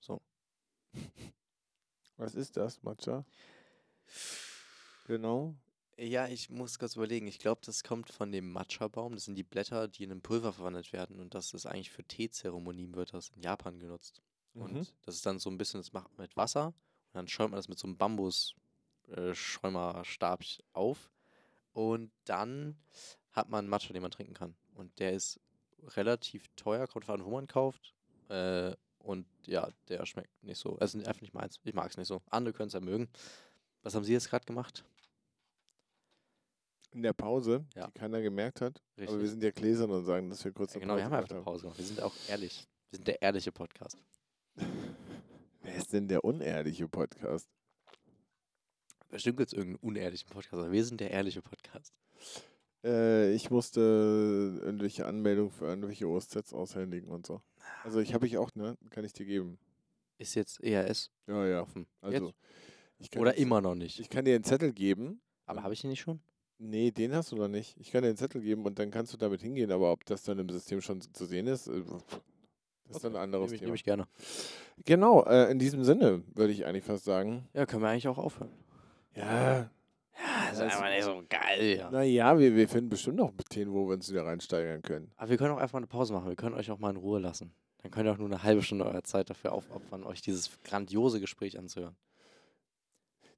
So. 0.00 0.20
Was 2.18 2.34
ist 2.34 2.58
das, 2.58 2.82
Matcha? 2.82 3.24
Genau. 5.06 5.54
Ja, 5.96 6.28
ich 6.28 6.50
muss 6.50 6.78
kurz 6.78 6.96
überlegen. 6.96 7.26
Ich 7.26 7.38
glaube, 7.38 7.62
das 7.64 7.82
kommt 7.82 8.10
von 8.10 8.30
dem 8.30 8.52
Matcha-Baum. 8.52 9.14
Das 9.14 9.24
sind 9.24 9.36
die 9.36 9.42
Blätter, 9.42 9.88
die 9.88 10.04
in 10.04 10.12
ein 10.12 10.20
Pulver 10.20 10.52
verwandelt 10.52 10.92
werden. 10.92 11.20
Und 11.20 11.34
das 11.34 11.54
ist 11.54 11.64
eigentlich 11.64 11.90
für 11.90 12.04
Teezeremonien, 12.04 12.94
wird 12.94 13.14
das 13.14 13.30
in 13.30 13.42
Japan 13.42 13.78
genutzt. 13.78 14.20
Mhm. 14.52 14.62
Und 14.62 14.94
das 15.06 15.14
ist 15.14 15.24
dann 15.24 15.38
so 15.38 15.48
ein 15.48 15.56
bisschen, 15.56 15.80
das 15.80 15.94
macht 15.94 16.10
man 16.18 16.24
mit 16.26 16.36
Wasser. 16.36 16.66
Und 16.66 17.14
dann 17.14 17.28
schäumt 17.28 17.52
man 17.52 17.58
das 17.58 17.68
mit 17.68 17.78
so 17.78 17.86
einem 17.86 17.96
Bambus, 17.96 18.54
äh, 19.12 19.34
Schäumerstab 19.34 20.42
auf. 20.72 21.10
Und 21.72 22.10
dann 22.24 22.76
hat 23.32 23.48
man 23.48 23.68
Matcha, 23.68 23.92
den 23.92 24.02
man 24.02 24.10
trinken 24.10 24.34
kann. 24.34 24.54
Und 24.74 24.98
der 24.98 25.12
ist 25.12 25.40
relativ 25.96 26.48
teuer, 26.56 26.86
kommt 26.86 27.04
von 27.04 27.24
wo 27.24 27.30
man 27.30 27.46
kauft. 27.46 27.94
Äh, 28.28 28.74
und 28.98 29.26
ja, 29.46 29.68
der 29.88 30.06
schmeckt 30.06 30.30
nicht 30.42 30.58
so. 30.58 30.76
Also 30.78 30.98
einfach 30.98 31.20
nicht 31.20 31.34
meins. 31.34 31.58
Ich 31.64 31.74
mag 31.74 31.90
es 31.90 31.96
nicht 31.96 32.06
so. 32.06 32.22
Andere 32.30 32.52
können 32.52 32.68
es 32.68 32.74
ja 32.74 32.80
mögen. 32.80 33.08
Was 33.82 33.94
haben 33.94 34.04
Sie 34.04 34.12
jetzt 34.12 34.30
gerade 34.30 34.44
gemacht? 34.44 34.84
In 36.92 37.02
der 37.02 37.14
Pause, 37.14 37.64
ja. 37.74 37.86
die 37.86 37.92
keiner 37.92 38.20
gemerkt 38.20 38.60
hat. 38.60 38.80
Richtig. 38.96 39.08
Aber 39.08 39.20
wir 39.20 39.28
sind 39.28 39.42
ja 39.42 39.50
gläsern 39.50 39.90
und 39.90 40.04
sagen, 40.04 40.28
dass 40.28 40.44
wir 40.44 40.52
kurz 40.52 40.74
ja, 40.74 40.80
Genau, 40.80 40.92
Pause 40.92 40.98
wir 40.98 41.04
haben 41.06 41.14
einfach 41.14 41.34
eine 41.34 41.42
Pause 41.42 41.62
gemacht. 41.62 41.78
Wir 41.78 41.86
sind 41.86 42.00
auch 42.00 42.14
ehrlich. 42.28 42.68
Wir 42.90 42.98
sind 42.98 43.08
der 43.08 43.22
ehrliche 43.22 43.50
Podcast. 43.50 43.96
Wer 45.62 45.74
ist 45.74 45.92
denn 45.92 46.06
der 46.06 46.22
unehrliche 46.22 46.86
Podcast? 46.86 47.48
Bestimmt 49.12 49.36
gibt 49.36 49.48
es 49.48 49.52
irgendeinen 49.52 49.90
unehrlichen 49.90 50.30
Podcast, 50.30 50.54
aber 50.54 50.72
wir 50.72 50.84
sind 50.86 50.98
der 50.98 51.10
ehrliche 51.10 51.42
Podcast. 51.42 51.92
Äh, 52.82 53.34
ich 53.34 53.50
musste 53.50 54.58
irgendwelche 54.62 55.04
Anmeldungen 55.04 55.50
für 55.50 55.66
irgendwelche 55.66 56.08
OSZs 56.08 56.54
aushändigen 56.54 57.10
und 57.10 57.26
so. 57.26 57.42
Also 57.84 58.00
ich 58.00 58.14
habe 58.14 58.26
ich 58.26 58.38
auch, 58.38 58.54
ne? 58.54 58.78
Kann 58.88 59.04
ich 59.04 59.12
dir 59.12 59.26
geben. 59.26 59.58
Ist 60.16 60.34
jetzt 60.34 60.64
ERS 60.64 61.10
ja, 61.26 61.46
ja. 61.46 61.60
offen. 61.60 61.86
Also, 62.00 62.32
Oder 63.16 63.36
immer 63.36 63.60
noch 63.60 63.74
nicht. 63.74 64.00
Ich 64.00 64.08
kann 64.08 64.24
dir 64.24 64.34
einen 64.34 64.44
Zettel 64.44 64.72
geben. 64.72 65.20
Aber 65.44 65.62
habe 65.62 65.74
ich 65.74 65.82
den 65.82 65.90
nicht 65.90 66.00
schon? 66.00 66.20
Nee, 66.56 66.90
den 66.90 67.14
hast 67.14 67.32
du 67.32 67.36
noch 67.36 67.48
nicht. 67.48 67.76
Ich 67.78 67.90
kann 67.90 68.02
dir 68.02 68.08
einen 68.08 68.16
Zettel 68.16 68.40
geben 68.40 68.64
und 68.64 68.78
dann 68.78 68.90
kannst 68.90 69.12
du 69.12 69.18
damit 69.18 69.42
hingehen, 69.42 69.70
aber 69.72 69.92
ob 69.92 70.06
das 70.06 70.22
dann 70.22 70.38
im 70.38 70.48
System 70.48 70.80
schon 70.80 71.02
zu 71.02 71.26
sehen 71.26 71.48
ist, 71.48 71.66
äh, 71.66 71.82
das 71.82 71.84
ist 71.84 72.96
okay. 72.96 73.02
dann 73.02 73.16
ein 73.16 73.22
anderes 73.22 73.50
Nehme 73.50 73.54
ich, 73.54 73.60
Thema. 73.60 73.66
Nehme 73.66 73.76
ich 73.76 73.84
gerne. 73.84 74.06
Genau, 74.86 75.22
äh, 75.24 75.50
in 75.50 75.58
diesem 75.58 75.84
Sinne 75.84 76.22
würde 76.34 76.52
ich 76.54 76.64
eigentlich 76.64 76.84
fast 76.84 77.04
sagen. 77.04 77.46
Ja, 77.52 77.66
können 77.66 77.82
wir 77.82 77.90
eigentlich 77.90 78.08
auch 78.08 78.18
aufhören. 78.18 78.50
Ja. 79.14 79.70
Ja, 80.14 80.50
ist 80.52 80.60
also, 80.60 80.62
einfach 80.62 80.88
nicht 80.90 81.04
so 81.04 81.22
geil. 81.28 81.78
Ja. 81.78 81.90
Naja, 81.90 82.38
wir, 82.38 82.54
wir 82.54 82.68
finden 82.68 82.90
bestimmt 82.90 83.16
noch 83.16 83.32
Themen, 83.48 83.72
wo 83.72 83.86
wir 83.88 83.94
uns 83.94 84.10
wieder 84.10 84.24
reinsteigern 84.24 84.82
können. 84.82 85.10
Aber 85.16 85.30
wir 85.30 85.36
können 85.38 85.54
auch 85.54 85.58
einfach 85.58 85.78
eine 85.78 85.86
Pause 85.86 86.12
machen. 86.12 86.28
Wir 86.28 86.36
können 86.36 86.54
euch 86.54 86.70
auch 86.70 86.78
mal 86.78 86.90
in 86.90 86.96
Ruhe 86.96 87.18
lassen. 87.18 87.54
Dann 87.78 87.90
könnt 87.90 88.06
ihr 88.06 88.12
auch 88.12 88.18
nur 88.18 88.28
eine 88.28 88.42
halbe 88.42 88.62
Stunde 88.62 88.84
eurer 88.84 89.02
Zeit 89.02 89.30
dafür 89.30 89.52
aufopfern, 89.52 90.04
euch 90.04 90.20
dieses 90.20 90.50
grandiose 90.62 91.20
Gespräch 91.20 91.58
anzuhören. 91.58 91.96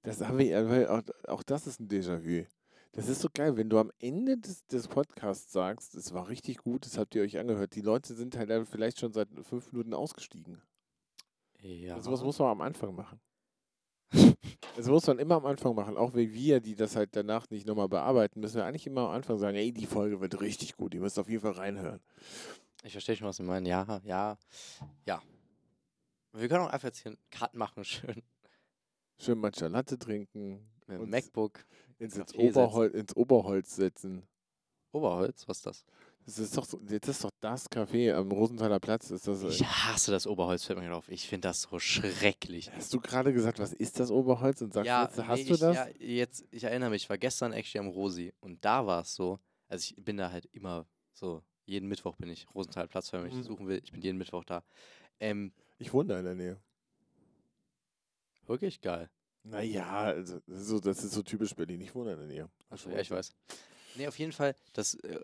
Das 0.03 0.21
haben 0.21 0.39
wir, 0.39 0.93
auch, 0.93 1.03
auch 1.29 1.43
das 1.43 1.67
ist 1.67 1.81
ein 1.81 1.89
Déjà-vu. 1.89 2.45
Das 2.93 3.09
ist 3.09 3.23
so 3.23 3.29
geil, 3.33 3.57
wenn 3.57 3.71
du 3.71 3.79
am 3.79 3.91
Ende 3.99 4.37
des, 4.37 4.67
des 4.67 4.87
Podcasts 4.87 5.51
sagst, 5.51 5.95
es 5.95 6.13
war 6.13 6.29
richtig 6.29 6.59
gut, 6.59 6.85
das 6.85 6.99
habt 6.99 7.15
ihr 7.15 7.23
euch 7.23 7.39
angehört. 7.39 7.75
Die 7.75 7.81
Leute 7.81 8.15
sind 8.15 8.37
halt 8.37 8.51
vielleicht 8.69 9.01
schon 9.01 9.13
seit 9.13 9.29
fünf 9.43 9.73
Minuten 9.73 9.95
ausgestiegen. 9.95 10.63
Ja. 11.61 11.95
Also 11.95 12.13
was 12.13 12.23
muss 12.23 12.39
man 12.39 12.51
am 12.51 12.61
Anfang 12.61 12.95
machen. 12.95 13.19
Das 14.77 14.87
muss 14.89 15.07
man 15.07 15.19
immer 15.19 15.37
am 15.37 15.47
Anfang 15.47 15.75
machen, 15.75 15.97
auch 15.97 16.15
wenn 16.15 16.33
wir, 16.33 16.61
die 16.61 16.75
das 16.75 16.97
halt 16.97 17.15
danach 17.15 17.49
nicht 17.51 17.67
nochmal 17.67 17.89
bearbeiten, 17.89 18.41
müssen 18.41 18.57
wir 18.57 18.65
eigentlich 18.65 18.87
immer 18.87 19.03
am 19.03 19.11
Anfang 19.11 19.39
sagen, 19.39 19.57
ey, 19.57 19.73
die 19.73 19.87
Folge 19.87 20.21
wird 20.21 20.41
richtig 20.41 20.77
gut, 20.77 20.95
ihr 20.95 21.01
müsst 21.01 21.19
auf 21.19 21.29
jeden 21.29 21.43
Fall 21.43 21.53
reinhören. 21.53 22.01
Ich 22.83 22.93
verstehe 22.93 23.17
schon, 23.17 23.29
was 23.29 23.37
Sie 23.37 23.43
meinen. 23.43 23.67
Ja, 23.67 24.01
ja, 24.05 24.37
ja. 25.07 25.23
Wir 26.33 26.49
können 26.49 26.65
auch 26.65 26.71
einfach 26.71 26.89
jetzt 26.89 26.99
hier 26.99 27.13
einen 27.13 27.19
Cut 27.31 27.55
machen, 27.55 27.85
schön. 27.85 28.23
Schön 29.19 29.39
Matcha 29.39 29.69
Latte 29.69 29.99
trinken. 29.99 30.69
Mit 30.87 31.01
dem 31.01 31.09
MacBook. 31.09 31.65
Ins, 31.99 32.17
ins, 32.17 32.35
Oberhol 32.35 32.89
ins 32.89 33.17
Oberholz 33.17 33.77
setzen. 33.77 34.27
Oberholz? 34.93 35.49
Was 35.49 35.59
ist 35.59 35.67
das? 35.67 35.85
Das 36.27 36.39
ist 36.39 36.57
doch, 36.57 36.67
das 36.67 37.09
ist 37.09 37.25
doch 37.25 37.31
das 37.41 37.71
Café 37.71 38.15
am 38.15 38.33
Rosenthaler 38.33 38.81
Platz. 38.81 39.11
Ist 39.11 39.29
das, 39.29 39.43
ich 39.43 39.63
hasse 39.63 40.11
das 40.11 40.27
Oberholz, 40.27 40.65
fällt 40.65 40.79
mir 40.79 40.89
drauf. 40.89 41.07
Ich 41.09 41.29
finde 41.29 41.49
das 41.49 41.63
so 41.63 41.79
schrecklich. 41.79 42.73
Hast 42.73 42.95
du 42.95 43.01
gerade 43.01 43.35
gesagt, 43.35 43.59
was 43.59 43.75
ist 43.75 44.01
das 44.01 44.11
Oberholz? 44.11 44.63
Und 44.63 44.73
sagst 44.73 44.87
ja, 44.87 45.03
jetzt, 45.03 45.27
hast 45.27 45.39
nee, 45.39 45.45
du 45.45 45.55
ich, 45.55 45.61
das? 45.61 45.77
Ja, 45.77 45.89
jetzt, 45.99 46.45
ich 46.51 46.65
erinnere 46.65 46.91
mich, 46.91 47.03
ich 47.03 47.11
war 47.11 47.19
gestern 47.19 47.53
actually 47.53 47.87
am 47.87 47.93
Rosi 47.93 48.33
und 48.41 48.65
da 48.65 48.87
war 48.87 49.03
es 49.03 49.15
so, 49.15 49.39
also 49.69 49.83
ich 49.83 50.03
bin 50.03 50.17
da 50.17 50.31
halt 50.31 50.47
immer 50.53 50.87
so, 51.13 51.43
jeden 51.67 51.89
Mittwoch 51.89 52.17
bin 52.17 52.31
ich 52.31 52.47
Rosenthaler 52.55 52.89
Platz, 52.89 53.13
wenn 53.13 53.27
ich 53.27 53.35
mhm. 53.35 53.43
suchen 53.43 53.69
will. 53.69 53.81
Ich 53.85 53.93
bin 53.93 54.01
jeden 54.01 54.17
Mittwoch 54.17 54.45
da. 54.45 54.65
Ähm, 55.21 55.53
ich 55.79 55.93
wohne 55.93 56.09
da 56.09 56.19
in 56.19 56.25
der 56.25 56.35
Nähe. 56.35 56.61
Wirklich 58.47 58.81
geil. 58.81 59.11
Naja, 59.43 59.91
also 59.91 60.41
das 60.47 60.61
ist, 60.61 60.69
so, 60.69 60.81
das 60.81 61.05
ist 61.05 61.13
so 61.13 61.23
typisch 61.23 61.55
Berlin. 61.55 61.81
Ich 61.83 61.95
wohne 61.95 62.13
in 62.13 62.19
der 62.19 62.27
Nähe. 62.27 62.51
Achso, 62.71 62.89
ja, 62.89 62.99
ich 62.99 63.11
weiß. 63.11 63.35
Nee, 63.97 64.07
auf 64.07 64.19
jeden 64.19 64.33
Fall, 64.33 64.55
das 64.73 64.95
äh, 64.95 65.19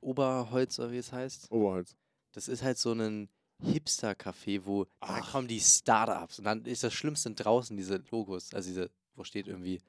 Oberholz, 0.00 0.78
oder 0.78 0.92
wie 0.92 0.98
es 0.98 1.12
heißt. 1.12 1.50
Oberholz. 1.50 1.96
Das 2.32 2.48
ist 2.48 2.62
halt 2.62 2.78
so 2.78 2.92
ein 2.92 3.28
Hipster-Café, 3.62 4.62
wo 4.64 4.86
Ach. 5.00 5.20
da 5.20 5.30
kommen 5.30 5.48
die 5.48 5.60
Startups. 5.60 6.38
Und 6.38 6.44
dann 6.44 6.64
ist 6.64 6.82
das 6.82 6.92
Schlimmste 6.92 7.30
draußen 7.30 7.76
diese 7.76 8.02
Logos. 8.10 8.52
Also 8.52 8.68
diese, 8.68 8.90
wo 9.14 9.24
steht 9.24 9.46
irgendwie 9.46 9.80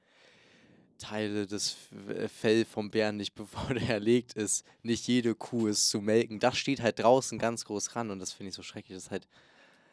Teile 0.98 1.46
des 1.46 1.76
äh, 2.08 2.28
Fell 2.28 2.64
vom 2.64 2.90
Bären 2.90 3.16
nicht, 3.16 3.34
bevor 3.34 3.74
der 3.74 3.88
erlegt 3.88 4.34
ist. 4.34 4.64
Nicht 4.82 5.06
jede 5.06 5.34
Kuh 5.34 5.66
ist 5.66 5.88
zu 5.90 6.00
melken. 6.00 6.40
Das 6.40 6.56
steht 6.56 6.80
halt 6.80 6.98
draußen 6.98 7.38
ganz 7.38 7.64
groß 7.64 7.94
ran 7.96 8.10
und 8.10 8.18
das 8.18 8.32
finde 8.32 8.50
ich 8.50 8.54
so 8.54 8.62
schrecklich. 8.62 8.96
Das 8.96 9.04
ist 9.04 9.10
halt 9.10 9.28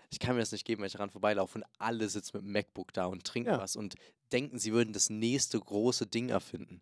ich 0.09 0.19
kann 0.19 0.35
mir 0.35 0.41
das 0.41 0.51
nicht 0.51 0.65
geben, 0.65 0.81
wenn 0.81 0.87
ich 0.87 0.93
daran 0.93 1.09
vorbeilaufe 1.09 1.59
und 1.59 1.65
alle 1.77 2.07
sitzen 2.07 2.37
mit 2.37 2.45
dem 2.45 2.51
MacBook 2.51 2.93
da 2.93 3.05
und 3.05 3.23
trinken 3.25 3.49
ja. 3.49 3.59
was 3.59 3.75
und 3.75 3.95
denken, 4.31 4.59
sie 4.59 4.73
würden 4.73 4.93
das 4.93 5.09
nächste 5.09 5.59
große 5.59 6.07
Ding 6.07 6.29
erfinden. 6.29 6.81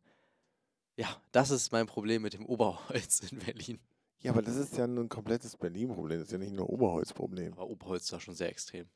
Ja, 0.96 1.08
das 1.32 1.50
ist 1.50 1.72
mein 1.72 1.88
Problem 1.88 2.22
mit 2.22 2.34
dem 2.34 2.46
Oberholz 2.46 3.20
in 3.32 3.40
Berlin. 3.40 3.80
Ja, 4.20 4.32
aber 4.32 4.42
das 4.42 4.56
ist 4.56 4.78
ja 4.78 4.86
ein 4.86 5.10
komplettes 5.10 5.58
Berlin-Problem. 5.58 6.20
Das 6.20 6.28
ist 6.28 6.32
ja 6.32 6.38
nicht 6.38 6.54
nur 6.54 6.70
Oberholz-Problem. 6.70 7.54
Aber 7.54 7.70
Oberholz 7.70 8.08
da 8.08 8.20
schon 8.20 8.36
sehr 8.36 8.50
extrem. 8.50 8.88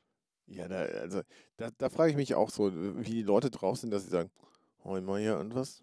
Ja, 0.46 0.68
da, 0.68 0.78
also, 0.78 1.20
da, 1.58 1.70
da 1.76 1.90
frage 1.90 2.10
ich 2.10 2.16
mich 2.16 2.34
auch 2.34 2.48
so, 2.48 2.72
wie 2.72 3.10
die 3.10 3.22
Leute 3.22 3.50
drauf 3.50 3.76
sind, 3.78 3.90
dass 3.90 4.04
sie 4.04 4.10
sagen, 4.10 4.30
hol 4.84 5.02
mal 5.02 5.20
hier 5.20 5.38
und 5.38 5.54
was? 5.54 5.82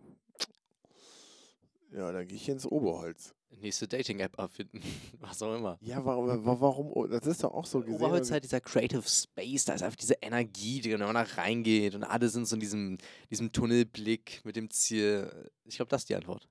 Ja, 1.91 2.11
dann 2.11 2.27
gehe 2.27 2.37
ich 2.37 2.49
ins 2.49 2.65
Oberholz 2.65 3.35
nächste 3.59 3.87
Dating-App 3.87 4.37
erfinden. 4.37 4.81
Was 5.19 5.41
auch 5.41 5.55
immer. 5.55 5.77
Ja, 5.81 6.03
warum, 6.05 6.45
warum? 6.45 7.09
Das 7.09 7.25
ist 7.25 7.43
doch 7.43 7.53
auch 7.53 7.65
so 7.65 7.79
gesehen. 7.79 7.95
Oberholz 7.95 8.31
halt 8.31 8.43
dieser 8.43 8.61
Creative 8.61 9.03
Space, 9.07 9.65
da 9.65 9.73
ist 9.73 9.83
einfach 9.83 9.97
diese 9.97 10.15
Energie, 10.21 10.81
die, 10.81 10.95
man 10.95 11.13
da 11.13 11.21
reingeht 11.21 11.95
und 11.95 12.03
alle 12.03 12.29
sind 12.29 12.47
so 12.47 12.55
in 12.55 12.59
diesem, 12.59 12.97
diesem 13.29 13.51
Tunnelblick 13.51 14.41
mit 14.43 14.55
dem 14.55 14.69
Ziel. 14.69 15.51
Ich 15.65 15.77
glaube, 15.77 15.89
das 15.89 16.01
ist 16.01 16.09
die 16.09 16.15
Antwort. 16.15 16.47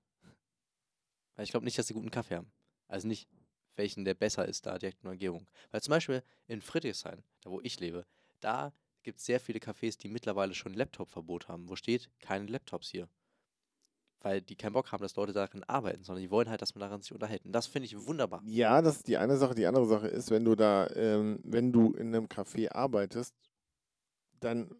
Weil 1.36 1.44
ich 1.44 1.50
glaube 1.50 1.64
nicht, 1.64 1.78
dass 1.78 1.86
sie 1.86 1.94
guten 1.94 2.10
Kaffee 2.10 2.36
haben. 2.36 2.52
Also 2.88 3.08
nicht, 3.08 3.28
welchen 3.76 4.04
der 4.04 4.14
besser 4.14 4.46
ist 4.46 4.66
da 4.66 4.78
direkt 4.78 4.98
in 4.98 5.04
der 5.04 5.12
Umgebung. 5.12 5.46
Weil 5.70 5.82
zum 5.82 5.90
Beispiel 5.92 6.22
in 6.46 6.60
Friedrichshain, 6.60 7.22
da 7.42 7.50
wo 7.50 7.60
ich 7.60 7.80
lebe, 7.80 8.06
da 8.40 8.72
gibt 9.02 9.18
es 9.18 9.26
sehr 9.26 9.40
viele 9.40 9.58
Cafés, 9.58 9.98
die 9.98 10.08
mittlerweile 10.08 10.54
schon 10.54 10.74
Laptop-Verbot 10.74 11.48
haben. 11.48 11.68
Wo 11.68 11.76
steht, 11.76 12.10
keine 12.20 12.46
Laptops 12.46 12.88
hier 12.88 13.08
weil 14.24 14.40
die 14.40 14.56
keinen 14.56 14.72
Bock 14.72 14.90
haben, 14.90 15.02
dass 15.02 15.16
Leute 15.16 15.32
darin 15.32 15.62
arbeiten, 15.64 16.02
sondern 16.02 16.22
die 16.22 16.30
wollen 16.30 16.48
halt, 16.48 16.62
dass 16.62 16.74
man 16.74 16.80
daran 16.80 17.02
sich 17.02 17.12
unterhält. 17.12 17.44
Und 17.44 17.52
das 17.52 17.66
finde 17.66 17.86
ich 17.86 18.06
wunderbar. 18.06 18.42
Ja, 18.44 18.80
das 18.80 18.96
ist 18.96 19.08
die 19.08 19.18
eine 19.18 19.36
Sache. 19.36 19.54
Die 19.54 19.66
andere 19.66 19.86
Sache 19.86 20.08
ist, 20.08 20.30
wenn 20.30 20.44
du 20.44 20.54
da, 20.54 20.88
ähm, 20.94 21.40
wenn 21.44 21.72
du 21.72 21.92
in 21.92 22.08
einem 22.08 22.26
Café 22.26 22.72
arbeitest, 22.72 23.34
dann, 24.40 24.70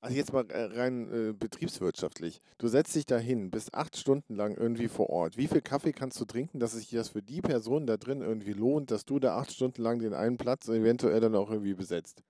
also 0.00 0.16
jetzt 0.16 0.32
mal 0.32 0.50
äh, 0.50 0.64
rein 0.64 1.12
äh, 1.12 1.32
betriebswirtschaftlich, 1.34 2.40
du 2.56 2.68
setzt 2.68 2.94
dich 2.94 3.04
da 3.04 3.18
hin, 3.18 3.50
bist 3.50 3.74
acht 3.74 3.96
Stunden 3.98 4.34
lang 4.34 4.56
irgendwie 4.56 4.88
vor 4.88 5.10
Ort. 5.10 5.36
Wie 5.36 5.46
viel 5.46 5.60
Kaffee 5.60 5.92
kannst 5.92 6.18
du 6.18 6.24
trinken, 6.24 6.58
dass 6.58 6.72
sich 6.72 6.88
das 6.88 7.10
für 7.10 7.22
die 7.22 7.42
Person 7.42 7.86
da 7.86 7.98
drin 7.98 8.22
irgendwie 8.22 8.54
lohnt, 8.54 8.90
dass 8.90 9.04
du 9.04 9.18
da 9.18 9.36
acht 9.36 9.52
Stunden 9.52 9.82
lang 9.82 9.98
den 9.98 10.14
einen 10.14 10.38
Platz 10.38 10.68
eventuell 10.68 11.20
dann 11.20 11.34
auch 11.34 11.50
irgendwie 11.50 11.74
besetzt? 11.74 12.22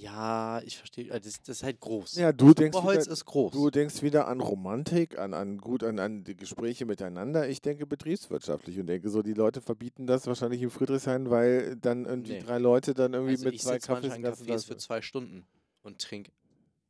Ja, 0.00 0.60
ich 0.64 0.78
verstehe. 0.78 1.10
äh, 1.10 1.20
Das, 1.20 1.40
das 1.42 1.48
ist 1.58 1.62
halt 1.62 1.80
groß. 1.80 2.14
Ja, 2.16 2.32
du 2.32 2.54
denkst 2.54 2.76
Oberholz 2.76 3.04
wieder, 3.04 3.12
ist 3.12 3.24
groß. 3.24 3.52
du 3.52 3.70
denkst 3.70 4.02
wieder 4.02 4.28
an 4.28 4.40
Romantik, 4.40 5.18
an, 5.18 5.34
an 5.34 5.58
gut, 5.58 5.82
an, 5.82 5.98
an 5.98 6.22
die 6.24 6.36
Gespräche 6.36 6.86
miteinander. 6.86 7.48
Ich 7.48 7.60
denke 7.62 7.86
betriebswirtschaftlich 7.86 8.78
und 8.78 8.86
denke 8.86 9.08
so, 9.10 9.22
die 9.22 9.34
Leute 9.34 9.60
verbieten 9.60 10.06
das 10.06 10.26
wahrscheinlich 10.26 10.62
in 10.62 10.70
Friedrichshain, 10.70 11.30
weil 11.30 11.76
dann 11.76 12.04
irgendwie 12.04 12.32
Nee. 12.34 12.40
drei 12.40 12.58
Leute 12.58 12.94
dann 12.94 13.12
irgendwie 13.12 13.32
also 13.32 13.44
mit 13.46 13.54
ich 13.54 13.62
zwei 13.62 13.78
Kaffees 13.78 14.14
in 14.14 14.24
Cafés 14.24 14.66
für 14.66 14.76
zwei 14.76 15.02
Stunden 15.02 15.46
und 15.82 16.00
trinke 16.00 16.30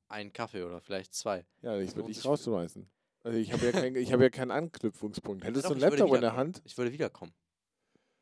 einen 0.08 0.32
Kaffee 0.32 0.62
oder 0.62 0.80
vielleicht 0.80 1.14
zwei. 1.14 1.44
Ja, 1.62 1.78
ich 1.78 1.86
Das 1.88 1.96
würde 1.96 2.08
dich 2.12 2.24
rausschmeißen. 2.24 2.86
Also 3.24 3.38
ich 3.38 3.52
habe 3.52 3.64
ja, 3.66 3.72
kein, 3.72 3.94
ich 3.96 4.12
hab 4.12 4.20
ja 4.20 4.28
keinen 4.30 4.50
Anknüpfungspunkt. 4.50 5.44
Hättest 5.44 5.64
du 5.66 5.70
einen 5.70 5.78
ich 5.78 5.84
würde 5.84 5.96
Laptop 5.96 6.14
in 6.14 6.20
der. 6.20 6.36
Hand? 6.36 6.62
Ich 6.64 6.76
würde 6.76 6.92
wiederkommen. 6.92 7.32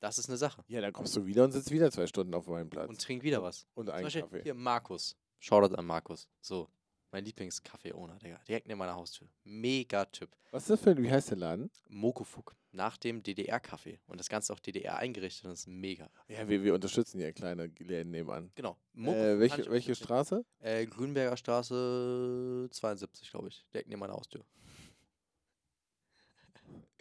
Das 0.00 0.18
ist 0.18 0.28
eine 0.28 0.36
Sache. 0.36 0.62
Ja, 0.68 0.80
dann 0.80 0.92
kommst 0.92 1.16
du 1.16 1.26
wieder 1.26 1.44
und 1.44 1.52
sitzt 1.52 1.70
wieder 1.70 1.90
zwei 1.90 2.06
Stunden 2.06 2.34
auf 2.34 2.46
meinem 2.46 2.68
Platz. 2.68 2.88
Und 2.88 3.00
trink 3.00 3.22
wieder 3.22 3.42
was. 3.42 3.66
Und 3.74 3.90
einen 3.90 4.04
Beispiel 4.04 4.22
Kaffee. 4.22 4.42
hier 4.42 4.54
Markus. 4.54 5.16
Shoutout 5.38 5.74
an 5.74 5.86
Markus. 5.86 6.28
So, 6.40 6.68
mein 7.12 7.24
Lieblingskaffee-Owner, 7.24 8.18
Digga. 8.18 8.40
Direkt 8.48 8.66
neben 8.68 8.78
meiner 8.78 8.94
Haustür. 8.94 9.28
Mega 9.44 10.04
Typ. 10.06 10.30
Was 10.50 10.64
ist 10.64 10.70
das 10.70 10.80
für 10.80 10.90
ein, 10.90 11.02
wie 11.02 11.10
heißt 11.10 11.30
der 11.30 11.38
Laden? 11.38 11.70
Mokofuk. 11.88 12.54
Nach 12.72 12.98
dem 12.98 13.22
DDR-Kaffee. 13.22 14.00
Und 14.06 14.20
das 14.20 14.28
Ganze 14.28 14.52
auch 14.52 14.60
DDR 14.60 14.98
eingerichtet. 14.98 15.46
Das 15.46 15.60
ist 15.60 15.66
mega. 15.68 16.10
Ja, 16.28 16.46
wir, 16.46 16.62
wir 16.62 16.74
unterstützen 16.74 17.18
ja 17.20 17.32
kleine 17.32 17.66
Läden 17.78 18.10
nebenan. 18.10 18.50
Genau. 18.54 18.72
Äh, 18.72 18.98
Mokofuk 18.98 19.22
kann 19.22 19.40
welche 19.40 19.70
welche. 19.70 19.94
Straße? 19.94 20.44
Äh, 20.60 20.84
Grünberger 20.86 21.36
Straße 21.36 22.68
72, 22.70 23.30
glaube 23.30 23.48
ich. 23.48 23.64
Direkt 23.72 23.88
neben 23.88 24.00
meiner 24.00 24.12
Haustür. 24.12 24.44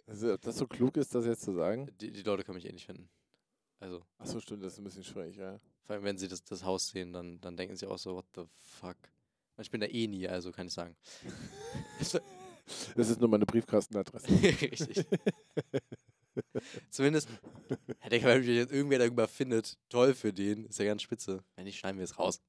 Also, 0.06 0.32
ob 0.34 0.40
das 0.42 0.56
so 0.56 0.66
klug 0.66 0.96
ist, 0.96 1.14
das 1.14 1.26
jetzt 1.26 1.42
zu 1.42 1.52
sagen? 1.52 1.90
Die, 2.00 2.12
die 2.12 2.22
Leute 2.22 2.44
können 2.44 2.56
mich 2.56 2.66
eh 2.66 2.72
nicht 2.72 2.86
finden. 2.86 3.08
Also, 3.78 4.02
Achso, 4.18 4.40
stimmt, 4.40 4.62
das 4.62 4.74
ist 4.74 4.78
ein 4.78 4.84
bisschen 4.84 5.04
schwierig, 5.04 5.36
ja. 5.36 5.60
vor 5.82 5.94
allem, 5.94 6.04
wenn 6.04 6.16
sie 6.16 6.28
das, 6.28 6.42
das 6.44 6.64
Haus 6.64 6.88
sehen, 6.88 7.12
dann, 7.12 7.40
dann 7.40 7.56
denken 7.56 7.76
sie 7.76 7.86
auch 7.86 7.98
so, 7.98 8.14
what 8.14 8.26
the 8.34 8.44
fuck. 8.80 8.96
Ich 9.58 9.70
bin 9.70 9.80
da 9.80 9.86
eh 9.86 10.06
nie, 10.06 10.28
also 10.28 10.52
kann 10.52 10.66
ich 10.66 10.72
sagen. 10.72 10.96
Das 12.96 13.08
ist 13.08 13.20
nur 13.20 13.28
meine 13.28 13.46
Briefkastenadresse. 13.46 14.28
Richtig. 14.42 15.06
Zumindest, 16.90 17.28
ja, 18.02 18.08
Digga, 18.10 18.28
wenn 18.28 18.40
mich 18.40 18.48
jetzt 18.48 18.72
irgendwer 18.72 18.98
darüber 18.98 19.28
findet, 19.28 19.78
toll 19.88 20.14
für 20.14 20.32
den, 20.32 20.66
ist 20.66 20.78
ja 20.78 20.84
ganz 20.84 21.02
spitze. 21.02 21.42
Wenn 21.54 21.64
nicht, 21.64 21.78
schneiden 21.78 21.98
wir 21.98 22.04
es 22.04 22.18
raus. 22.18 22.40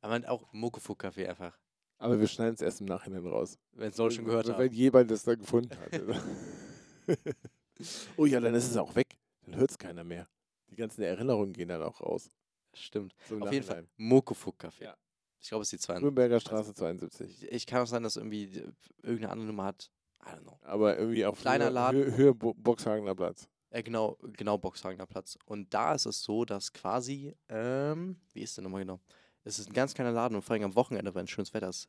Aber 0.00 0.20
auch 0.30 0.52
Mokofuk-Kaffee 0.52 1.26
einfach, 1.26 1.58
Aber 1.98 2.20
wir 2.20 2.28
schneiden 2.28 2.54
es 2.54 2.60
erst 2.60 2.80
im 2.80 2.86
Nachhinein 2.86 3.26
raus. 3.26 3.58
wenn 3.72 3.90
es 3.90 3.96
Leute 3.96 4.16
schon 4.16 4.24
gehört 4.26 4.46
Wenn 4.46 4.54
haben. 4.54 4.72
jemand 4.72 5.10
das 5.10 5.24
da 5.24 5.34
gefunden 5.34 5.76
hat. 5.76 5.90
oh 8.16 8.26
ja, 8.26 8.40
dann 8.40 8.54
ist 8.54 8.70
es 8.70 8.76
auch 8.76 8.94
weg. 8.94 9.18
Dann 9.42 9.56
hört 9.56 9.70
es 9.70 9.78
keiner 9.78 10.04
mehr. 10.04 10.28
Die 10.70 10.76
ganzen 10.76 11.02
Erinnerungen 11.02 11.52
gehen 11.52 11.68
dann 11.68 11.82
auch 11.82 12.00
raus. 12.00 12.30
Stimmt. 12.74 13.14
So 13.28 13.38
Auf 13.40 13.52
jeden 13.52 13.64
Fall. 13.66 13.86
Mokofuk-Kaffee. 13.96 14.84
Ja. 14.84 14.96
Ich 15.40 15.48
glaube, 15.48 15.62
es 15.62 15.72
ist 15.72 15.80
die 15.82 15.86
200. 15.86 16.02
Grünberger 16.02 16.40
Straße 16.40 16.74
72. 16.74 17.50
Ich, 17.50 17.66
kann 17.66 17.82
auch 17.82 17.86
sein, 17.86 18.02
dass 18.02 18.16
irgendwie 18.16 18.62
irgendeine 19.02 19.30
andere 19.30 19.46
Nummer 19.46 19.64
hat. 19.64 19.90
I 20.24 20.30
don't 20.30 20.42
know. 20.42 20.58
Aber 20.62 20.98
irgendwie 20.98 21.24
auf 21.24 21.40
Kleiner 21.40 21.66
Höhe, 21.66 21.72
Laden. 21.72 22.02
Höhe, 22.04 22.16
Höhe 22.16 22.34
Bo- 22.34 22.54
Boxhagener 22.54 23.14
Platz. 23.14 23.48
Äh, 23.70 23.82
genau, 23.82 24.18
genau, 24.36 24.58
Boxhagener 24.58 25.06
Platz. 25.06 25.38
Und 25.44 25.72
da 25.72 25.94
ist 25.94 26.06
es 26.06 26.22
so, 26.22 26.44
dass 26.44 26.72
quasi, 26.72 27.34
ähm, 27.48 28.16
wie 28.32 28.42
ist 28.42 28.56
der 28.56 28.64
nochmal 28.64 28.82
genau? 28.82 29.00
Es 29.44 29.58
ist 29.58 29.68
ein 29.68 29.74
ganz 29.74 29.94
kleiner 29.94 30.12
Laden 30.12 30.34
und 30.34 30.42
vor 30.42 30.54
allem 30.54 30.64
am 30.64 30.74
Wochenende, 30.74 31.14
wenn 31.14 31.26
schönes 31.26 31.54
Wetter 31.54 31.68
ist, 31.68 31.88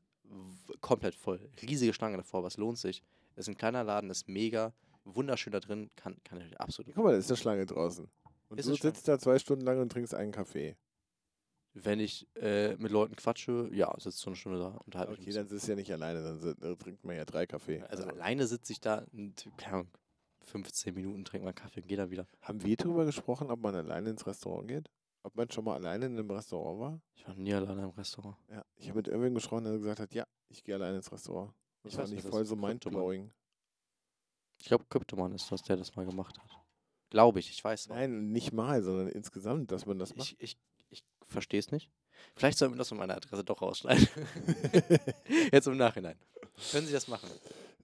komplett 0.80 1.16
voll. 1.16 1.50
Riesige 1.62 1.94
Schlange 1.94 2.18
davor, 2.18 2.44
was 2.44 2.58
lohnt 2.58 2.78
sich. 2.78 3.04
Es 3.36 3.46
ist 3.46 3.50
ein 3.50 3.58
kleiner 3.58 3.84
Laden, 3.84 4.10
ist 4.10 4.28
mega, 4.30 4.74
wunderschön 5.06 5.52
da 5.54 5.60
drin, 5.60 5.90
kann, 5.96 6.16
kann 6.24 6.42
ich 6.42 6.60
absolut. 6.60 6.94
Guck 6.96 7.04
mal, 7.04 7.12
da 7.12 7.18
ist 7.18 7.30
eine 7.30 7.38
Schlange 7.38 7.66
draußen. 7.66 8.08
Und 8.50 8.60
Ist 8.60 8.68
du 8.70 8.76
sitzt 8.76 9.08
da 9.08 9.20
zwei 9.20 9.38
Stunden 9.40 9.64
lang 9.66 9.80
und 9.80 9.92
trinkst 9.92 10.14
einen 10.14 10.32
Kaffee. 10.32 10.76
Wenn 11.74 12.00
ich 12.00 12.28
äh, 12.36 12.76
mit 12.78 12.92
Leuten 12.92 13.16
quatsche, 13.16 13.70
ja, 13.72 13.94
sitzt 14.00 14.20
so 14.20 14.30
eine 14.32 14.36
Stunde 14.36 14.58
da, 14.60 14.70
unterhalte 14.86 15.12
mich. 15.12 15.22
Okay, 15.22 15.32
dann 15.34 15.48
sitzt 15.48 15.68
du 15.68 15.72
ja 15.72 15.76
nicht 15.76 15.92
alleine, 15.94 16.24
dann 16.24 16.40
sit- 16.40 16.62
äh, 16.64 16.76
trinkt 16.76 17.04
man 17.06 17.16
ja 17.16 17.26
drei 17.26 17.46
Kaffee. 17.46 17.78
bisschen. 17.78 17.90
also 17.92 18.04
alleine 18.06 18.48
sitze 18.48 18.74
ich 18.74 18.82
da, 18.82 19.06
und, 19.14 19.48
keine 19.58 19.74
Ahnung, 19.76 19.88
15 20.46 20.96
Minuten, 20.96 21.24
trinke 21.26 21.44
mal 21.44 21.50
einen 21.50 21.56
Kaffee 21.56 21.82
und 21.82 21.88
gehe 21.88 21.98
dann 21.98 22.10
wieder. 22.10 22.26
haben 22.42 22.64
wir 22.64 22.76
darüber 22.76 23.06
gesprochen, 23.06 23.52
ob 23.52 23.62
man 23.62 23.76
alleine 23.76 24.10
ins 24.10 24.26
Restaurant 24.26 24.68
geht? 24.68 24.90
Ob 25.22 25.36
man 25.36 25.50
schon 25.52 25.64
mal 25.66 25.76
alleine 25.76 26.08
in 26.08 26.18
einem 26.18 26.32
Restaurant 26.32 26.80
war? 26.80 27.02
Ich 27.14 27.28
war 27.28 27.36
nie 27.36 27.54
alleine 27.54 27.84
im 27.84 27.90
Restaurant. 27.90 28.36
Ja. 28.50 28.66
Ich 28.76 28.88
habe 28.88 28.98
mit 28.98 29.08
irgendwem 29.08 29.36
gesprochen, 29.36 29.66
der 29.66 29.78
gesagt 29.78 30.00
hat, 30.00 30.14
ja, 30.16 30.26
ich 30.48 30.64
gehe 30.64 30.74
alleine 30.74 30.98
ins 30.98 31.12
Restaurant. 31.12 31.54
Das 31.84 31.92
Ich 31.94 31.98
war 32.00 32.06
weiß, 32.06 32.12
nicht 32.12 32.28
voll 32.28 32.46
so 32.46 32.56
mindblowing. 32.56 33.30
Ich 34.62 34.68
glaube, 34.68 34.86
Kryptoman 34.90 35.34
ist 35.34 35.52
das, 35.52 35.62
der 35.64 35.78
das 35.78 35.96
mal 35.96 36.06
gemacht 36.06 36.38
hat. 36.38 36.60
Glaube 37.10 37.40
ich, 37.40 37.50
ich 37.50 37.64
weiß 37.64 37.90
auch. 37.90 37.96
Nein, 37.96 38.32
nicht 38.32 38.54
mal, 38.54 38.84
sondern 38.84 39.08
insgesamt, 39.08 39.72
dass 39.72 39.86
man 39.86 39.98
das 39.98 40.16
macht. 40.16 40.36
Ich, 40.40 40.40
ich, 40.40 40.58
ich 40.90 41.04
verstehe 41.28 41.60
es 41.60 41.72
nicht. 41.72 41.90
Vielleicht 42.36 42.58
sollten 42.58 42.76
wir 42.76 42.78
das 42.78 42.90
von 42.90 42.98
meiner 42.98 43.16
Adresse 43.16 43.44
doch 43.44 43.62
rausschneiden. 43.62 44.08
Jetzt 45.52 45.68
im 45.68 45.78
Nachhinein. 45.78 46.18
Können 46.72 46.86
Sie 46.86 46.94
das 46.94 47.08
machen? 47.08 47.30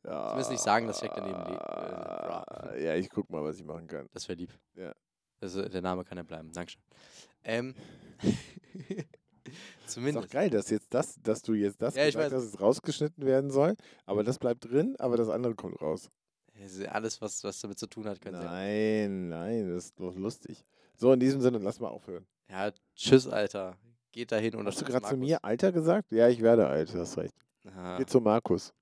Zumindest 0.04 0.52
nicht 0.52 0.62
sagen, 0.62 0.86
dass 0.88 1.02
Jack 1.02 1.14
daneben 1.16 1.40
liegt. 1.50 1.62
Äh, 1.62 2.86
ja, 2.86 2.96
ich 2.96 3.10
guck 3.10 3.30
mal, 3.30 3.44
was 3.44 3.58
ich 3.58 3.64
machen 3.64 3.88
kann. 3.88 4.08
Das 4.14 4.28
wäre 4.28 4.38
lieb. 4.38 4.52
Ja. 4.76 4.94
Also, 5.42 5.68
der 5.68 5.82
Name 5.82 6.04
kann 6.04 6.18
ja 6.18 6.24
bleiben. 6.24 6.52
Dankeschön. 6.52 6.82
Ähm, 7.44 7.76
Ist 9.86 9.94
zumindest. 9.94 10.26
doch 10.26 10.32
geil, 10.32 10.50
dass 10.50 10.70
jetzt 10.70 10.94
das, 10.94 11.16
dass 11.22 11.42
du 11.42 11.54
jetzt 11.54 11.82
das 11.82 11.96
Ja, 11.96 12.08
ich 12.08 12.16
gesagt 12.16 12.34
hast, 12.34 12.46
dass 12.46 12.54
es 12.54 12.60
rausgeschnitten 12.60 13.26
werden 13.26 13.52
soll, 13.52 13.76
aber 14.06 14.24
das 14.24 14.40
bleibt 14.40 14.66
drin, 14.66 14.96
aber 14.98 15.18
das 15.18 15.30
andere 15.30 15.56
kommt 15.56 15.80
raus. 15.82 16.10
Alles, 16.89 17.22
was, 17.22 17.44
was 17.44 17.60
damit 17.60 17.78
zu 17.78 17.88
tun 17.88 18.08
hat, 18.08 18.22
können 18.22 18.39
Sie. 18.39 18.46
Nein, 18.46 19.30
nein, 19.30 19.70
das 19.70 19.86
ist 19.86 20.00
doch 20.00 20.15
lustig. 20.15 20.63
So, 20.96 21.12
in 21.12 21.20
diesem 21.20 21.41
Sinne, 21.41 21.58
lass 21.58 21.80
mal 21.80 21.89
aufhören. 21.89 22.26
Ja, 22.50 22.72
tschüss, 22.96 23.28
Alter. 23.28 23.76
Geht 24.12 24.32
dahin 24.32 24.56
und 24.56 24.65
Hast 24.65 24.80
du 24.80 24.86
gerade 24.86 25.06
zu 25.06 25.18
mir 25.18 25.44
Alter 25.44 25.72
gesagt? 25.74 26.12
Ja, 26.12 26.30
ich 26.30 26.41
werde 26.41 26.68
alt, 26.68 26.94
du 26.94 27.00
hast 27.00 27.18
recht. 27.18 27.36
Ah, 27.76 27.98
Geh 27.98 28.06
zu 28.06 28.22
Markus. 28.22 28.74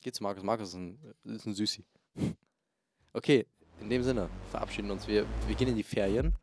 geht 0.00 0.14
zu 0.16 0.22
Markus. 0.24 0.42
Markus 0.42 0.68
ist 0.70 0.74
ein, 0.74 0.98
ist 1.24 1.46
ein 1.46 1.54
Süßi. 1.54 1.84
Okay, 3.12 3.46
in 3.80 3.88
dem 3.90 4.02
Sinne, 4.02 4.28
verabschieden 4.50 4.90
uns. 4.90 5.06
Wir, 5.06 5.24
wir 5.46 5.54
gehen 5.54 5.68
in 5.68 5.76
die 5.76 5.82
Ferien. 5.84 6.34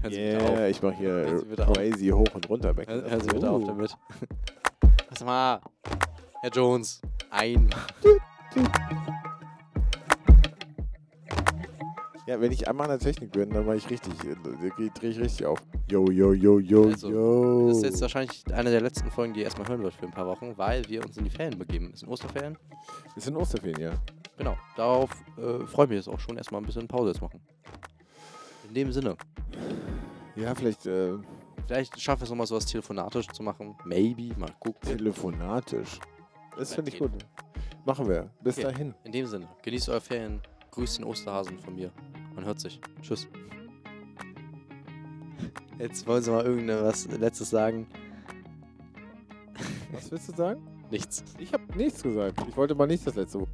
Hören 0.00 0.12
Sie 0.12 0.18
bitte 0.18 0.42
auf. 0.44 0.50
Yeah, 0.50 0.68
ich 0.68 0.82
mache 0.82 0.96
hier 0.96 1.44
crazy 1.56 2.08
hoch 2.08 2.34
und 2.34 2.48
runter 2.48 2.76
weg. 2.76 2.88
Hör- 2.88 3.08
Hören 3.10 3.20
Sie 3.20 3.28
bitte 3.28 3.50
auf 3.50 3.64
damit. 3.64 3.96
Pass 5.08 5.24
mal. 5.24 5.60
Herr 6.42 6.50
Jones, 6.50 7.00
ein. 7.36 7.70
Ja, 12.26 12.40
wenn 12.40 12.50
ich 12.50 12.66
einmal 12.66 12.90
an 12.90 12.98
der 12.98 13.12
Technik 13.12 13.30
bin, 13.32 13.50
dann 13.50 13.64
mache 13.66 13.76
ich 13.76 13.88
richtig, 13.88 14.12
äh, 14.24 14.90
drehe 14.98 15.10
ich 15.10 15.20
richtig 15.20 15.46
auf. 15.46 15.60
Yo, 15.88 16.10
yo, 16.10 16.32
yo, 16.32 16.58
yo, 16.58 16.88
Also, 16.88 17.08
yo. 17.08 17.68
Das 17.68 17.76
ist 17.78 17.84
jetzt 17.84 18.00
wahrscheinlich 18.00 18.42
eine 18.52 18.70
der 18.70 18.80
letzten 18.80 19.10
Folgen, 19.12 19.32
die 19.32 19.40
ihr 19.40 19.44
erstmal 19.44 19.68
hören 19.68 19.82
wird 19.82 19.94
für 19.94 20.06
ein 20.06 20.10
paar 20.10 20.26
Wochen, 20.26 20.54
weil 20.56 20.88
wir 20.88 21.04
uns 21.04 21.16
in 21.16 21.24
die 21.24 21.30
Ferien 21.30 21.56
begeben. 21.56 21.92
Es 21.94 22.00
sind 22.00 22.08
Osterferien. 22.08 22.58
Wir 23.14 23.22
sind 23.22 23.36
Osterferien, 23.36 23.80
ja. 23.80 23.92
Genau. 24.36 24.56
Darauf 24.76 25.10
äh, 25.38 25.64
freue 25.66 25.84
ich 25.84 25.90
mich 25.90 25.96
jetzt 25.98 26.08
auch 26.08 26.18
schon 26.18 26.36
erstmal 26.36 26.60
ein 26.60 26.66
bisschen 26.66 26.88
Pause 26.88 27.08
jetzt 27.10 27.22
machen. 27.22 27.40
In 28.68 28.74
dem 28.74 28.90
Sinne. 28.90 29.16
Ja, 30.34 30.52
vielleicht 30.54 30.84
äh, 30.86 31.14
Vielleicht 31.66 32.00
schaffen 32.00 32.20
wir 32.20 32.24
es 32.24 32.30
nochmal 32.30 32.46
so 32.46 32.56
was 32.56 32.66
telefonatisch 32.66 33.26
zu 33.28 33.42
machen. 33.42 33.74
Maybe. 33.84 34.38
Mal 34.38 34.50
gucken. 34.60 34.80
telefonatisch. 34.82 35.98
Das 36.56 36.74
finde 36.74 36.90
ich 36.90 36.98
gut. 36.98 37.10
Machen 37.84 38.08
wir. 38.08 38.30
Bis 38.42 38.58
Okay. 38.58 38.66
dahin. 38.72 38.94
In 39.04 39.12
dem 39.12 39.26
Sinne. 39.26 39.48
Genießt 39.62 39.88
eure 39.88 40.00
Ferien. 40.00 40.40
Grüßt 40.72 40.98
den 40.98 41.04
Osterhasen 41.04 41.58
von 41.58 41.74
mir. 41.74 41.90
Man 42.34 42.44
hört 42.44 42.60
sich. 42.60 42.80
Tschüss. 43.02 43.28
Jetzt 45.78 46.06
wollen 46.06 46.22
Sie 46.22 46.30
mal 46.30 46.44
irgendwas 46.44 47.06
Letztes 47.08 47.50
sagen. 47.50 47.86
Was 49.92 50.10
willst 50.10 50.28
du 50.28 50.32
sagen? 50.34 50.60
Nichts. 50.90 51.22
Ich 51.38 51.52
habe 51.52 51.64
nichts 51.76 52.02
gesagt. 52.02 52.42
Ich 52.48 52.56
wollte 52.56 52.74
mal 52.74 52.86
nicht 52.86 53.06
das 53.06 53.14
letzte 53.14 53.40
Wort. 53.40 53.48